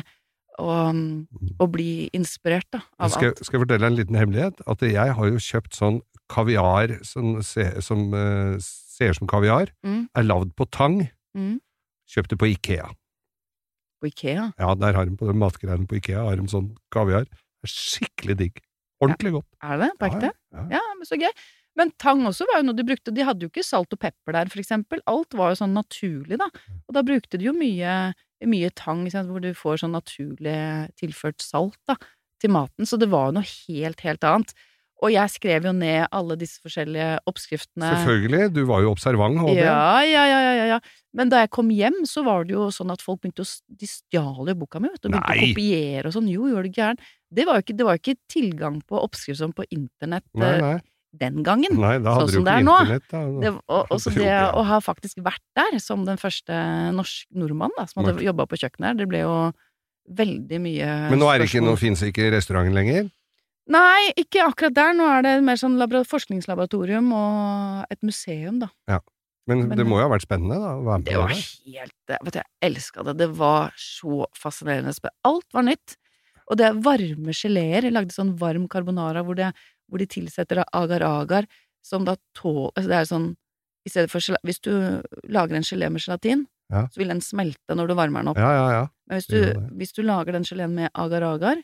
og, 0.61 0.99
og 1.59 1.71
bli 1.73 2.07
inspirert, 2.15 2.67
da, 2.71 2.81
av 2.99 3.11
skal, 3.11 3.33
alt. 3.33 3.41
skal 3.43 3.57
jeg 3.57 3.65
fortelle 3.65 3.89
en 3.89 3.97
liten 3.97 4.19
hemmelighet? 4.19 4.61
At 4.71 4.83
jeg 4.87 5.15
har 5.17 5.31
jo 5.31 5.41
kjøpt 5.41 5.75
sånn 5.75 5.99
kaviar 6.31 6.95
som, 7.05 7.35
se, 7.45 7.67
som 7.85 8.07
eh, 8.17 8.55
ser 8.95 9.11
ut 9.11 9.19
som 9.19 9.27
kaviar, 9.31 9.71
Mm. 9.85 10.05
er 10.15 10.23
lagd 10.27 10.55
på 10.55 10.69
tang. 10.71 11.01
Mm. 11.35 11.59
kjøpte 12.07 12.37
på 12.39 12.47
Ikea. 12.53 12.87
På 14.01 14.07
Ikea. 14.09 14.51
Ja, 14.59 14.73
der 14.77 14.93
har 14.93 15.05
de 15.09 15.15
på 15.17 15.31
matgreiene 15.33 15.87
på 15.89 15.97
Ikea, 15.99 16.23
har 16.29 16.35
de 16.39 16.47
sånn 16.51 16.71
kaviar. 16.93 17.25
Det 17.25 17.65
er 17.67 17.73
skikkelig 17.73 18.35
digg. 18.37 18.59
Ordentlig 19.03 19.31
godt. 19.39 19.47
Er 19.63 19.77
det? 19.81 19.87
det? 19.89 19.97
På 19.99 20.07
ekte? 20.09 20.29
Ja, 20.53 20.65
Ja, 20.77 20.81
men 20.97 21.05
så 21.09 21.17
gøy. 21.19 21.31
Men 21.75 21.91
tang 21.99 22.21
også 22.29 22.45
var 22.47 22.61
jo 22.61 22.67
noe 22.69 22.77
de 22.77 22.85
brukte. 22.87 23.11
De 23.13 23.25
hadde 23.27 23.41
jo 23.43 23.49
ikke 23.49 23.65
salt 23.65 23.91
og 23.91 23.99
pepper 23.99 24.31
der, 24.37 24.45
for 24.53 24.61
eksempel. 24.61 25.01
Alt 25.11 25.33
var 25.35 25.51
jo 25.51 25.57
sånn 25.59 25.73
naturlig, 25.75 26.37
da. 26.39 26.47
Og 26.87 26.93
da 26.95 27.01
brukte 27.03 27.37
de 27.37 27.49
jo 27.49 27.53
mye, 27.57 28.13
mye 28.47 28.69
tang, 28.75 29.03
hvor 29.09 29.41
du 29.43 29.49
får 29.53 29.81
sånn 29.83 29.91
naturlig 29.97 30.55
tilført 30.95 31.41
salt, 31.43 31.75
da, 31.89 31.97
til 32.39 32.51
maten. 32.55 32.85
Så 32.87 32.97
det 33.01 33.09
var 33.11 33.27
jo 33.27 33.39
noe 33.41 33.49
helt, 33.67 33.99
helt 34.07 34.23
annet. 34.23 34.53
Og 35.03 35.11
jeg 35.11 35.31
skrev 35.33 35.65
jo 35.67 35.73
ned 35.75 36.05
alle 36.15 36.37
disse 36.39 36.61
forskjellige 36.63 37.17
oppskriftene. 37.27 37.89
Selvfølgelig, 37.97 38.47
du 38.55 38.61
var 38.69 38.85
jo 38.85 38.93
observant, 38.93 39.41
Ja, 39.51 39.99
ja, 40.07 40.23
ja, 40.31 40.39
ja, 40.45 40.65
ja. 40.71 40.79
Men 41.15 41.31
da 41.31 41.43
jeg 41.43 41.51
kom 41.55 41.69
hjem, 41.73 42.01
så 42.07 42.23
var 42.25 42.47
det 42.47 42.55
jo 42.55 42.69
sånn 42.73 42.93
at 42.93 43.03
folk 43.03 43.21
begynte 43.23 43.43
å 43.43 43.49
De 43.67 43.89
stjal 43.89 44.51
jo 44.51 44.55
boka 44.55 44.79
mi, 44.79 44.91
vet 44.93 45.03
du. 45.03 45.09
Begynte 45.09 45.27
Nei. 45.27 45.35
å 45.35 45.51
kopiere 45.51 46.09
og 46.09 46.15
sånn. 46.15 46.31
Jo, 46.31 46.47
gjør 46.51 46.67
du 46.67 46.79
gæren. 46.79 46.99
Det 47.35 47.47
var 47.47 47.59
jo 47.59 47.65
ikke, 47.65 47.75
det 47.75 47.87
var 47.87 47.99
ikke 47.99 48.17
tilgang 48.31 48.79
på 48.87 48.99
oppskrift 49.01 49.41
som 49.41 49.55
på 49.55 49.67
internett 49.75 50.27
Nei, 50.31 50.53
eh, 50.53 50.63
nei, 50.63 50.77
den 51.25 51.43
gangen. 51.43 51.75
nei, 51.75 51.97
da 51.99 52.15
hadde 52.15 52.31
sånn 52.31 52.39
som 52.39 52.47
det 52.47 52.55
ikke 52.55 52.63
er 52.63 52.69
nå. 52.69 53.01
Da. 53.11 53.23
Det, 53.43 53.53
og 53.67 53.93
også 53.97 54.15
det 54.21 54.31
å 54.55 54.63
ha 54.71 54.79
faktisk 54.83 55.19
vært 55.25 55.43
der 55.59 55.79
som 55.83 56.07
den 56.07 56.21
første 56.21 56.61
norsk 56.95 57.27
nordmann 57.35 57.75
da, 57.75 57.87
som 57.91 58.03
hadde 58.03 58.23
jobba 58.23 58.47
på 58.47 58.63
kjøkkenet 58.63 58.93
her, 58.93 58.99
det 59.03 59.09
ble 59.11 59.25
jo 59.25 59.35
veldig 60.15 60.59
mye 60.61 60.89
Men 61.11 61.19
nå 61.19 61.29
er 61.31 61.41
det 61.41 61.49
ikke 61.49 61.65
nå 61.65 61.75
fins 61.81 62.03
ikke 62.05 62.29
restauranten 62.35 62.75
lenger? 62.77 63.07
Nei, 63.67 64.11
ikke 64.21 64.43
akkurat 64.45 64.75
der. 64.77 64.93
Nå 64.93 65.05
er 65.09 65.21
det 65.25 65.43
mer 65.43 65.57
sånn 65.57 65.77
forskningslaboratorium 66.05 67.11
og 67.17 67.85
et 67.89 68.01
museum, 68.05 68.59
da. 68.59 68.69
Men, 69.47 69.67
Men- 69.69 69.77
det 69.77 69.85
må 69.85 69.99
jo 70.01 70.07
ha 70.07 70.15
vært 70.17 70.25
spennende, 70.25 70.57
da? 70.57 70.71
Å 70.73 70.83
være 70.83 70.97
med 70.97 71.05
Det 71.05 71.17
var 71.17 71.27
det. 71.29 71.35
helt 71.65 71.93
Vet 72.07 72.33
du, 72.33 72.39
jeg 72.39 72.45
elska 72.63 73.03
det. 73.05 73.17
Det 73.17 73.29
var 73.37 73.71
så 73.77 74.25
fascinerende. 74.33 74.93
Alt 75.23 75.45
var 75.53 75.61
nytt. 75.63 75.97
Og 76.49 76.57
det 76.57 76.65
er 76.65 76.73
varme 76.73 77.33
geleer. 77.33 77.83
Jeg 77.83 77.93
lagde 77.93 78.11
sånn 78.13 78.35
varm 78.37 78.67
carbonara 78.67 79.23
hvor, 79.23 79.35
det, 79.35 79.53
hvor 79.89 79.99
de 79.99 80.05
tilsetter 80.07 80.63
agar-agar, 80.73 81.45
som 81.83 82.03
da 82.05 82.15
tåler 82.33 82.71
altså 82.75 82.87
Det 82.89 82.97
er 82.97 83.05
sånn 83.05 83.35
i 83.85 83.89
stedet 83.89 84.09
for 84.09 84.19
Hvis 84.43 84.59
du 84.61 84.71
lager 85.29 85.55
en 85.55 85.61
gelé 85.61 85.91
med 85.91 86.01
gelatin, 86.01 86.47
Ja. 86.71 86.87
så 86.87 86.97
vil 86.97 87.09
den 87.09 87.21
smelte 87.21 87.75
når 87.75 87.87
du 87.87 87.93
varmer 87.93 88.21
den 88.23 88.29
opp. 88.29 88.37
Ja, 88.37 88.49
ja, 88.51 88.69
ja. 88.71 88.87
Men 89.07 89.19
hvis 89.19 89.27
du, 89.27 89.53
hvis 89.77 89.93
du 89.93 90.01
lager 90.01 90.31
den 90.33 90.43
geleen 90.43 90.73
med 90.73 90.89
agar-agar, 90.95 91.61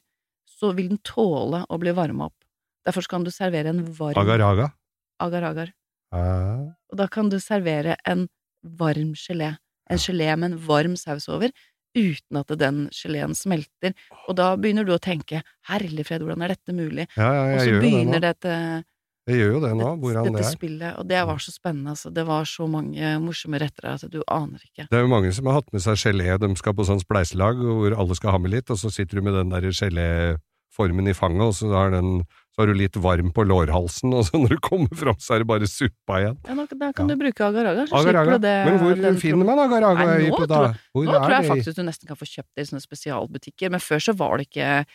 så 0.62 0.72
vil 0.78 0.92
den 0.94 1.02
tåle 1.08 1.64
å 1.66 1.80
bli 1.82 1.94
varma 1.98 2.30
opp. 2.30 2.38
Derfor 2.86 3.08
kan 3.10 3.26
du 3.26 3.32
servere 3.34 3.74
en 3.74 3.82
varm 3.98 4.18
Agar-agar. 4.22 4.74
agar-agar. 5.22 5.74
Ja. 6.14 6.76
Og 6.92 6.98
da 7.00 7.08
kan 7.08 7.30
du 7.30 7.40
servere 7.42 7.96
en 8.10 8.28
varm 8.62 9.14
gelé. 9.18 9.56
En 9.90 10.02
gelé 10.02 10.30
med 10.38 10.52
en 10.52 10.62
varm 10.66 10.96
saus 11.00 11.28
over, 11.30 11.52
uten 11.98 12.40
at 12.40 12.54
den 12.60 12.86
geleen 12.96 13.36
smelter. 13.36 13.94
Og 14.30 14.38
da 14.40 14.54
begynner 14.56 14.86
du 14.88 14.94
å 14.96 15.02
tenke 15.02 15.42
'herlig 15.68 16.06
fred, 16.08 16.22
hvordan 16.22 16.44
er 16.44 16.56
dette 16.56 16.72
mulig?' 16.74 17.08
Ja, 17.18 17.34
ja, 17.34 17.44
Og 17.56 17.60
så 17.60 17.70
jo 17.70 18.12
det 18.12 18.22
dette, 18.22 18.84
Jeg 19.28 19.38
gjør 19.38 19.52
jo 19.54 19.60
det 19.62 19.74
nå, 19.78 19.90
hvordan 20.02 20.34
det 20.34 20.46
er. 20.46 20.56
spillet, 20.56 20.98
og 20.98 21.08
det 21.08 21.26
var 21.28 21.38
så 21.38 21.52
spennende, 21.52 21.92
altså. 21.92 22.12
Det 22.12 22.26
var 22.26 22.44
så 22.44 22.68
mange 22.68 23.20
morsomme 23.22 23.60
retter 23.60 23.86
at 23.94 24.10
du 24.10 24.24
aner 24.28 24.58
ikke. 24.58 24.88
Det 24.90 24.98
er 24.98 25.02
jo 25.02 25.08
mange 25.08 25.32
som 25.32 25.46
har 25.46 25.54
hatt 25.62 25.72
med 25.72 25.82
seg 25.82 25.96
gelé, 25.96 26.40
de 26.40 26.56
skal 26.56 26.74
på 26.74 26.84
sånn 26.88 27.00
spleiselag 27.00 27.56
hvor 27.56 27.94
alle 27.98 28.16
skal 28.16 28.32
ha 28.32 28.38
med 28.40 28.52
litt, 28.52 28.70
og 28.72 28.78
så 28.78 28.90
sitter 28.90 29.20
du 29.20 29.22
med 29.22 29.34
den 29.34 29.50
der 29.50 29.62
geléformen 30.72 31.08
i 31.10 31.14
fanget, 31.14 31.42
og 31.44 31.54
så 31.56 31.70
har, 31.74 31.92
den, 31.92 32.24
så 32.56 32.64
er, 32.64 32.68
du 32.68 32.74
litt 32.74 32.96
varm 32.96 33.32
på 33.34 33.44
lårhalsen, 33.46 34.14
og 34.14 34.26
så 34.26 34.38
når 34.40 34.50
du 34.56 34.60
kommer 34.62 34.96
fram, 34.96 35.16
så 35.20 35.36
er 35.36 35.40
det 35.40 35.48
bare 35.48 35.68
suppa 35.68 36.20
igjen. 36.22 36.38
Ja, 36.48 36.56
da, 36.56 36.92
kan 36.94 37.10
Ja. 37.10 37.16
du 37.16 37.20
bruke 37.20 37.44
agar-agar, 37.46 37.88
så 37.88 37.96
Agar-agar. 38.00 38.24
slipper 38.24 38.40
du 38.40 38.46
det. 38.48 38.66
Men 38.66 38.80
hvor 38.80 39.20
finner 39.20 39.46
man 39.46 39.60
agar-agar 39.60 40.18
Nei, 40.18 40.30
nå 40.30 40.36
tror 40.38 40.48
da? 40.48 40.74
Hvor 40.94 41.06
Nå 41.06 41.12
tror 41.12 41.30
jeg 41.32 41.44
er 41.46 41.50
faktisk 41.50 41.76
du 41.78 41.84
nesten 41.84 42.08
kan 42.08 42.16
få 42.20 42.26
kjøpt 42.26 42.52
det 42.56 42.62
i 42.62 42.70
sånne 42.72 42.86
spesialbutikker, 42.86 43.72
men 43.72 43.80
før 43.80 44.00
så 44.00 44.16
var 44.18 44.38
det 44.38 44.48
ikke 44.50 44.86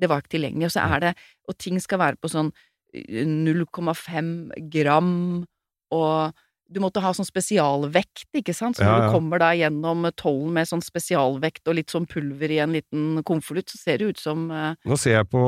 Det 0.00 0.08
var 0.08 0.22
ikke 0.22 0.32
tilgjengelig. 0.38 0.64
Og 0.64 0.72
så 0.72 0.80
er 0.88 1.00
det 1.00 1.14
Og 1.48 1.58
ting 1.58 1.78
skal 1.80 1.98
være 1.98 2.16
på 2.16 2.28
sånn 2.32 2.52
eh, 2.94 3.24
0,5 3.26 4.70
gram, 4.72 5.44
og 5.92 6.32
du 6.72 6.80
måtte 6.82 7.00
ha 7.04 7.10
sånn 7.14 7.26
spesialvekt, 7.28 8.26
ikke 8.34 8.54
sant? 8.56 8.76
Så 8.78 8.84
når 8.84 8.90
Ja, 8.92 8.98
ja. 8.98 9.06
du 9.08 9.14
kommer 9.16 9.38
da 9.42 9.50
gjennom 9.56 10.06
tollen 10.18 10.52
med 10.56 10.68
sånn 10.68 10.82
spesialvekt 10.84 11.68
og 11.68 11.76
litt 11.78 11.90
sånn 11.92 12.06
pulver 12.10 12.50
i 12.50 12.58
en 12.64 12.72
liten 12.76 13.22
konvolutt, 13.28 13.70
så 13.72 13.78
ser 13.78 13.98
det 14.02 14.12
ut 14.12 14.18
som 14.22 14.48
uh, 14.50 14.72
Nå 14.88 14.96
ser 15.00 15.18
jeg 15.20 15.28
på, 15.32 15.42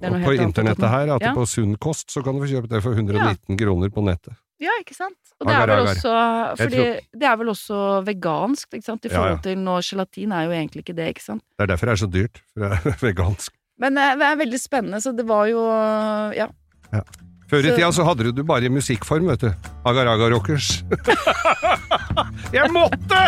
på 0.00 0.34
internettet 0.38 0.88
her 0.88 1.14
at 1.16 1.22
Ja. 1.22 1.34
på 1.36 1.46
Sunn 1.46 1.76
kost 1.76 2.10
så 2.10 2.22
kan 2.24 2.34
du 2.38 2.44
få 2.44 2.50
kjøpt 2.54 2.72
det 2.72 2.82
for 2.82 2.92
119 2.98 3.56
kroner 3.60 3.92
på 3.92 4.04
nettet. 4.04 4.34
Ja, 4.62 4.70
ikke 4.78 4.94
sant? 4.94 5.18
Og 5.40 5.48
det 5.48 5.54
er 5.58 5.66
vel 5.66 5.88
også 5.90 6.10
Fordi 6.60 6.82
det 7.18 7.26
er 7.26 7.36
vel 7.40 7.48
også 7.50 7.78
vegansk, 8.06 8.68
ikke 8.76 8.86
sant? 8.86 9.04
I 9.08 9.10
forhold 9.10 9.40
til 9.42 9.58
nå 9.58 9.80
gelatin 9.82 10.32
er 10.36 10.44
jo 10.46 10.52
egentlig 10.54 10.84
ikke 10.84 10.94
det, 10.94 11.08
ikke 11.16 11.24
sant? 11.24 11.42
Det 11.58 11.64
er 11.66 11.72
derfor 11.72 11.90
det 11.90 11.96
er 11.96 12.02
så 12.04 12.10
dyrt, 12.12 12.38
for 12.54 12.62
det 12.62 12.70
er 12.70 12.96
vegansk. 13.08 13.56
Men 13.82 13.98
eh, 13.98 14.12
det 14.20 14.28
er 14.28 14.38
veldig 14.38 14.60
spennende, 14.62 15.00
så 15.02 15.10
det 15.16 15.26
var 15.26 15.48
jo 15.50 15.64
ja. 16.38 16.46
Ja. 16.92 17.02
Før 17.52 17.66
i 17.66 17.68
Så- 17.68 17.76
tida 17.76 17.90
så 17.92 18.04
hadde 18.08 18.24
du 18.24 18.32
det 18.32 18.46
bare 18.48 18.64
i 18.64 18.72
musikkform, 18.72 19.26
vet 19.28 19.42
du. 19.44 19.50
Agar-agar-rockers. 19.84 20.70
Jeg 22.56 22.70
måtte! 22.72 23.20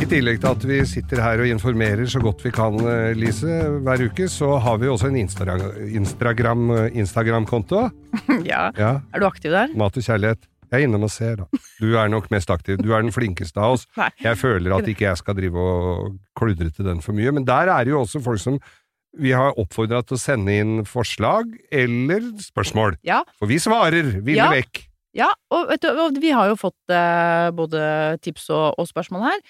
I 0.00 0.06
tillegg 0.08 0.40
til 0.40 0.48
at 0.48 0.64
vi 0.66 0.78
sitter 0.88 1.20
her 1.22 1.42
og 1.44 1.50
informerer 1.52 2.08
så 2.08 2.22
godt 2.24 2.40
vi 2.46 2.50
kan, 2.54 2.78
eh, 2.88 3.12
Lise, 3.18 3.58
hver 3.84 4.06
uke, 4.08 4.26
så 4.32 4.54
har 4.64 4.78
vi 4.80 4.88
også 4.88 5.10
en 5.10 5.18
Instagram- 5.20 5.68
Instagram- 6.00 6.88
Instagram-konto. 6.96 7.82
ja. 8.48 8.70
ja, 8.78 8.94
Er 9.12 9.20
du 9.20 9.26
aktiv 9.28 9.52
der? 9.52 9.68
Mat 9.76 9.96
og 10.00 10.02
kjærlighet. 10.08 10.48
Jeg 10.70 10.80
er 10.80 10.86
innom 10.86 11.02
og 11.04 11.10
ser, 11.10 11.36
da. 11.36 11.44
Du 11.82 11.92
er 11.98 12.08
nok 12.08 12.28
mest 12.30 12.48
aktiv. 12.54 12.78
Du 12.78 12.92
er 12.94 13.02
den 13.02 13.12
flinkeste 13.12 13.58
av 13.60 13.74
oss. 13.76 13.86
Nei. 13.98 14.08
Jeg 14.22 14.38
føler 14.38 14.72
at 14.78 14.86
ikke 14.88 15.08
jeg 15.08 15.18
skal 15.18 15.34
drive 15.34 15.58
og 15.58 16.12
kludre 16.38 16.70
til 16.70 16.86
den 16.86 17.00
for 17.02 17.12
mye, 17.12 17.32
men 17.34 17.44
der 17.44 17.68
er 17.74 17.84
det 17.84 17.90
jo 17.92 18.00
også 18.04 18.22
folk 18.22 18.38
som 18.40 18.56
vi 19.18 19.32
har 19.34 19.56
oppfordra 19.58 20.02
til 20.06 20.16
å 20.16 20.20
sende 20.20 20.54
inn 20.60 20.84
forslag 20.86 21.50
eller 21.74 22.28
spørsmål. 22.40 22.96
Ja. 23.06 23.22
For 23.40 23.50
vi 23.50 23.58
svarer 23.62 24.12
ville 24.22 24.36
Ja. 24.38 24.50
vekk. 24.54 24.84
Ja, 25.12 25.26
og, 25.50 25.66
vet 25.72 25.82
du, 25.82 25.88
og 25.90 26.20
vi 26.22 26.30
har 26.30 26.46
jo 26.52 26.54
fått 26.54 26.92
eh, 26.94 27.50
både 27.50 28.18
tips 28.22 28.44
og, 28.54 28.78
og 28.78 28.86
spørsmål 28.86 29.24
her. 29.26 29.40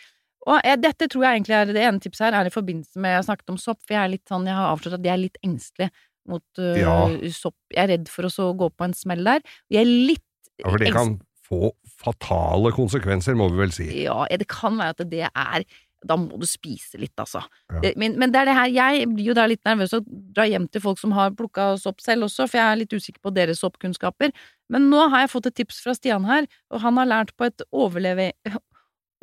Og 0.49 0.61
jeg, 0.65 0.81
dette 0.81 1.09
tror 1.13 1.27
jeg 1.27 1.37
egentlig 1.37 1.57
er 1.59 1.67
det 1.69 1.83
ene 1.85 2.01
tipset 2.01 2.31
her 2.31 2.39
er 2.41 2.49
i 2.49 2.55
forbindelse 2.55 2.97
med 2.97 3.13
Jeg 3.13 3.19
har 3.19 3.27
snakket 3.29 3.53
om 3.53 3.59
sopp, 3.61 3.83
for 3.85 3.93
jeg 3.93 4.01
er 4.07 4.13
litt 4.15 4.25
sånn, 4.31 4.47
jeg 4.49 4.57
har 4.57 4.71
avslørt 4.73 4.97
at 4.97 5.05
jeg 5.05 5.13
er 5.13 5.21
litt 5.27 5.37
engstelig 5.45 5.91
mot 6.31 6.63
uh, 6.63 6.79
Ja. 6.81 6.95
sopp. 7.37 7.57
Jeg 7.75 7.83
er 7.85 7.93
redd 7.93 8.09
for 8.09 8.25
å 8.25 8.33
så 8.33 8.49
gå 8.57 8.71
på 8.73 8.87
en 8.89 8.97
smell 8.97 9.21
der. 9.29 9.45
Jeg 9.69 9.85
er 9.85 9.91
litt 9.91 10.25
Ja, 10.63 10.71
for 10.71 10.81
det 10.81 10.95
kan 10.97 11.19
få 11.45 11.73
fatale 12.01 12.73
konsekvenser, 12.73 13.37
må 13.37 13.51
vi 13.53 13.61
vel 13.61 13.73
si. 13.77 13.91
Ja, 14.07 14.25
det 14.33 14.49
kan 14.49 14.81
være 14.81 14.97
at 14.97 15.05
det 15.13 15.27
er 15.29 15.65
Da 16.07 16.17
må 16.17 16.39
du 16.41 16.47
spise 16.49 16.97
litt, 17.01 17.15
altså. 17.21 17.43
Ja. 17.69 17.93
Men, 18.01 18.15
men 18.21 18.33
det 18.33 18.41
er 18.41 18.49
det 18.49 18.57
her 18.57 18.71
Jeg 18.73 19.09
blir 19.11 19.31
jo 19.31 19.37
da 19.37 19.45
litt 19.51 19.61
nervøs 19.69 19.93
og 19.99 20.07
drar 20.35 20.49
hjem 20.49 20.67
til 20.73 20.85
folk 20.85 21.01
som 21.01 21.13
har 21.17 21.35
plukka 21.37 21.75
sopp 21.81 22.01
selv 22.05 22.29
også, 22.29 22.47
for 22.49 22.61
jeg 22.61 22.67
er 22.67 22.81
litt 22.81 22.95
usikker 22.97 23.21
på 23.27 23.35
deres 23.37 23.61
soppkunnskaper. 23.61 24.33
Men 24.73 24.89
nå 24.93 25.09
har 25.13 25.27
jeg 25.27 25.33
fått 25.35 25.51
et 25.51 25.59
tips 25.61 25.83
fra 25.85 25.95
Stian 25.97 26.25
her, 26.29 26.49
og 26.73 26.85
han 26.85 27.01
har 27.03 27.11
lært 27.11 27.35
på 27.37 27.49
et 27.51 27.65
overleve, 27.69 28.31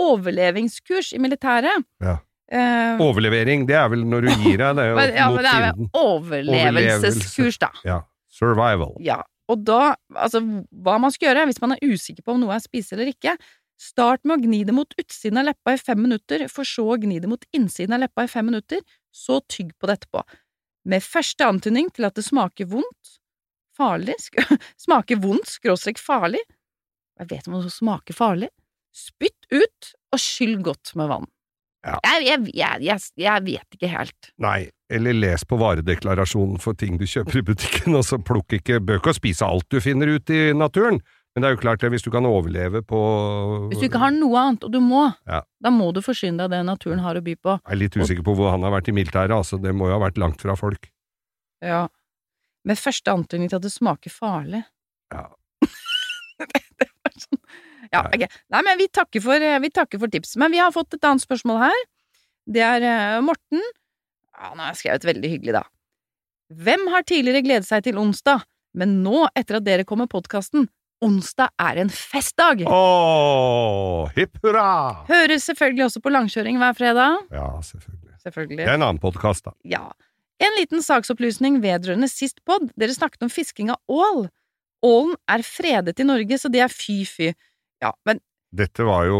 overlevingskurs 0.01 1.13
i 1.17 1.21
militæret. 1.23 1.87
Ja. 2.03 2.19
Uh, 2.47 3.01
Overlevering, 3.03 3.65
det 3.67 3.75
er 3.75 3.89
vel 3.91 4.05
når 4.07 4.23
du 4.23 4.29
gir 4.45 4.61
deg, 4.61 4.77
det 4.77 4.83
er 4.85 4.93
jo 4.93 4.95
men, 5.01 5.09
ja, 5.17 5.25
mot 5.27 5.35
men 5.35 5.43
det 5.43 5.55
er 5.55 5.65
vel 5.65 5.89
overlevelseskurs, 5.99 7.57
da. 7.59 7.73
Ja. 7.87 7.97
Survival. 8.37 8.93
Ja, 9.03 9.17
og 9.51 9.63
da, 9.67 9.95
altså, 10.15 10.41
hva 10.83 10.97
man 11.01 11.13
skal 11.15 11.29
gjøre 11.29 11.47
hvis 11.49 11.61
man 11.63 11.75
er 11.75 11.83
usikker 11.87 12.23
på 12.25 12.35
om 12.35 12.41
noe 12.43 12.55
er 12.55 12.63
spise 12.63 12.95
eller 12.95 13.11
ikke, 13.11 13.35
start 13.81 14.25
med 14.25 14.37
å 14.37 14.43
gni 14.43 14.63
det 14.67 14.75
mot 14.75 14.97
utsiden 14.97 15.39
av 15.41 15.47
leppa 15.49 15.75
i 15.75 15.81
fem 15.81 16.01
minutter, 16.01 16.47
for 16.51 16.67
så 16.67 16.87
å 16.93 16.97
gni 17.01 17.19
det 17.23 17.29
mot 17.29 17.45
innsiden 17.55 17.95
av 17.97 18.03
leppa 18.05 18.25
i 18.25 18.31
fem 18.31 18.49
minutter, 18.49 18.83
så 19.13 19.39
tygg 19.49 19.73
på 19.77 19.89
det 19.89 19.99
etterpå. 19.99 20.23
Med 20.87 21.05
første 21.05 21.47
antydning 21.47 21.89
til 21.93 22.07
at 22.07 22.17
det 22.17 22.25
smaker 22.25 22.69
vondt, 22.71 23.17
farlig, 23.77 24.17
smaker 24.85 25.21
vondt, 25.23 25.49
skråstrek 25.57 26.01
farlig, 26.01 26.41
jeg 27.17 27.31
vet 27.31 27.49
om 27.49 27.57
det 27.61 27.73
smaker 27.73 28.17
farlig, 28.17 28.51
spytt 28.93 29.49
ut 29.53 29.93
og 30.13 30.21
skyll 30.21 30.57
godt 30.65 30.93
med 30.97 31.09
vann. 31.11 31.27
Ja. 31.85 31.97
Jeg, 32.03 32.25
jeg, 32.51 32.81
jeg, 32.83 33.03
jeg, 33.15 33.43
vet 33.45 33.77
ikke 33.77 33.89
helt. 33.91 34.31
Nei, 34.43 34.67
eller 34.91 35.15
les 35.15 35.45
på 35.47 35.59
varedeklarasjonen 35.61 36.59
for 36.59 36.77
ting 36.77 36.97
du 36.99 37.05
kjøper 37.07 37.39
i 37.39 37.45
butikken, 37.51 37.95
og 37.95 38.03
så 38.07 38.19
plukk 38.19 38.57
ikke 38.59 38.81
bøk 38.83 39.07
og 39.07 39.17
spise 39.17 39.47
alt 39.47 39.67
du 39.71 39.79
finner 39.83 40.11
ut 40.17 40.33
i 40.33 40.49
naturen, 40.57 40.99
men 41.37 41.43
det 41.43 41.49
er 41.51 41.53
jo 41.53 41.59
klart 41.61 41.83
det, 41.83 41.91
hvis 41.93 42.01
du 42.01 42.09
kan 42.09 42.25
overleve 42.25 42.79
på 42.81 42.99
Hvis 43.69 43.83
du 43.83 43.85
ikke 43.85 43.99
har 44.01 44.13
noe 44.15 44.39
annet, 44.41 44.63
og 44.65 44.71
du 44.73 44.79
må, 44.81 45.03
Ja. 45.29 45.43
da 45.61 45.69
må 45.69 45.91
du 45.93 45.99
forsyne 46.01 46.41
deg 46.41 46.49
det 46.49 46.63
naturen 46.65 47.03
har 47.05 47.13
å 47.13 47.21
by 47.21 47.35
på. 47.37 47.59
Jeg 47.61 47.75
er 47.75 47.77
litt 47.77 47.93
usikker 47.93 48.25
på 48.25 48.33
hvor 48.33 48.49
han 48.49 48.63
har 48.65 48.73
vært 48.73 48.89
i 48.89 48.95
militæret, 48.97 49.35
altså, 49.35 49.59
det 49.61 49.69
må 49.77 49.85
jo 49.85 49.99
ha 49.99 50.01
vært 50.01 50.17
langt 50.17 50.41
fra 50.41 50.55
folk. 50.57 50.89
Ja. 51.61 51.83
Med 52.65 52.79
første 52.81 53.13
antydning 53.13 53.51
til 53.51 53.59
at 53.59 53.67
det 53.67 53.69
smaker 53.69 54.09
farlig. 54.09 54.63
Ja. 55.13 55.27
det 56.81 56.89
var 57.05 57.13
sånn. 57.21 57.43
Ja, 57.93 58.01
ok. 58.01 58.25
Nei, 58.49 58.63
men 58.65 58.81
vi 58.81 58.87
takker, 58.89 59.21
for, 59.21 59.37
eh, 59.37 59.59
vi 59.61 59.69
takker 59.69 60.01
for 60.01 60.09
tips. 60.09 60.33
Men 60.41 60.55
vi 60.55 60.57
har 60.57 60.73
fått 60.73 60.97
et 60.97 61.05
annet 61.05 61.21
spørsmål 61.21 61.61
her. 61.67 61.83
Det 62.49 62.65
er 62.65 62.81
uh, 62.81 63.21
Morten. 63.21 63.61
Han 64.41 64.57
har 64.65 64.73
skrevet 64.73 65.05
veldig 65.05 65.31
hyggelig, 65.35 65.53
da. 65.61 65.63
Hvem 66.49 66.89
har 66.95 67.05
tidligere 67.05 67.45
gledet 67.45 67.69
seg 67.69 67.85
til 67.85 68.01
onsdag, 68.01 68.41
men 68.73 69.03
nå, 69.05 69.27
etter 69.37 69.61
at 69.61 69.69
dere 69.69 69.85
kom 69.85 70.01
med 70.01 70.09
podkasten, 70.09 70.65
onsdag 71.03 71.49
er 71.61 71.77
en 71.83 71.89
festdag! 71.93 72.63
Åh, 72.67 74.09
hipp 74.17 74.37
hurra! 74.43 75.03
Hører 75.09 75.39
selvfølgelig 75.41 75.85
også 75.89 76.01
på 76.03 76.13
langkjøring 76.13 76.59
hver 76.61 76.75
fredag. 76.77 77.19
Ja, 77.33 77.47
selvfølgelig. 77.65 78.15
Selvfølgelig. 78.25 78.57
Det 78.63 78.67
er 78.71 78.77
en 78.79 78.85
annen 78.87 79.01
podkast, 79.03 79.45
da. 79.47 79.53
Ja. 79.67 79.85
En 80.43 80.53
liten 80.59 80.83
saksopplysning 80.85 81.61
vedrørende 81.63 82.09
sist 82.11 82.41
pod. 82.45 82.67
Dere 82.77 82.93
snakket 82.93 83.23
om 83.25 83.31
fisking 83.33 83.71
av 83.73 83.79
ål. 83.89 84.27
Ålen 84.85 85.15
er 85.33 85.41
fredet 85.47 85.97
i 85.99 86.05
Norge, 86.05 86.37
så 86.37 86.51
det 86.53 86.61
er 86.65 86.73
fy-fy. 86.73 87.31
Ja, 87.81 87.93
men 88.05 88.19
Dette 88.57 88.85
var 88.87 89.03
jo 89.05 89.17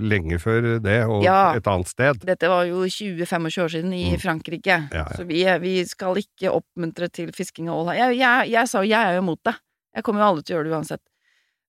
lenge 0.00 0.38
før 0.40 0.78
det, 0.82 0.94
og 1.04 1.20
Ja. 1.22 1.52
et 1.54 1.66
annet 1.68 1.86
sted. 1.90 2.22
dette 2.24 2.48
var 2.48 2.64
jo 2.64 2.80
20-25 2.88 3.60
år 3.60 3.68
siden 3.74 3.92
i 3.92 4.04
Mm. 4.14 4.20
Frankrike, 4.22 4.66
Ja, 4.90 5.04
ja. 5.04 5.04
så 5.14 5.26
vi, 5.28 5.44
vi 5.60 5.84
skal 5.84 6.16
ikke 6.16 6.48
oppmuntre 6.50 7.10
til 7.12 7.30
fisking 7.30 7.68
av 7.68 7.76
ål 7.82 7.90
her. 7.92 7.98
Jeg, 8.08 8.18
jeg, 8.18 8.50
jeg 8.50 8.68
sa 8.68 8.80
jeg 8.80 8.96
er 8.98 9.14
jo 9.18 9.22
imot 9.22 9.38
det. 9.44 9.54
Jeg 9.94 10.02
kommer 10.02 10.22
jo 10.22 10.28
aldri 10.30 10.42
til 10.44 10.54
å 10.54 10.58
gjøre 10.58 10.70
det 10.70 10.72
uansett. 10.78 11.02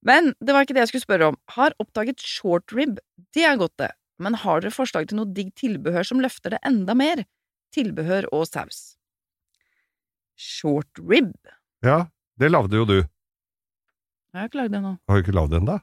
Men 0.07 0.31
det 0.41 0.55
var 0.55 0.65
ikke 0.65 0.75
det 0.77 0.85
jeg 0.85 0.91
skulle 0.93 1.05
spørre 1.05 1.31
om. 1.31 1.37
Har 1.53 1.75
oppdaget 1.81 2.23
short 2.25 2.73
rib. 2.73 2.97
Det 3.35 3.45
er 3.45 3.59
godt, 3.61 3.75
det. 3.81 3.91
Men 4.21 4.37
har 4.37 4.61
dere 4.61 4.73
forslag 4.73 5.07
til 5.09 5.19
noe 5.19 5.29
digg 5.33 5.53
tilbehør 5.57 6.05
som 6.07 6.21
løfter 6.21 6.55
det 6.55 6.61
enda 6.67 6.95
mer? 6.97 7.23
Tilbehør 7.73 8.27
og 8.33 8.47
saus. 8.49 8.95
Short 10.37 10.99
rib. 10.99 11.33
Ja, 11.85 12.05
det 12.41 12.51
lagde 12.51 12.77
jo 12.77 12.87
du. 12.89 12.99
Jeg 14.31 14.39
har 14.39 14.49
ikke 14.49 14.61
lagd 14.61 14.73
det 14.73 14.81
ennå. 14.81 14.93
Har 15.09 15.17
du 15.17 15.25
ikke 15.25 15.35
lagd 15.35 15.53
den, 15.53 15.69
da? 15.69 15.79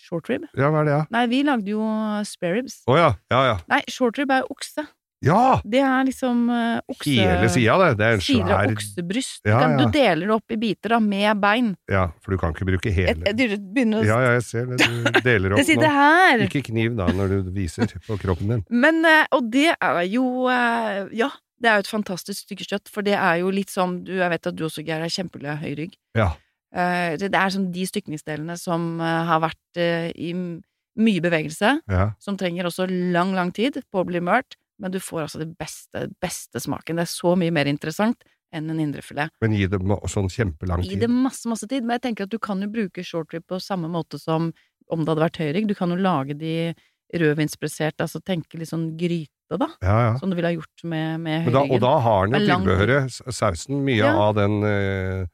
Short 0.00 0.28
rib? 0.30 0.44
Ja, 0.56 0.68
hva 0.72 0.82
er 0.82 0.88
det, 0.88 0.94
ja? 0.94 1.04
Nei, 1.14 1.24
vi 1.30 1.40
lagde 1.46 1.72
jo 1.72 1.84
spare 2.28 2.58
ribs. 2.58 2.80
Å 2.90 2.98
ja, 2.98 3.08
ja 3.32 3.40
ja. 3.48 3.56
Nei, 3.70 3.80
short 3.92 4.20
rib 4.20 4.32
er 4.34 4.46
okse. 4.52 4.84
Ja! 5.24 5.60
Det 5.64 5.80
er 5.80 6.06
liksom 6.08 6.48
uh, 6.50 6.80
okse... 6.90 7.14
Hele 7.16 7.48
sida, 7.52 7.76
det. 7.80 7.90
Det 8.00 8.06
er 8.06 8.16
en 8.16 8.24
Sider 8.24 8.54
av 8.56 8.72
oksebryst. 8.74 9.40
Ja, 9.46 9.60
Du 9.62 9.74
ja. 9.74 9.84
Du 9.84 9.94
deler 9.94 10.30
det 10.30 10.34
opp 10.36 10.54
i 10.54 10.58
biter 10.60 10.94
da, 10.96 11.00
med 11.04 11.40
bein. 11.42 11.70
Ja, 11.90 12.06
for 12.24 12.34
du 12.34 12.40
kan 12.40 12.54
ikke 12.54 12.68
bruke 12.68 12.92
hele. 12.94 13.16
jeg 13.30 13.60
begynner 13.62 14.02
å 14.02 14.08
Ja, 14.08 14.18
ja, 14.24 14.34
jeg 14.36 14.44
ser 14.48 14.68
det. 14.72 14.80
Du 14.82 15.20
deler 15.28 15.56
opp 15.56 15.64
det 15.64 15.78
nå. 15.80 15.92
her! 15.96 16.44
Ikke 16.48 16.64
kniv 16.66 16.98
da, 16.98 17.08
når 17.16 17.36
du 17.36 17.54
viser 17.56 17.88
på 18.06 18.18
kroppen 18.20 18.52
din. 18.52 18.66
Men, 18.84 19.00
uh, 19.06 19.24
og 19.36 19.48
det 19.54 19.70
er 19.74 20.02
jo 20.10 20.26
uh, 20.48 21.04
Ja, 21.14 21.30
det 21.62 21.70
er 21.70 21.78
jo 21.78 21.86
et 21.86 21.92
fantastisk 21.94 22.44
stykke 22.44 22.68
kjøtt, 22.68 22.92
for 22.92 23.06
det 23.06 23.16
er 23.16 23.40
jo 23.40 23.52
litt 23.54 23.72
som 23.72 24.00
du, 24.04 24.16
Jeg 24.18 24.32
vet 24.34 24.50
at 24.50 24.58
du 24.58 24.66
også, 24.66 24.84
Geir, 24.84 25.04
er 25.04 25.12
kjempelig 25.12 25.56
høy 25.62 25.72
rygg. 25.84 25.98
Ja. 26.18 26.34
Det 26.74 27.28
er 27.30 27.52
sånn 27.54 27.68
de 27.70 27.84
stykningsdelene 27.86 28.56
som 28.58 28.98
har 28.98 29.38
vært 29.44 29.78
i 29.78 30.32
mye 30.34 31.22
bevegelse, 31.22 31.70
ja. 31.86 32.06
som 32.18 32.38
trenger 32.38 32.66
også 32.66 32.88
lang, 32.90 33.30
lang 33.36 33.52
tid 33.54 33.78
på 33.94 34.02
å 34.02 34.06
bli 34.08 34.18
mørt, 34.24 34.56
men 34.78 34.90
du 34.94 34.98
får 35.00 35.22
altså 35.26 35.38
det 35.42 35.50
beste, 35.58 36.06
beste 36.22 36.60
smaken. 36.60 36.96
Det 36.96 37.04
er 37.06 37.12
så 37.12 37.34
mye 37.38 37.52
mer 37.54 37.66
interessant 37.70 38.22
enn 38.54 38.70
en 38.70 38.80
indrefilet. 38.80 39.30
Men 39.42 39.52
gi 39.56 39.66
det 39.66 39.80
sånn 40.10 40.28
kjempelang 40.30 40.82
Gi 40.84 40.94
tid. 40.94 41.00
det 41.04 41.10
masse, 41.10 41.48
masse 41.50 41.66
tid, 41.70 41.82
men 41.82 41.96
jeg 41.98 42.02
tenker 42.08 42.24
at 42.28 42.30
du 42.30 42.38
kan 42.38 42.60
jo 42.62 42.68
bruke 42.70 43.02
short 43.06 43.32
rib 43.34 43.42
på 43.50 43.58
samme 43.62 43.88
måte 43.90 44.18
som 44.22 44.52
om 44.92 45.00
det 45.04 45.08
hadde 45.14 45.24
vært 45.24 45.40
høyrygg. 45.42 45.66
Du 45.70 45.74
kan 45.74 45.90
jo 45.90 45.96
lage 45.96 46.36
de 46.38 46.74
rødvinspressert, 47.14 47.98
altså 48.02 48.20
tenke 48.24 48.58
litt 48.58 48.70
sånn 48.70 48.92
gryte, 48.98 49.30
da, 49.58 49.68
Ja, 49.82 49.96
ja. 50.08 50.12
som 50.18 50.30
du 50.30 50.36
ville 50.36 50.50
ha 50.50 50.56
gjort 50.56 50.84
med, 50.84 51.20
med 51.20 51.44
høyryggen. 51.46 51.68
da, 51.68 51.74
og 51.74 51.80
da 51.84 51.92
har 52.04 52.26
den 52.28 52.40
jo 52.40 52.56
tilbehøret, 52.58 53.18
sausen, 53.34 53.84
mye 53.86 54.02
Ja. 54.02 54.14
av 54.28 54.34
den 54.38 54.62
eh, 54.64 55.26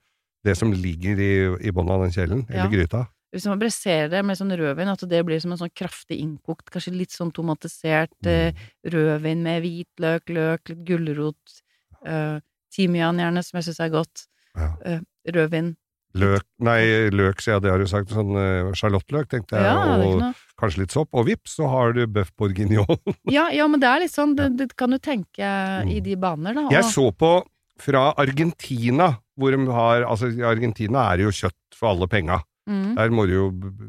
det 0.45 0.57
som 0.57 0.73
ligger 0.73 1.19
i, 1.21 1.33
i 1.69 1.71
bunnen 1.73 1.93
av 1.93 2.03
den 2.07 2.13
kjelen, 2.15 2.47
eller 2.49 2.71
gryta. 2.73 3.07
Hvis 3.33 3.47
man 3.47 3.61
bresserer 3.61 4.09
det 4.11 4.25
med 4.27 4.35
sånn 4.39 4.51
rødvin, 4.59 4.89
at 4.91 5.05
det 5.09 5.21
blir 5.27 5.39
som 5.43 5.53
en 5.55 5.59
sånn 5.61 5.71
kraftig 5.77 6.19
innkokt, 6.19 6.71
kanskje 6.75 6.97
litt 6.97 7.13
sånn 7.15 7.31
tomatisert 7.33 8.27
eh, 8.27 8.51
rødvin 8.91 9.45
med 9.45 9.63
hvitløk, 9.63 10.33
løk, 10.35 10.73
litt 10.73 10.81
gulrot, 10.89 11.61
eh, 12.07 12.41
timian 12.75 13.19
gjerne, 13.23 13.45
som 13.47 13.59
jeg 13.61 13.69
syns 13.71 13.81
er 13.87 13.93
godt, 13.95 14.27
Ja. 14.59 14.73
eh, 14.85 15.01
rødvin. 15.31 15.77
Løk, 16.19 16.43
nei, 16.59 16.81
løk, 17.15 17.39
sier 17.39 17.55
jeg, 17.55 17.63
det 17.63 17.71
har 17.71 17.79
du 17.79 17.87
sagt, 17.87 18.11
sånn 18.11 18.35
uh, 18.35 18.73
sjalottløk, 18.75 19.29
tenkte 19.31 19.55
jeg, 19.55 19.63
Ja, 19.63 19.95
og 20.03 20.35
kanskje 20.59 20.81
litt 20.83 20.91
sopp, 20.91 21.07
og 21.15 21.29
vips, 21.29 21.55
så 21.55 21.69
har 21.71 21.93
du 21.95 22.01
bøff 22.11 22.33
bourguignon. 22.35 22.99
Ja, 23.31 23.45
ja, 23.55 23.69
men 23.71 23.79
det 23.79 23.87
er 23.87 24.01
litt 24.03 24.11
sånn, 24.17 24.35
det, 24.35 24.73
kan 24.75 24.91
du 24.91 24.99
tenke 24.99 25.39
i 25.87 26.01
Mm. 26.01 26.03
de 26.03 26.17
baner, 26.19 26.55
da. 26.59 26.67
Jeg 26.75 26.83
så 26.91 27.13
på 27.15 27.45
fra 27.79 28.09
Argentina, 28.19 29.21
hvor 29.39 29.55
de 29.55 29.71
har, 29.71 30.03
altså 30.03 30.33
i 30.35 30.43
Argentina 30.43 31.13
er 31.13 31.19
det 31.23 31.29
jo 31.31 31.47
kjøtt 31.47 31.79
for 31.79 31.95
alle 31.95 32.09
penga. 32.11 32.43
Mm. 32.71 32.95
Der 32.95 33.15
må 33.15 33.27
du 33.27 33.35
jo 33.35 33.47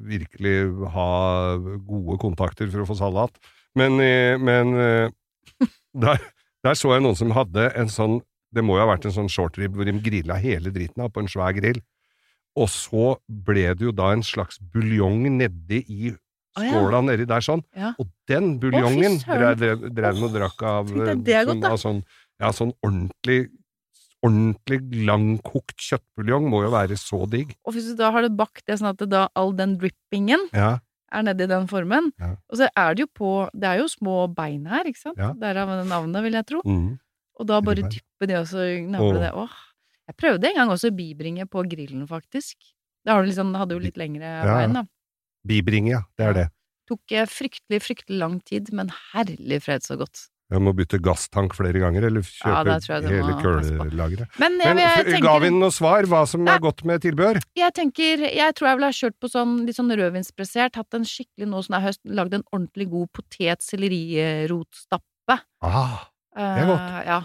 virkelig 0.10 0.56
ha 0.96 1.10
gode 1.86 2.18
kontakter 2.22 2.70
for 2.72 2.84
å 2.84 2.90
få 2.90 2.98
salat. 2.98 3.38
Men, 3.78 4.00
eh, 4.04 4.36
men 4.42 4.74
eh, 4.82 5.68
der, 6.06 6.24
der 6.66 6.78
så 6.80 6.96
jeg 6.96 7.06
noen 7.06 7.20
som 7.20 7.34
hadde 7.36 7.70
en 7.78 7.92
sånn 7.92 8.20
Det 8.52 8.64
må 8.68 8.76
jo 8.76 8.82
ha 8.84 8.90
vært 8.90 9.06
en 9.08 9.14
sånn 9.16 9.30
shortrib 9.32 9.78
hvor 9.78 9.88
de 9.88 9.94
grilla 10.04 10.36
hele 10.36 10.74
dritten 10.76 11.06
av 11.06 11.14
på 11.16 11.22
en 11.22 11.30
svær 11.32 11.54
grill. 11.56 11.78
Og 12.60 12.68
så 12.68 13.14
ble 13.48 13.70
det 13.80 13.86
jo 13.86 13.94
da 13.96 14.10
en 14.12 14.26
slags 14.28 14.60
buljong 14.74 15.24
nedi 15.38 15.80
i 15.88 16.12
Å, 16.60 16.66
ja. 16.66 17.00
nedi 17.08 17.24
der 17.24 17.46
sånn. 17.46 17.62
Ja. 17.80 17.94
Og 17.96 18.10
den 18.28 18.58
buljongen 18.60 19.16
oh, 19.22 19.38
drev 19.56 19.86
drev- 19.96 20.20
og 20.28 20.34
drakk 20.36 20.66
av 20.68 20.92
det 20.92 21.32
er 21.32 21.48
godt, 21.48 21.54
sånn, 21.54 21.62
da. 21.64 21.72
av 21.72 21.80
sånn, 21.80 22.02
ja, 22.44 22.52
sånn 22.58 22.74
ordentlig 22.84 23.38
ordentlig 24.26 24.80
langkokt 25.08 25.78
kjøttbuljong 25.82 26.48
må 26.52 26.64
jo 26.66 26.72
være 26.74 26.98
så 27.00 27.24
digg. 27.30 27.56
Og 27.66 27.74
hvis 27.76 27.90
du 27.92 27.96
da 28.00 28.12
har 28.14 28.22
det 28.26 28.36
bakt 28.38 28.64
det 28.68 28.78
sånn 28.80 28.92
at 28.94 29.04
da 29.10 29.28
all 29.36 29.54
den 29.58 29.78
drippingen 29.82 30.48
Ja, 30.54 30.80
er 31.12 31.24
nedi 31.28 31.48
den 31.50 31.68
formen, 31.68 32.12
Ja. 32.22 32.36
og 32.50 32.58
så 32.58 32.70
er 32.78 32.94
det 32.96 33.04
jo 33.04 33.08
på 33.18 33.50
Det 33.54 33.68
er 33.68 33.78
jo 33.82 33.88
små 33.92 34.34
bein 34.34 34.66
her, 34.66 34.84
ikke 34.86 35.02
sant? 35.02 35.18
Ja. 35.18 35.34
Derav 35.34 35.68
navnet, 35.88 36.24
vil 36.24 36.34
jeg 36.34 36.46
tro. 36.48 36.62
mm. 36.66 37.00
Og 37.42 37.48
da 37.48 37.60
bare 37.62 37.82
dyppe 37.90 38.28
det, 38.30 38.38
og 38.38 38.46
så 38.46 38.62
navle 38.86 39.18
Åh. 39.18 39.20
det. 39.20 39.32
Åh. 39.34 39.50
Jeg 40.08 40.16
prøvde 40.18 40.48
en 40.48 40.56
gang 40.56 40.70
også 40.70 40.92
bibringe 40.96 41.46
på 41.50 41.64
grillen, 41.68 42.06
faktisk. 42.08 42.56
Da 43.04 43.16
har 43.16 43.24
liksom, 43.26 43.56
hadde 43.58 43.74
jo 43.74 43.80
litt 43.80 43.98
lengre 43.98 44.22
Ja, 44.22 44.44
bein, 44.60 44.74
da. 44.74 44.84
Bibringe, 45.48 45.90
ja. 45.90 46.02
Det 46.18 46.26
er 46.28 46.34
det. 46.34 46.48
Tok 46.88 47.12
eh, 47.12 47.26
fryktelig, 47.26 47.82
fryktelig 47.82 48.20
lang 48.20 48.40
tid, 48.46 48.72
men 48.74 48.92
herlig 49.14 49.62
fred 49.64 49.82
så 49.82 49.98
godt. 49.98 50.28
Jeg 50.52 50.60
må 50.60 50.74
bytte 50.76 51.00
gasstank 51.00 51.54
flere 51.56 51.80
ganger, 51.80 52.04
eller 52.10 52.26
kjøpe 52.28 52.74
du 53.06 53.08
hele 53.08 53.38
kølelageret. 53.40 54.28
Men 54.42 54.58
jeg, 54.60 54.68
Men 54.68 54.82
jeg, 54.84 55.06
tenker, 55.08 55.24
ga 55.24 55.36
vi 55.40 55.48
noe 55.56 55.72
svar, 55.72 56.04
hva 56.12 56.28
som 56.28 56.44
er 56.52 56.60
godt 56.64 56.84
med 56.88 57.02
tilbehør? 57.06 57.38
jeg 57.56 57.72
tenker 57.78 58.20
Jeg 58.28 58.52
tror 58.58 58.68
jeg 58.68 58.76
ville 58.80 58.92
ha 58.92 59.00
kjørt 59.00 59.18
på 59.24 59.28
sånn 59.32 59.54
litt 59.68 59.78
sånn 59.80 59.96
rødvinspressert, 59.96 60.76
hatt 60.76 60.92
en 60.98 61.08
skikkelig 61.08 61.48
nå 61.48 61.58
som 61.64 61.72
det 61.76 61.80
er 61.80 61.88
høst, 61.88 62.02
lagd 62.20 62.34
en 62.36 62.48
ordentlig 62.52 62.88
god 62.92 63.08
potet-sellerirotstappe. 63.16 65.36
Ah, 65.64 66.12
er 66.36 66.68
godt. 66.68 66.84
Uh, 66.84 67.00
ja. 67.08 67.24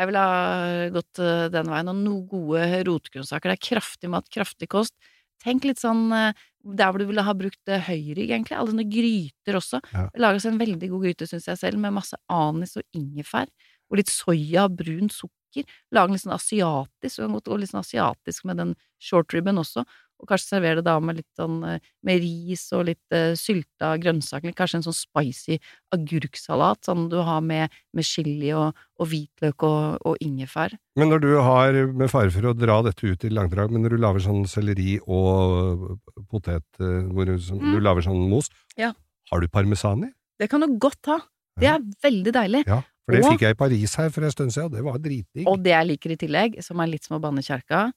Jeg 0.00 0.08
ville 0.08 0.20
ha 0.24 0.88
gått 0.94 1.20
eh, 1.20 1.50
den 1.52 1.68
veien. 1.68 1.90
Og 1.92 1.98
noen 1.98 2.22
gode 2.30 2.78
rotgrønnsaker. 2.88 3.52
Det 3.52 3.58
er 3.58 3.66
kraftig 3.66 4.08
mat, 4.12 4.30
kraftig 4.32 4.68
kost. 4.72 4.94
Tenk 5.40 5.66
litt 5.68 5.80
sånn 5.80 6.10
eh, 6.12 6.36
der 6.76 6.90
hvor 6.90 7.00
du 7.00 7.06
ville 7.08 7.24
ha 7.24 7.34
brukt 7.36 7.72
eh, 7.72 7.82
høyrygg, 7.86 8.30
egentlig. 8.30 8.56
Alle 8.58 8.74
sånne 8.74 8.88
gryter 8.90 9.58
også. 9.60 9.80
Ja. 9.94 10.06
Det 10.12 10.22
lages 10.22 10.46
en 10.48 10.60
veldig 10.60 10.90
god 10.92 11.06
gryte, 11.06 11.28
syns 11.30 11.48
jeg 11.48 11.60
selv, 11.60 11.80
med 11.82 11.96
masse 11.96 12.18
anis 12.32 12.76
og 12.80 12.84
ingefær. 12.96 13.48
Og 13.90 14.00
litt 14.00 14.12
soya, 14.12 14.68
brunt 14.68 15.14
sukker. 15.16 15.66
Lag 15.96 16.12
litt 16.12 16.22
sånn 16.22 16.36
asiatisk. 16.36 17.16
Du 17.16 17.24
kan 17.24 17.38
godt 17.38 17.50
gå 17.50 17.58
litt 17.62 17.72
sånn 17.72 17.82
asiatisk 17.82 18.46
med 18.50 18.60
den 18.62 18.76
shortribben 19.02 19.58
også. 19.60 19.86
Og 20.20 20.28
kanskje 20.28 20.50
servere 20.54 20.76
det 20.82 20.84
da 20.84 20.98
med 21.00 21.16
litt 21.16 21.30
sånn 21.38 21.62
eh, 21.64 21.78
med 22.04 22.20
ris 22.20 22.66
og 22.76 22.84
litt 22.90 23.14
uh, 23.16 23.32
sylta 23.38 23.94
grønnsaker. 24.02 24.52
Kanskje 24.52 24.76
en 24.80 24.84
sånn 24.84 24.96
spicy 24.98 25.56
agurksalat, 25.96 26.82
sånn 26.84 27.08
du 27.12 27.16
har 27.24 27.40
med, 27.44 27.72
med 27.96 28.04
chili 28.06 28.52
og, 28.56 28.76
og 29.00 29.08
hvitløk 29.10 29.64
og, 29.66 29.96
og 30.06 30.20
ingefær. 30.24 30.74
Men 31.00 31.10
når 31.12 31.22
du 31.24 31.30
har, 31.40 31.78
med 31.96 32.10
fare 32.12 32.30
for 32.34 32.50
å 32.50 32.54
dra 32.56 32.80
dette 32.86 33.06
ut 33.08 33.24
i 33.24 33.32
langdrag, 33.32 33.72
men 33.72 33.84
når 33.86 33.96
du 33.96 34.02
lager 34.04 34.24
sånn 34.24 34.44
selleri 34.50 34.98
og 35.06 35.98
potet, 36.30 36.66
eh, 36.80 37.00
hvor 37.10 37.28
du, 37.28 37.36
Mm. 37.40 37.72
du 37.74 37.80
lager 37.80 38.04
sånn 38.04 38.28
mos, 38.30 38.50
Ja. 38.76 38.92
har 39.30 39.40
du 39.40 39.48
parmesan 39.48 40.04
i? 40.04 40.12
Det 40.38 40.48
kan 40.50 40.60
du 40.60 40.78
godt 40.78 41.06
ha. 41.06 41.18
Det 41.58 41.66
er 41.68 41.80
veldig 42.04 42.32
deilig. 42.32 42.64
Ja, 42.66 42.80
for 43.04 43.12
det 43.16 43.24
Og- 43.24 43.32
fikk 43.32 43.40
jeg 43.40 43.50
i 43.56 43.58
Paris 43.58 43.94
her 43.96 44.10
for 44.10 44.24
en 44.24 44.30
stund 44.30 44.52
siden, 44.52 44.66
og 44.66 44.72
det 44.72 44.84
var 44.84 44.98
dritdigg. 44.98 45.46
Og 45.46 45.62
det 45.62 45.72
jeg 45.72 45.86
liker 45.86 46.10
i 46.12 46.16
tillegg, 46.16 46.62
som 46.62 46.80
er 46.80 46.86
litt 46.86 47.04
som 47.04 47.18
å 47.18 47.20
banne 47.22 47.42
kjerka, 47.42 47.92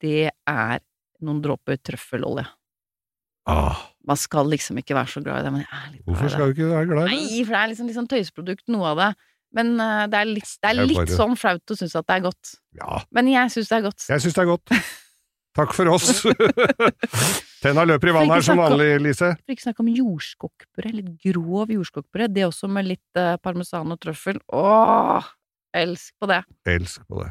det 0.00 0.30
er 0.46 0.80
noen 1.26 1.40
dråper 1.44 1.78
trøffelolje. 1.82 2.46
Ah, 3.50 3.80
Man 4.06 4.18
skal 4.18 4.46
liksom 4.50 4.78
ikke 4.78 4.94
være 4.94 5.10
så 5.10 5.20
glad 5.24 5.40
i 5.42 5.46
det, 5.48 5.52
men 5.54 5.62
jeg 5.64 5.74
er 5.74 5.90
litt 5.92 5.92
glad 5.92 5.92
i 5.92 5.98
det. 5.98 6.06
Hvorfor 6.12 6.30
skal 6.34 6.46
du 6.46 6.54
ikke 6.56 6.70
være 6.70 6.88
glad 6.90 7.02
i 7.02 7.10
det? 7.10 7.18
Nei, 7.18 7.44
for 7.44 7.54
det 7.56 7.60
er 7.62 7.70
liksom 7.72 7.88
liksom 7.90 8.02
sånn 8.06 8.10
tøysprodukt, 8.12 8.64
noe 8.70 8.90
av 8.92 9.00
det. 9.02 9.10
Men 9.52 9.72
uh, 9.82 10.06
det 10.08 10.16
er 10.22 10.28
litt, 10.30 10.52
det 10.62 10.68
er 10.70 10.78
litt 10.86 10.96
bare- 11.02 11.16
sånn 11.18 11.34
flaut 11.36 11.74
å 11.74 11.76
synes 11.76 11.96
at 11.98 12.06
det 12.08 12.14
er 12.16 12.24
godt. 12.28 12.52
Ja, 12.78 13.00
Men 13.12 13.28
jeg 13.28 13.50
synes 13.52 13.68
det 13.68 13.78
er 13.80 13.86
godt. 13.88 14.06
jeg 14.08 14.24
synes 14.24 14.36
det 14.38 14.42
er 14.44 14.50
godt. 14.52 14.74
Takk 15.58 15.74
for 15.76 15.90
oss. 15.92 16.22
Tenna 17.62 17.84
løper 17.84 18.08
i 18.08 18.14
vann 18.16 18.30
her 18.32 18.40
som 18.46 18.56
vanlig, 18.56 18.94
Lise. 19.04 19.34
For 19.42 19.52
ikke 19.54 19.66
snakke 19.66 19.84
om 19.84 19.90
jordskokkpuré. 19.92 20.94
Litt 20.96 21.10
grov 21.26 21.70
jordskokkpuré. 21.74 22.30
Det 22.32 22.46
også 22.48 22.70
med 22.72 22.88
litt 22.88 23.20
uh, 23.20 23.34
parmesan 23.42 23.92
og 23.92 24.00
trøffel. 24.02 24.40
Åh! 24.56 25.28
Elsk 25.76 26.14
på 26.20 26.28
det. 26.30 26.40
Elsk 26.68 27.04
på 27.08 27.20
det. 27.20 27.30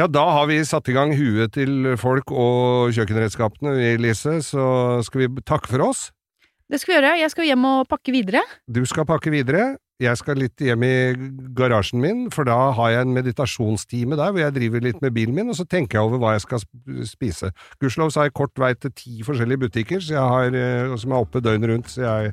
Ja, 0.00 0.06
da 0.08 0.22
har 0.38 0.46
vi 0.48 0.56
satt 0.64 0.88
i 0.88 0.94
gang 0.96 1.12
huet 1.18 1.52
til 1.52 1.92
folk 2.00 2.32
og 2.32 2.94
kjøkkenredskapene, 2.96 3.74
vi, 3.76 3.90
Lise, 4.00 4.38
så 4.46 4.64
skal 5.04 5.26
vi 5.26 5.42
takke 5.44 5.68
for 5.68 5.84
oss. 5.90 6.06
Det 6.72 6.80
skal 6.80 6.94
vi 6.94 6.96
gjøre. 6.96 7.10
Jeg 7.20 7.32
skal 7.34 7.44
hjem 7.50 7.66
og 7.68 7.88
pakke 7.90 8.14
videre. 8.14 8.40
Du 8.72 8.80
skal 8.88 9.04
pakke 9.08 9.32
videre. 9.34 9.74
Jeg 10.02 10.16
skal 10.18 10.40
litt 10.40 10.58
hjem 10.64 10.82
i 10.82 10.94
garasjen 11.54 12.00
min, 12.02 12.22
for 12.32 12.48
da 12.48 12.56
har 12.74 12.94
jeg 12.94 13.04
en 13.04 13.12
meditasjonstime 13.14 14.16
der 14.18 14.32
hvor 14.32 14.40
jeg 14.40 14.54
driver 14.56 14.82
litt 14.82 15.04
med 15.04 15.12
bilen 15.14 15.36
min, 15.36 15.52
og 15.52 15.58
så 15.60 15.66
tenker 15.68 16.00
jeg 16.00 16.08
over 16.08 16.18
hva 16.24 16.32
jeg 16.34 16.42
skal 16.46 16.64
spise. 17.06 17.52
Gudskjelov 17.78 18.10
har 18.16 18.26
jeg 18.30 18.34
kort 18.40 18.56
vei 18.58 18.72
til 18.82 18.94
ti 18.98 19.20
forskjellige 19.28 19.62
butikker 19.68 20.02
har, 20.16 20.56
eh, 20.56 20.96
som 20.98 21.12
er 21.12 21.20
oppe 21.22 21.44
døgnet 21.44 21.70
rundt, 21.70 21.92
så 21.92 22.02
jeg 22.08 22.32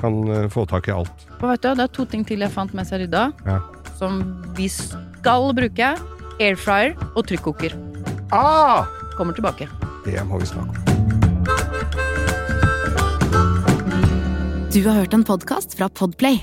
kan 0.00 0.22
eh, 0.30 0.46
få 0.54 0.64
tak 0.70 0.88
i 0.88 0.94
alt. 0.94 1.26
Og 1.42 1.50
vet 1.50 1.66
du, 1.66 1.68
det 1.74 1.84
er 1.90 1.92
to 1.98 2.06
ting 2.14 2.24
til 2.30 2.46
jeg 2.46 2.54
fant 2.54 2.72
mens 2.78 2.94
jeg 2.94 3.04
rydda, 3.04 3.26
Ja. 3.50 3.58
som 3.98 4.22
vi 4.56 4.70
skal 4.72 5.50
bruke. 5.58 5.92
Airfryer 6.40 6.96
og 7.14 7.26
trykkoker. 7.28 7.76
Ah! 8.32 8.88
Kommer 9.16 9.36
tilbake. 9.36 9.68
Det 10.06 10.22
må 10.24 10.40
vi 10.40 10.48
snakke 10.48 10.78
om. 10.78 10.92
Du 14.72 14.80
har 14.86 14.94
hørt 15.02 15.12
en 15.12 15.24
podkast 15.24 15.74
fra 15.76 15.90
Podplay. 15.92 16.40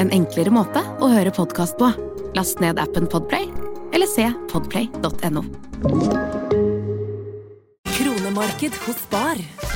En 0.00 0.08
enklere 0.16 0.48
måte 0.48 0.80
å 1.04 1.10
høre 1.12 1.32
podkast 1.34 1.76
på. 1.76 1.90
Last 2.36 2.60
ned 2.64 2.80
appen 2.80 3.04
Podplay, 3.12 3.50
eller 3.92 4.08
se 4.08 4.30
podplay.no. 4.48 5.44
Kronemarked 7.98 8.80
hos 8.86 9.02
Spar. 9.04 9.75